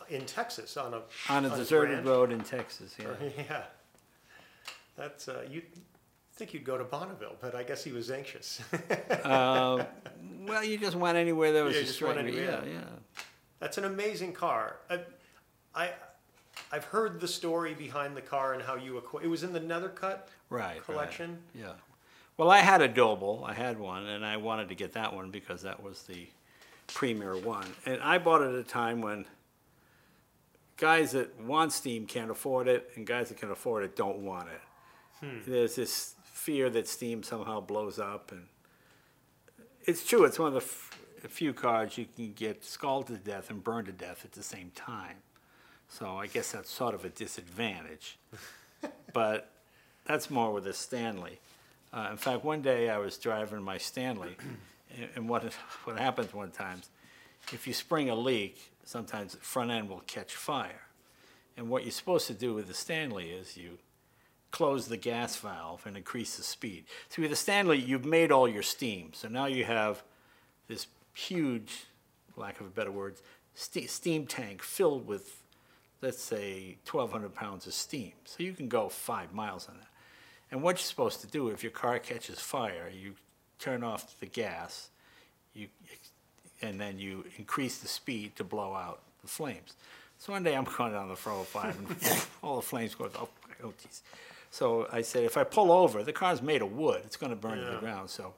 [0.10, 2.08] in Texas on a On a his deserted ranch.
[2.08, 3.08] road in Texas, yeah.
[3.50, 3.64] Yeah,
[4.96, 5.62] that's uh, you
[6.40, 8.62] think you'd go to Bonneville, but I guess he was anxious.
[9.24, 9.84] Uh,
[10.48, 12.34] well, you just went anywhere there was Yeah, a straight.
[12.34, 12.80] yeah, yeah.
[13.60, 14.78] That's an amazing car.
[14.90, 15.02] I,
[15.76, 15.92] I,
[16.72, 19.26] I've heard the story behind the car and how you acquired.
[19.26, 20.76] It was in the Nethercut Right.
[20.78, 20.84] right.
[20.86, 21.38] collection.
[21.54, 21.74] Yeah.
[22.38, 23.44] Well, I had a Doble.
[23.46, 26.26] I had one, and I wanted to get that one because that was the
[26.88, 27.68] premier one.
[27.86, 29.26] And I bought it at a time when
[30.78, 34.48] guys that want steam can't afford it, and guys that can afford it don't want
[34.50, 34.62] it.
[35.46, 36.16] There's this
[36.50, 38.48] fear that steam somehow blows up, and
[39.86, 40.24] it's true.
[40.26, 40.98] It's one of the f-
[41.30, 44.72] few cars you can get scalded to death and burned to death at the same
[44.74, 45.18] time.
[45.90, 48.18] So I guess that's sort of a disadvantage.
[49.14, 49.52] but
[50.06, 51.40] that's more with a Stanley.
[51.94, 54.36] Uh, in fact, one day I was driving my Stanley,
[54.98, 55.54] and, and what
[55.84, 56.82] what happens one time,
[57.54, 60.82] if you spring a leak, sometimes the front end will catch fire.
[61.56, 63.78] And what you're supposed to do with the Stanley is you
[64.52, 66.86] close the gas valve and increase the speed.
[67.10, 69.12] So with the Stanley, you've made all your steam.
[69.14, 70.04] So now you have
[70.68, 71.86] this huge,
[72.36, 73.16] lack of a better word,
[73.54, 75.44] ste- steam tank filled with,
[76.02, 78.14] let's say, 1,200 pounds of steam.
[78.26, 79.88] So you can go five miles on that.
[80.52, 83.14] And what you're supposed to do if your car catches fire, you
[83.60, 84.90] turn off the gas,
[85.54, 85.68] you,
[86.62, 89.74] and then you increase the speed to blow out the flames.
[90.18, 93.30] So one day I'm going down the 405 and all the flames go, oh,
[93.64, 94.02] oh geez.
[94.52, 97.36] So I said, if I pull over, the car's made of wood, it's going to
[97.36, 97.80] burn to the Yeah.
[97.80, 98.10] ground.
[98.10, 98.34] So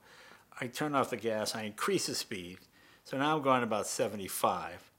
[0.60, 2.58] I turn off the gas, I increase the speed.
[3.06, 4.90] So now I'm going about 75,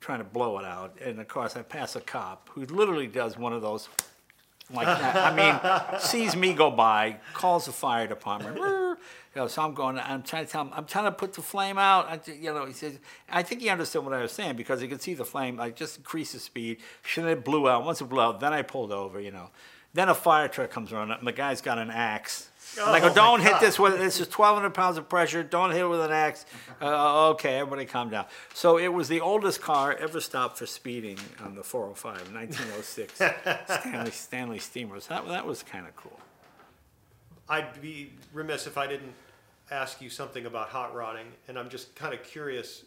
[0.00, 0.96] trying to blow it out.
[1.04, 3.88] And of course, I pass a cop who literally does one of those
[4.72, 5.16] like that.
[5.16, 5.34] I
[5.90, 8.56] mean, sees me go by, calls the fire department.
[8.56, 8.96] "Rrr."
[9.34, 9.98] You know, so I'm going.
[9.98, 10.70] I'm trying to tell him.
[10.74, 12.08] I'm trying to put the flame out.
[12.08, 12.98] I, ju- you know, he says.
[13.28, 15.60] I think he understood what I was saying because he could see the flame.
[15.60, 16.78] I just increased the speed.
[17.14, 17.84] Then it blew out.
[17.84, 19.20] Once it blew out, then I pulled over.
[19.20, 19.50] You know.
[19.92, 22.48] Then a fire truck comes around, and the guy's got an axe.
[22.78, 23.60] And I Oh, go, don't hit God.
[23.60, 25.42] this with this is 1,200 pounds of pressure.
[25.42, 26.46] Don't hit it with an axe.
[26.80, 28.26] Uh, okay, everybody calm down.
[28.54, 33.14] So it was the oldest car ever stopped for speeding on the 405, 1906
[33.80, 35.08] Stanley, Stanley Steamers.
[35.08, 36.20] That, that was kind of cool.
[37.48, 39.14] I'd be remiss if I didn't
[39.72, 42.84] ask you something about hot rodding, and I'm just kind of curious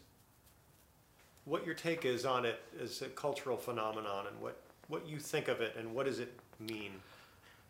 [1.43, 4.57] what your take is on it as a cultural phenomenon, and what
[4.87, 6.33] what you think of it, and what does it
[6.67, 6.91] mean.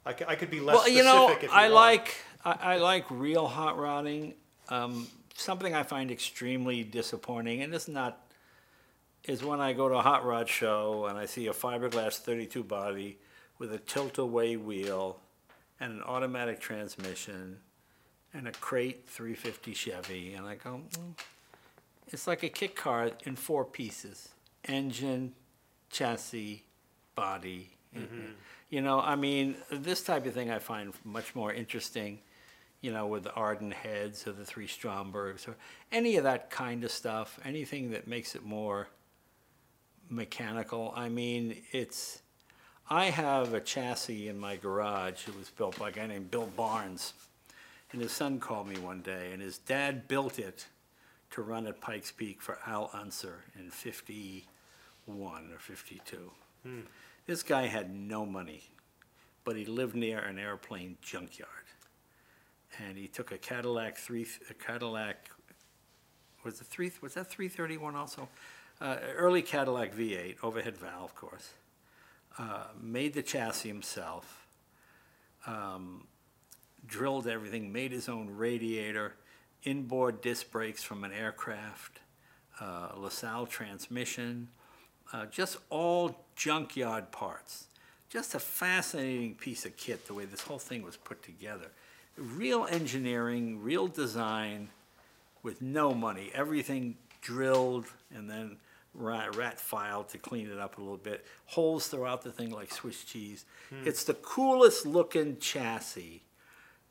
[0.06, 1.74] I, c- I could be less well, specific you know, if you I want.
[1.74, 4.34] like I, I like real hot rodding.
[4.70, 8.20] Um, something I find extremely disappointing, and it's not,
[9.26, 12.64] is when I go to a hot rod show and I see a fiberglass 32
[12.64, 13.18] body
[13.60, 15.20] with a tilt-away wheel
[15.80, 17.60] and an automatic transmission
[18.34, 21.14] and a crate 350 Chevy, and I go, "Mm,
[22.07, 24.30] it's like a kit car in four pieces:
[24.65, 25.34] engine,
[25.90, 26.64] chassis,
[27.15, 27.70] body.
[28.74, 32.18] You know, I mean, this type of thing I find much more interesting.
[32.82, 35.56] You know, with the Ardun heads or the three Strombergs or
[35.91, 37.40] any of that kind of stuff.
[37.45, 38.88] Anything that makes it more
[40.10, 40.91] mechanical.
[40.95, 42.24] I mean, it's.
[42.90, 45.28] I have a chassis in my garage.
[45.28, 47.14] It was built by a guy named Bill Barnes,
[47.91, 50.66] and his son called me one day, and his dad built it
[51.30, 56.32] to run at Pikes Peak for Al Unser in '51 or '52.
[57.26, 58.64] This guy had no money,
[59.44, 61.50] but he lived near an airplane junkyard.
[62.80, 65.30] And he took a Cadillac three, a Cadillac,
[66.44, 68.28] was it three, was that three thirty-one also?
[68.82, 71.54] Uh, early Cadillac V8, overhead valve, of course.
[72.38, 74.48] Uh, made the chassis himself.
[75.45, 76.08] Um,
[76.86, 79.16] drilled everything, made his own radiator,
[79.64, 82.00] inboard disc brakes from an aircraft,
[82.60, 84.50] uh, LaSalle transmission,
[85.12, 87.66] uh, just all junkyard parts.
[88.10, 91.68] Just a fascinating piece of kit, the way this whole thing was put together.
[92.16, 94.70] Real engineering, real design,
[95.42, 96.32] with no money.
[96.34, 98.58] Everything drilled and then
[98.94, 101.26] rat, rat filed to clean it up a little bit.
[101.48, 103.46] Holes throughout the thing like Swiss cheese.
[103.86, 106.24] It's the coolest looking chassis.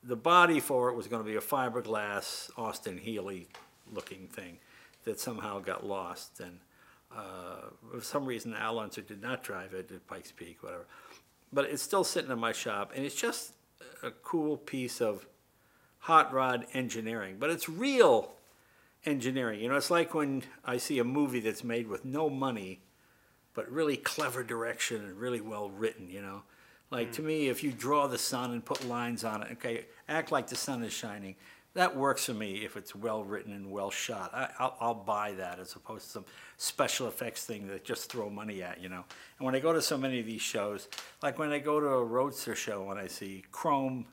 [0.05, 3.47] The body for it was going to be a fiberglass Austin Healey
[3.93, 4.59] looking thing
[5.05, 6.41] that somehow got lost.
[6.41, 6.59] And
[7.17, 10.87] uh, for some reason, Al Unser did not drive it at Pikes Peak, whatever.
[11.53, 13.53] But it's still sitting in my shop, and it's just
[14.03, 15.27] a cool piece of
[15.99, 17.37] hot rod engineering.
[17.39, 18.33] But it's real
[19.05, 19.61] engineering.
[19.61, 22.81] You know, it's like when I see a movie that's made with no money,
[23.55, 26.43] but really clever direction and really well written, you know.
[26.91, 30.31] Like to me, if you draw the sun and put lines on it, okay, act
[30.31, 31.37] like the sun is shining.
[31.75, 34.31] That works for me if it's well written and well shot.
[34.35, 36.25] I, I'll, I'll buy that as opposed to some
[36.59, 39.05] special effects thing that just throw money at, you know.
[39.39, 40.89] And when I go to so many of these shows,
[41.23, 44.07] like when I go to a roadster show and I see chrome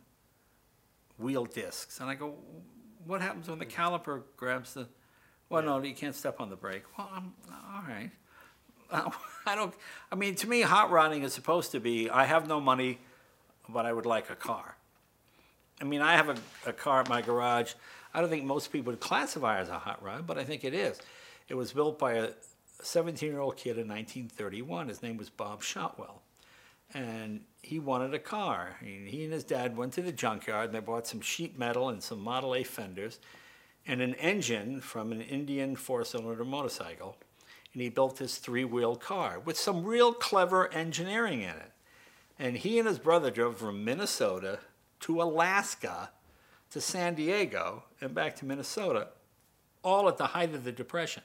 [1.18, 2.36] wheel discs, and I go,
[3.06, 3.74] what happens when the mm.
[3.74, 4.88] caliper grabs the?
[5.50, 6.84] Well, no, you can't step on the brake.
[6.98, 8.12] Well, I'm all right.
[9.46, 9.74] I don't.
[10.12, 12.10] I mean, to me, hot rodding is supposed to be.
[12.10, 13.00] I have no money,
[13.68, 14.78] but I would like a car.
[15.82, 16.36] I mean, I have a,
[16.68, 17.74] a car at my garage.
[18.14, 20.74] I don't think most people would classify as a hot rod, but I think it
[20.74, 21.00] is.
[21.48, 22.30] It was built by a
[22.82, 24.88] 17-year-old kid in 1931.
[24.88, 26.22] His name was Bob Shotwell,
[26.94, 28.78] and he wanted a car.
[28.84, 32.02] He, and his dad went to the junkyard and they bought some sheet metal and
[32.02, 33.20] some Model A fenders,
[33.88, 37.16] and an engine from an Indian four-cylinder motorcycle
[37.74, 41.72] and he built this three-wheel car with some real clever engineering in it.
[42.38, 44.60] And he and his brother drove from Minnesota
[45.02, 46.12] to Alaska
[46.72, 49.08] to San Diego and back to Minnesota,
[49.84, 51.24] all at the height of the Depression.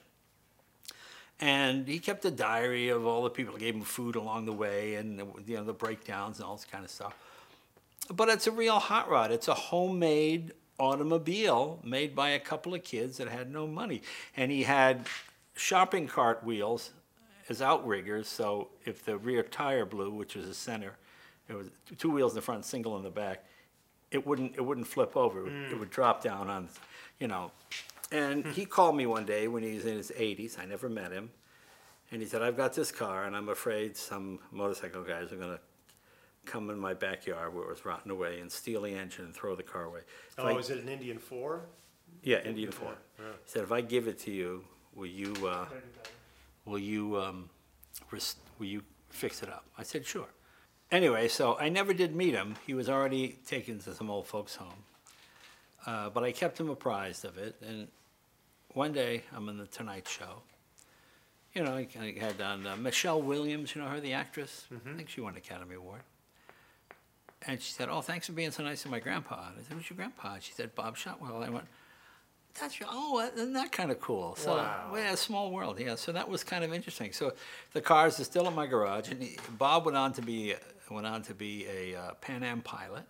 [1.39, 4.53] And he kept a diary of all the people that gave him food along the
[4.53, 7.13] way and you know the breakdowns and all this kind of stuff.
[8.13, 9.31] But it's a real hot rod.
[9.31, 14.01] It's a homemade automobile made by a couple of kids that had no money.
[14.37, 15.07] And he had
[15.55, 16.91] shopping cart wheels
[17.49, 20.93] as outriggers, so if the rear tire blew, which was the center,
[21.47, 23.43] it was two wheels in the front, single in the back,
[24.15, 25.39] it wouldn't it wouldn't flip over.
[25.39, 26.69] It would, it would drop down on,
[27.19, 27.51] you know.
[28.11, 30.57] And he called me one day when he was in his 80s.
[30.59, 31.29] I never met him.
[32.11, 35.49] And he said, I've got this car, and I'm afraid some motorcycle guys are going
[35.57, 35.59] to
[36.45, 39.55] come in my backyard where it was rotting away and steal the engine and throw
[39.55, 40.01] the car away.
[40.29, 41.65] If Oh, I- is it an Indian four?
[42.21, 42.93] yeah, Indian four.
[43.19, 43.25] yeah.
[43.43, 44.63] He said, if I give it to you,
[44.93, 45.65] will you, uh,
[46.65, 47.49] will you, um,
[48.11, 49.65] res- will you fix it up?
[49.79, 50.27] I said, sure.
[50.91, 52.55] Anyway, so I never did meet him.
[52.65, 54.83] He was already taken to some old folks' home.
[55.85, 57.55] Uh, but I kept him apprised of it.
[57.65, 57.87] And
[58.73, 60.41] one day, I'm in the Tonight Show.
[61.53, 64.65] You know, I I had on uh, Michelle Williams, you know her, the actress?
[64.73, 66.01] I think she won an Academy Award.
[67.47, 69.47] And she said, Oh, thanks for being so nice to my grandpa.
[69.49, 70.37] And I said, Who's your grandpa?
[70.39, 71.43] She said, Bob Shotwell.
[71.43, 71.65] I went,
[72.59, 74.35] That's your, oh, isn't that kind of cool?
[74.35, 74.89] So, Wow.
[74.91, 75.95] well, yeah, a small world, yeah.
[75.95, 77.13] So that was kind of interesting.
[77.13, 77.33] So
[77.73, 79.09] the cars are still in my garage.
[79.11, 80.55] And Bob went on to be,
[80.93, 83.03] went on to be a uh, Pan Am pilot.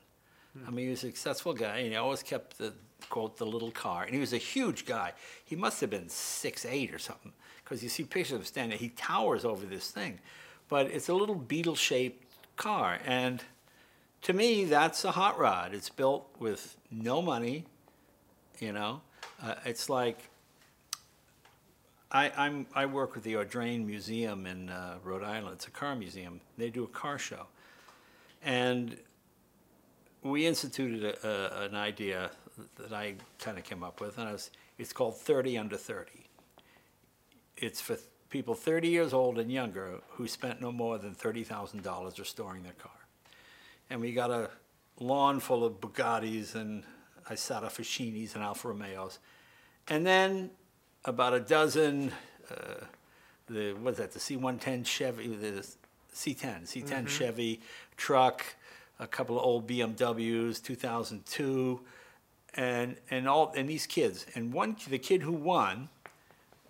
[0.65, 2.73] I mean, he was a successful guy, and he always kept the
[3.09, 4.03] quote the little car.
[4.03, 5.11] And he was a huge guy.
[5.43, 7.33] He must have been six eight or something,
[7.63, 8.77] because you see pictures of him standing.
[8.77, 10.19] He towers over this thing,
[10.69, 12.23] but it's a little beetle-shaped
[12.55, 13.43] car, and
[14.21, 15.73] to me, that's a hot rod.
[15.73, 17.65] It's built with no money.
[18.59, 19.01] You know,
[19.43, 20.29] uh, it's like
[22.11, 25.55] I, I'm I work with the Audrain Museum in uh, Rhode Island.
[25.55, 26.39] It's a car museum.
[26.57, 27.47] They do a car show,
[28.45, 28.95] and
[30.21, 32.31] we instituted a, a, an idea
[32.77, 36.11] that I kind of came up with, and I was, it's called 30 Under 30.
[37.57, 37.97] It's for
[38.29, 42.91] people 30 years old and younger who spent no more than $30,000 restoring their car.
[43.89, 44.49] And we got a
[44.99, 46.83] lawn full of Bugattis and
[47.29, 49.19] Isotta Fraschinis and Alfa Romeos.
[49.87, 50.51] And then
[51.05, 52.11] about a dozen,
[52.49, 52.85] uh,
[53.47, 55.65] the, what's that, the C110 Chevy, the
[56.13, 57.61] C10, C10 Chevy
[57.97, 58.45] truck,
[58.99, 61.79] a couple of old BMWs, 2002,
[62.55, 64.25] and and all and these kids.
[64.35, 65.89] And one, the kid who won,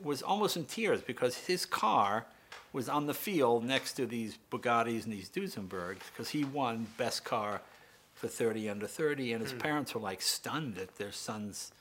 [0.02, 2.26] was almost in tears because his car
[2.73, 7.23] was on the field next to these Bugattis and these Duesenbergs because he won best
[7.23, 7.61] car
[8.14, 9.60] for 30 under 30, and his hmm.
[9.60, 11.72] parents were like stunned that their son's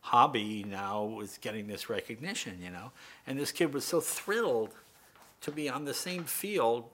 [0.00, 2.90] hobby now was getting this recognition, you know.
[3.26, 4.70] And this kid was so thrilled
[5.42, 6.84] to be on the same field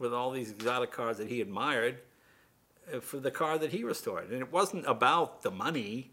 [0.00, 2.00] with all these exotic cars that he admired
[2.92, 4.30] uh, for the car that he restored.
[4.30, 6.10] And it wasn't about the money,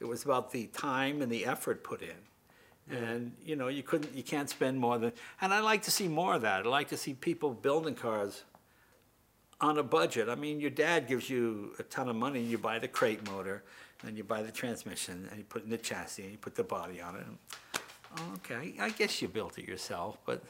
[0.00, 2.96] it was about the time and the effort put in.
[2.96, 5.12] And you know, you couldn't you can't spend more than
[5.42, 6.64] and I like to see more of that.
[6.64, 8.44] I like to see people building cars
[9.60, 10.28] on a budget.
[10.28, 13.28] I mean, your dad gives you a ton of money, and you buy the crate
[13.30, 13.62] motor,
[14.04, 16.62] and you buy the transmission, and you put in the chassis, and you put the
[16.64, 17.24] body on it.
[17.26, 20.42] And, okay, I guess you built it yourself, but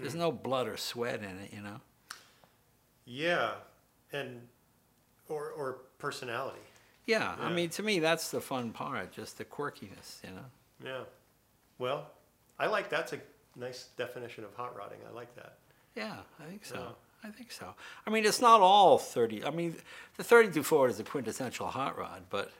[0.00, 1.80] there's no blood or sweat in it, you know.
[3.04, 3.52] Yeah,
[4.12, 4.40] and
[5.28, 6.60] or or personality.
[7.06, 10.44] Yeah, I mean, to me, that's the fun part, just the quirkiness, you know.
[10.84, 11.00] Yeah.
[11.78, 12.06] Well,
[12.58, 13.18] I like that's a
[13.56, 14.98] nice definition of hot rodding.
[15.08, 15.54] I like that.
[15.96, 16.76] Yeah, I think so.
[16.76, 17.28] Yeah.
[17.28, 17.74] I think so.
[18.06, 19.44] I mean, it's not all 30.
[19.44, 19.76] I mean,
[20.16, 22.50] the 32 Ford is the quintessential hot rod, but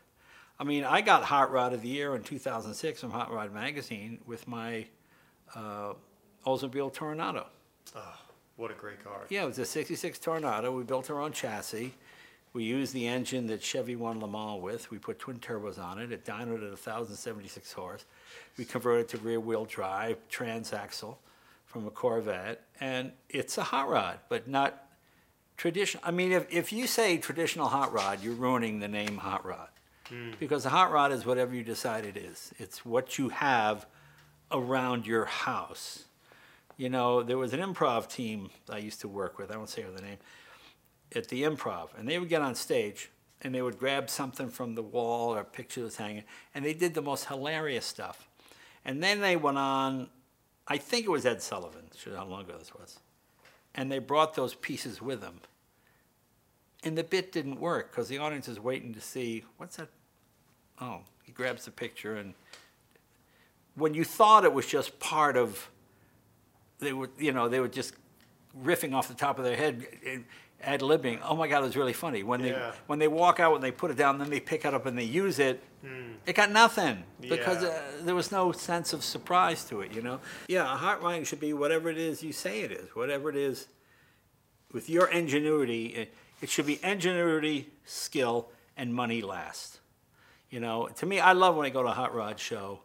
[0.58, 4.18] I mean, I got Hot Rod of the Year in 2006 from Hot Rod Magazine
[4.26, 4.84] with my
[5.54, 5.94] uh,
[6.46, 7.46] Oldsmobile Toronado.
[7.94, 8.20] Oh, ah,
[8.56, 9.22] what a great car.
[9.28, 10.76] Yeah, it was a 66 Toronado.
[10.76, 11.94] We built our own chassis.
[12.52, 14.90] We used the engine that Chevy won Le Mans with.
[14.90, 16.10] We put twin turbos on it.
[16.10, 18.04] It dynoed at 1,076 horse.
[18.58, 21.16] We converted to rear wheel drive, transaxle
[21.66, 22.62] from a Corvette.
[22.80, 24.88] And it's a hot rod, but not
[25.56, 26.02] traditional.
[26.04, 29.68] I mean, if, if you say traditional hot rod, you're ruining the name hot rod.
[30.08, 30.32] Hmm.
[30.40, 33.86] Because a hot rod is whatever you decide it is, it's what you have
[34.50, 36.06] around your house.
[36.81, 39.82] You know, there was an improv team I used to work with, I won't say
[39.82, 40.16] the name,
[41.15, 43.11] at the improv, and they would get on stage
[43.43, 46.24] and they would grab something from the wall or a picture was hanging,
[46.55, 48.31] and they did the most hilarious stuff.
[48.82, 50.09] And then they went on,
[50.66, 52.98] I think it was Ed Sullivan, should how long ago this was,
[53.74, 55.40] and they brought those pieces with them.
[56.82, 59.90] And the bit didn't work because the audience is waiting to see what's that?
[60.81, 62.32] Oh, he grabs the picture, and
[63.74, 65.69] when you thought it was just part of
[66.81, 67.94] they were, you know, they were just
[68.62, 69.86] riffing off the top of their head,
[70.62, 71.20] ad libbing.
[71.23, 72.23] Oh my God, it was really funny.
[72.23, 72.73] When they Yeah.
[72.86, 74.98] when they walk out and they put it down, then they pick it up and
[74.98, 75.62] they use it.
[76.27, 77.69] It got nothing because Yeah.
[77.70, 79.93] uh, there was no sense of surprise to it.
[79.93, 82.94] You know, yeah, a hot riding should be whatever it is you say it is,
[82.94, 83.69] whatever it is.
[84.73, 89.81] With your ingenuity, it, it should be ingenuity, skill, and money last.
[90.51, 92.81] You know, to me, I love when I go to a hot rod show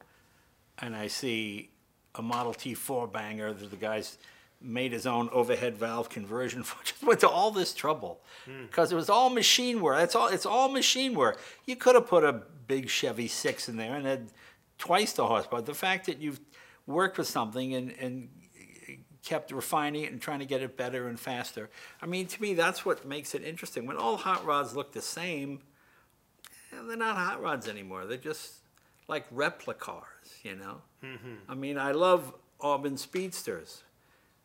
[0.80, 1.70] and I see
[2.18, 4.18] a Model T four banger that the guy's
[4.62, 6.84] made his own overhead valve conversion for.
[6.84, 8.22] Just went to all this trouble
[8.64, 9.98] because it was all machine work.
[9.98, 10.28] That's all.
[10.28, 11.40] It's all machine work.
[11.66, 14.28] You could have put a big Chevy six in there and had
[14.78, 15.62] twice the horsepower.
[15.62, 16.40] The fact that you've
[16.88, 18.30] worked with something and and
[19.26, 21.70] kept refining it and trying to get it better and faster.
[22.02, 23.88] I mean, to me, that's what makes it interesting.
[23.88, 25.62] When all hot rods look the same,
[26.72, 28.06] eh, they're not hot rods anymore.
[28.06, 28.60] They're just
[29.08, 30.82] like replica cars, you know?
[31.06, 31.52] Mm-hmm.
[31.52, 33.84] I mean, I love Auburn Speedsters.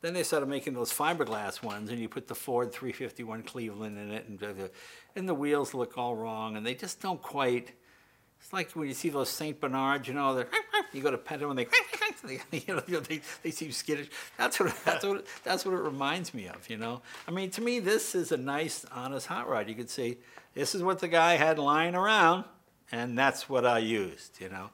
[0.01, 4.11] Then they started making those fiberglass ones, and you put the Ford 351 Cleveland in
[4.11, 4.71] it, and the,
[5.15, 7.73] and the wheels look all wrong, and they just don't quite.
[8.41, 10.49] It's like when you see those Saint Bernards, you know, they're,
[10.95, 11.67] you go to pet them and they,
[12.25, 14.09] they you know, they, they seem skittish.
[14.39, 16.69] That's what that's what that's what it reminds me of.
[16.71, 19.69] You know, I mean, to me, this is a nice, honest hot rod.
[19.69, 20.17] You could say,
[20.55, 22.45] this is what the guy had lying around,
[22.91, 24.41] and that's what I used.
[24.41, 24.71] You know,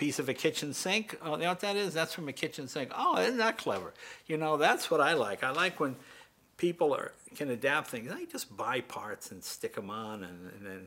[0.00, 1.14] piece of a kitchen sink.
[1.22, 1.92] Oh, you know what that is?
[1.92, 2.90] That's from a kitchen sink.
[2.96, 3.92] Oh, isn't that clever?
[4.26, 5.44] You know, that's what I like.
[5.44, 5.94] I like when
[6.56, 8.10] people are can adapt things.
[8.10, 10.86] I just buy parts and stick them on, and, and then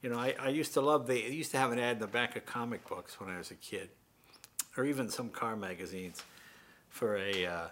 [0.00, 2.06] you know, I, I used to love, they used to have an ad in the
[2.06, 3.90] back of comic books when I was a kid,
[4.78, 6.24] or even some car magazines
[6.88, 7.66] for a uh,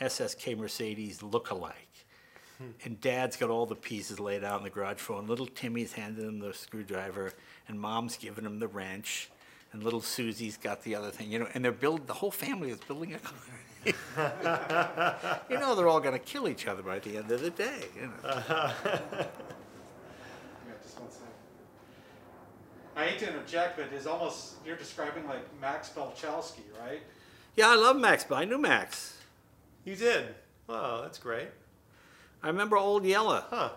[0.00, 1.74] SSK Mercedes look-alike.
[2.84, 5.92] And dad's got all the pieces laid out in the garage floor, and little Timmy's
[5.92, 7.32] handing him the screwdriver,
[7.68, 9.30] and mom's giving him the wrench,
[9.72, 12.70] and little Susie's got the other thing, you know, and they're build the whole family
[12.70, 13.34] is building a car.
[15.48, 17.84] you know, they're all going to kill each other by the end of the day.
[17.96, 18.42] You know.
[22.96, 27.00] I hate to interject, but it's almost you're describing like Max Balchowsky, right?
[27.54, 29.16] Yeah, I love Max, but I knew Max.
[29.84, 30.34] You did.
[30.66, 31.48] Wow, that's great.
[32.42, 33.44] I remember Old Yella.
[33.48, 33.70] Huh.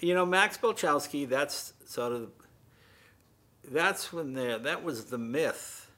[0.00, 2.30] You know, Max Balchowsky, that's sort of,
[3.70, 5.90] that's when there, that was the myth.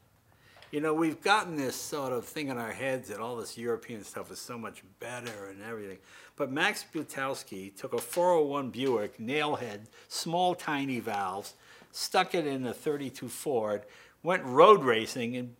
[0.71, 4.05] You know, we've gotten this sort of thing in our heads that all this European
[4.05, 5.99] stuff is so much better and everything.
[6.37, 11.55] But Max Balchowsky took a 401 Buick, nailhead, small tiny valves,
[11.91, 13.83] stuck it in a 32 Ford,
[14.23, 15.55] went road racing and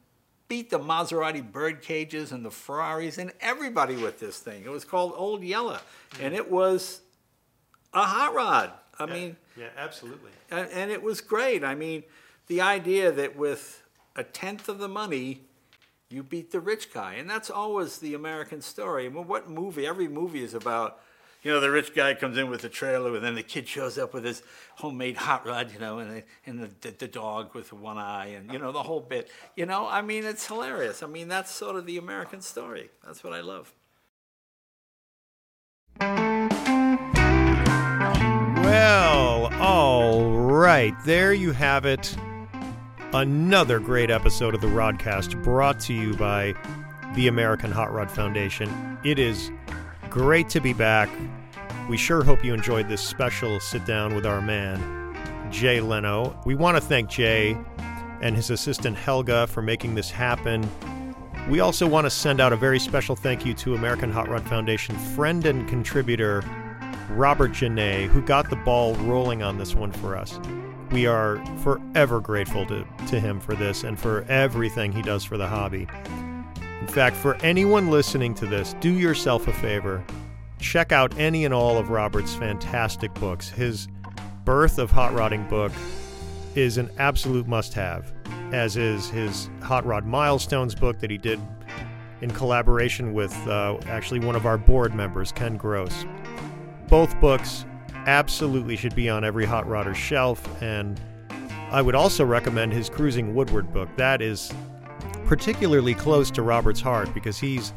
[0.49, 4.65] beat the Maserati bird cages and the Ferraris and everybody with this thing.
[4.65, 5.81] It was called Old Yella,
[6.21, 7.01] and it was
[7.93, 8.73] a hot rod.
[8.99, 10.31] I Yeah, mean, yeah, absolutely.
[10.51, 11.63] and, and it was great.
[11.65, 12.03] I mean,
[12.49, 13.83] the idea that with
[14.17, 15.43] a tenth of the money,
[16.11, 19.07] you beat the rich guy, and that's always the American story.
[19.07, 19.87] I mean, what movie?
[19.87, 21.01] Every movie is about.
[21.43, 23.97] You know, the rich guy comes in with the trailer, and then the kid shows
[23.97, 24.43] up with his
[24.77, 28.27] homemade hot rod, you know, and, the, and the, the, the dog with one eye,
[28.29, 29.31] and, you know, the whole bit.
[29.55, 31.01] You know, I mean, it's hilarious.
[31.03, 32.91] I mean, that's sort of the American story.
[33.07, 33.73] That's what I love.
[39.61, 40.95] All right.
[41.05, 42.17] There you have it.
[43.13, 46.55] Another great episode of the Rodcast brought to you by
[47.17, 48.99] the American Hot Rod Foundation.
[49.03, 49.51] It is
[50.11, 51.09] great to be back.
[51.89, 55.17] We sure hope you enjoyed this special sit down with our man,
[55.51, 56.39] Jay Leno.
[56.47, 57.59] We want to thank Jay
[58.21, 60.71] and his assistant Helga for making this happen.
[61.49, 64.47] We also want to send out a very special thank you to American Hot Rod
[64.49, 66.45] Foundation friend and contributor
[67.11, 70.39] Robert Genat, who got the ball rolling on this one for us.
[70.91, 75.37] We are forever grateful to, to him for this and for everything he does for
[75.37, 75.87] the hobby.
[76.81, 80.05] In fact, for anyone listening to this, do yourself a favor.
[80.59, 83.49] Check out any and all of Robert's fantastic books.
[83.49, 83.89] His
[84.45, 85.73] Birth of Hot Rodding book
[86.55, 88.13] is an absolute must have,
[88.53, 91.41] as is his Hot Rod Milestones book that he did
[92.21, 96.05] in collaboration with uh, actually one of our board members, Ken Gross.
[96.89, 97.67] Both books
[98.07, 101.01] absolutely should be on every hot rodder's shelf, and
[101.71, 103.91] I would also recommend his Cruising Woodward book.
[103.97, 104.51] That is
[105.27, 107.75] particularly close to Robert's heart because he's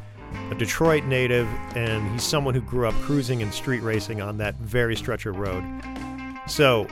[0.50, 4.56] a Detroit native and he's someone who grew up cruising and street racing on that
[4.56, 5.62] very stretch of road.
[6.48, 6.88] So,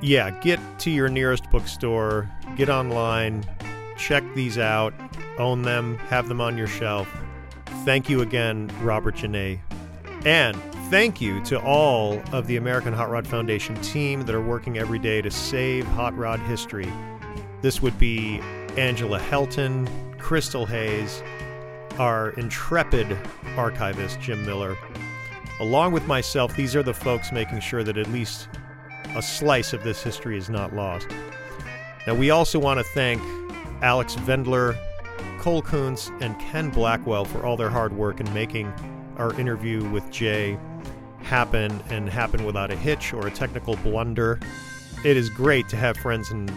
[0.00, 3.44] yeah, get to your nearest bookstore, get online,
[3.98, 4.94] check these out,
[5.38, 7.08] own them, have them on your shelf.
[7.84, 9.60] Thank you again, Robert Genat.
[10.24, 10.56] And
[10.90, 14.98] thank you to all of the American Hot Rod Foundation team that are working every
[14.98, 16.90] day to save hot rod history.
[17.60, 18.40] This would be
[18.78, 19.86] Angela Helton,
[20.18, 21.22] Crystal Hayes,
[21.98, 23.18] our intrepid
[23.54, 24.78] archivist, Jim Miller.
[25.60, 28.48] Along with myself, these are the folks making sure that at least
[29.14, 31.08] a slice of this history is not lost.
[32.06, 33.20] Now, we also want to thank
[33.82, 34.74] Alex Vendler,
[35.38, 38.72] Cole Coonce, and Ken Blackwell for all their hard work in making
[39.18, 40.58] our interview with Jay
[41.22, 44.38] happen and happen without a hitch or a technical blunder.
[45.04, 46.52] It is great to have friends and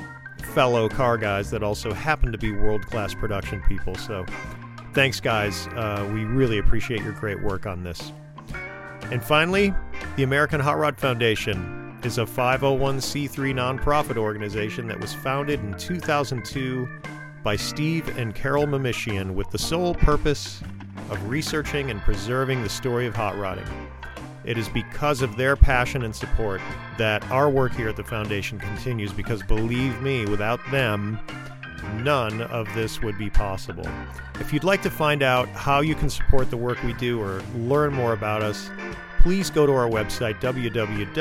[0.53, 3.95] fellow car guys that also happen to be world class production people.
[3.95, 4.25] So,
[4.93, 5.67] thanks, guys.
[5.67, 8.11] Uh, we really appreciate your great work on this.
[9.11, 9.73] And finally,
[10.15, 16.87] the American Hot Rod Foundation is a 501c3 nonprofit organization that was founded in 2002
[17.43, 20.61] by Steve and Carol Memishian with the sole purpose
[21.09, 23.67] of researching and preserving the story of hot rodding.
[24.43, 26.61] It is because of their passion and support
[26.97, 31.19] that our work here at the Foundation continues because believe me, without them,
[31.97, 33.87] none of this would be possible.
[34.39, 37.41] If you'd like to find out how you can support the work we do or
[37.55, 38.69] learn more about us,
[39.19, 41.11] please go to our website, www.ahrf.com,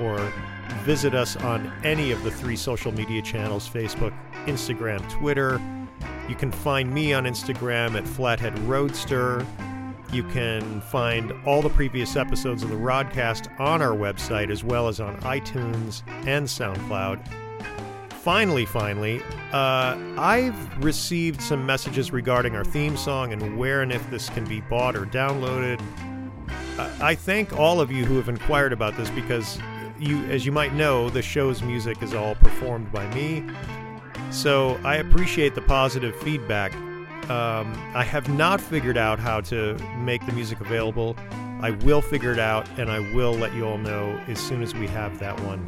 [0.00, 0.32] or
[0.84, 4.16] visit us on any of the three social media channels Facebook,
[4.46, 5.60] Instagram, Twitter.
[6.28, 9.44] You can find me on Instagram at Flathead Roadster.
[10.12, 14.86] You can find all the previous episodes of the Rodcast on our website as well
[14.86, 17.26] as on iTunes and SoundCloud.
[18.10, 19.22] Finally, finally,
[19.52, 24.44] uh, I've received some messages regarding our theme song and where and if this can
[24.44, 25.82] be bought or downloaded.
[27.00, 29.58] I thank all of you who have inquired about this because
[29.98, 33.44] you, as you might know, the show's music is all performed by me.
[34.30, 36.72] So I appreciate the positive feedback.
[37.32, 41.16] Um, I have not figured out how to make the music available.
[41.62, 44.74] I will figure it out, and I will let you all know as soon as
[44.74, 45.66] we have that one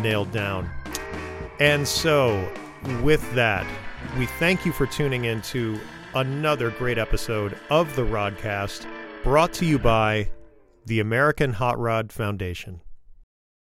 [0.00, 0.70] nailed down.
[1.58, 2.48] And so,
[3.02, 3.66] with that,
[4.16, 5.80] we thank you for tuning in to
[6.14, 8.86] another great episode of the Rodcast,
[9.24, 10.30] brought to you by
[10.86, 12.80] the American Hot Rod Foundation.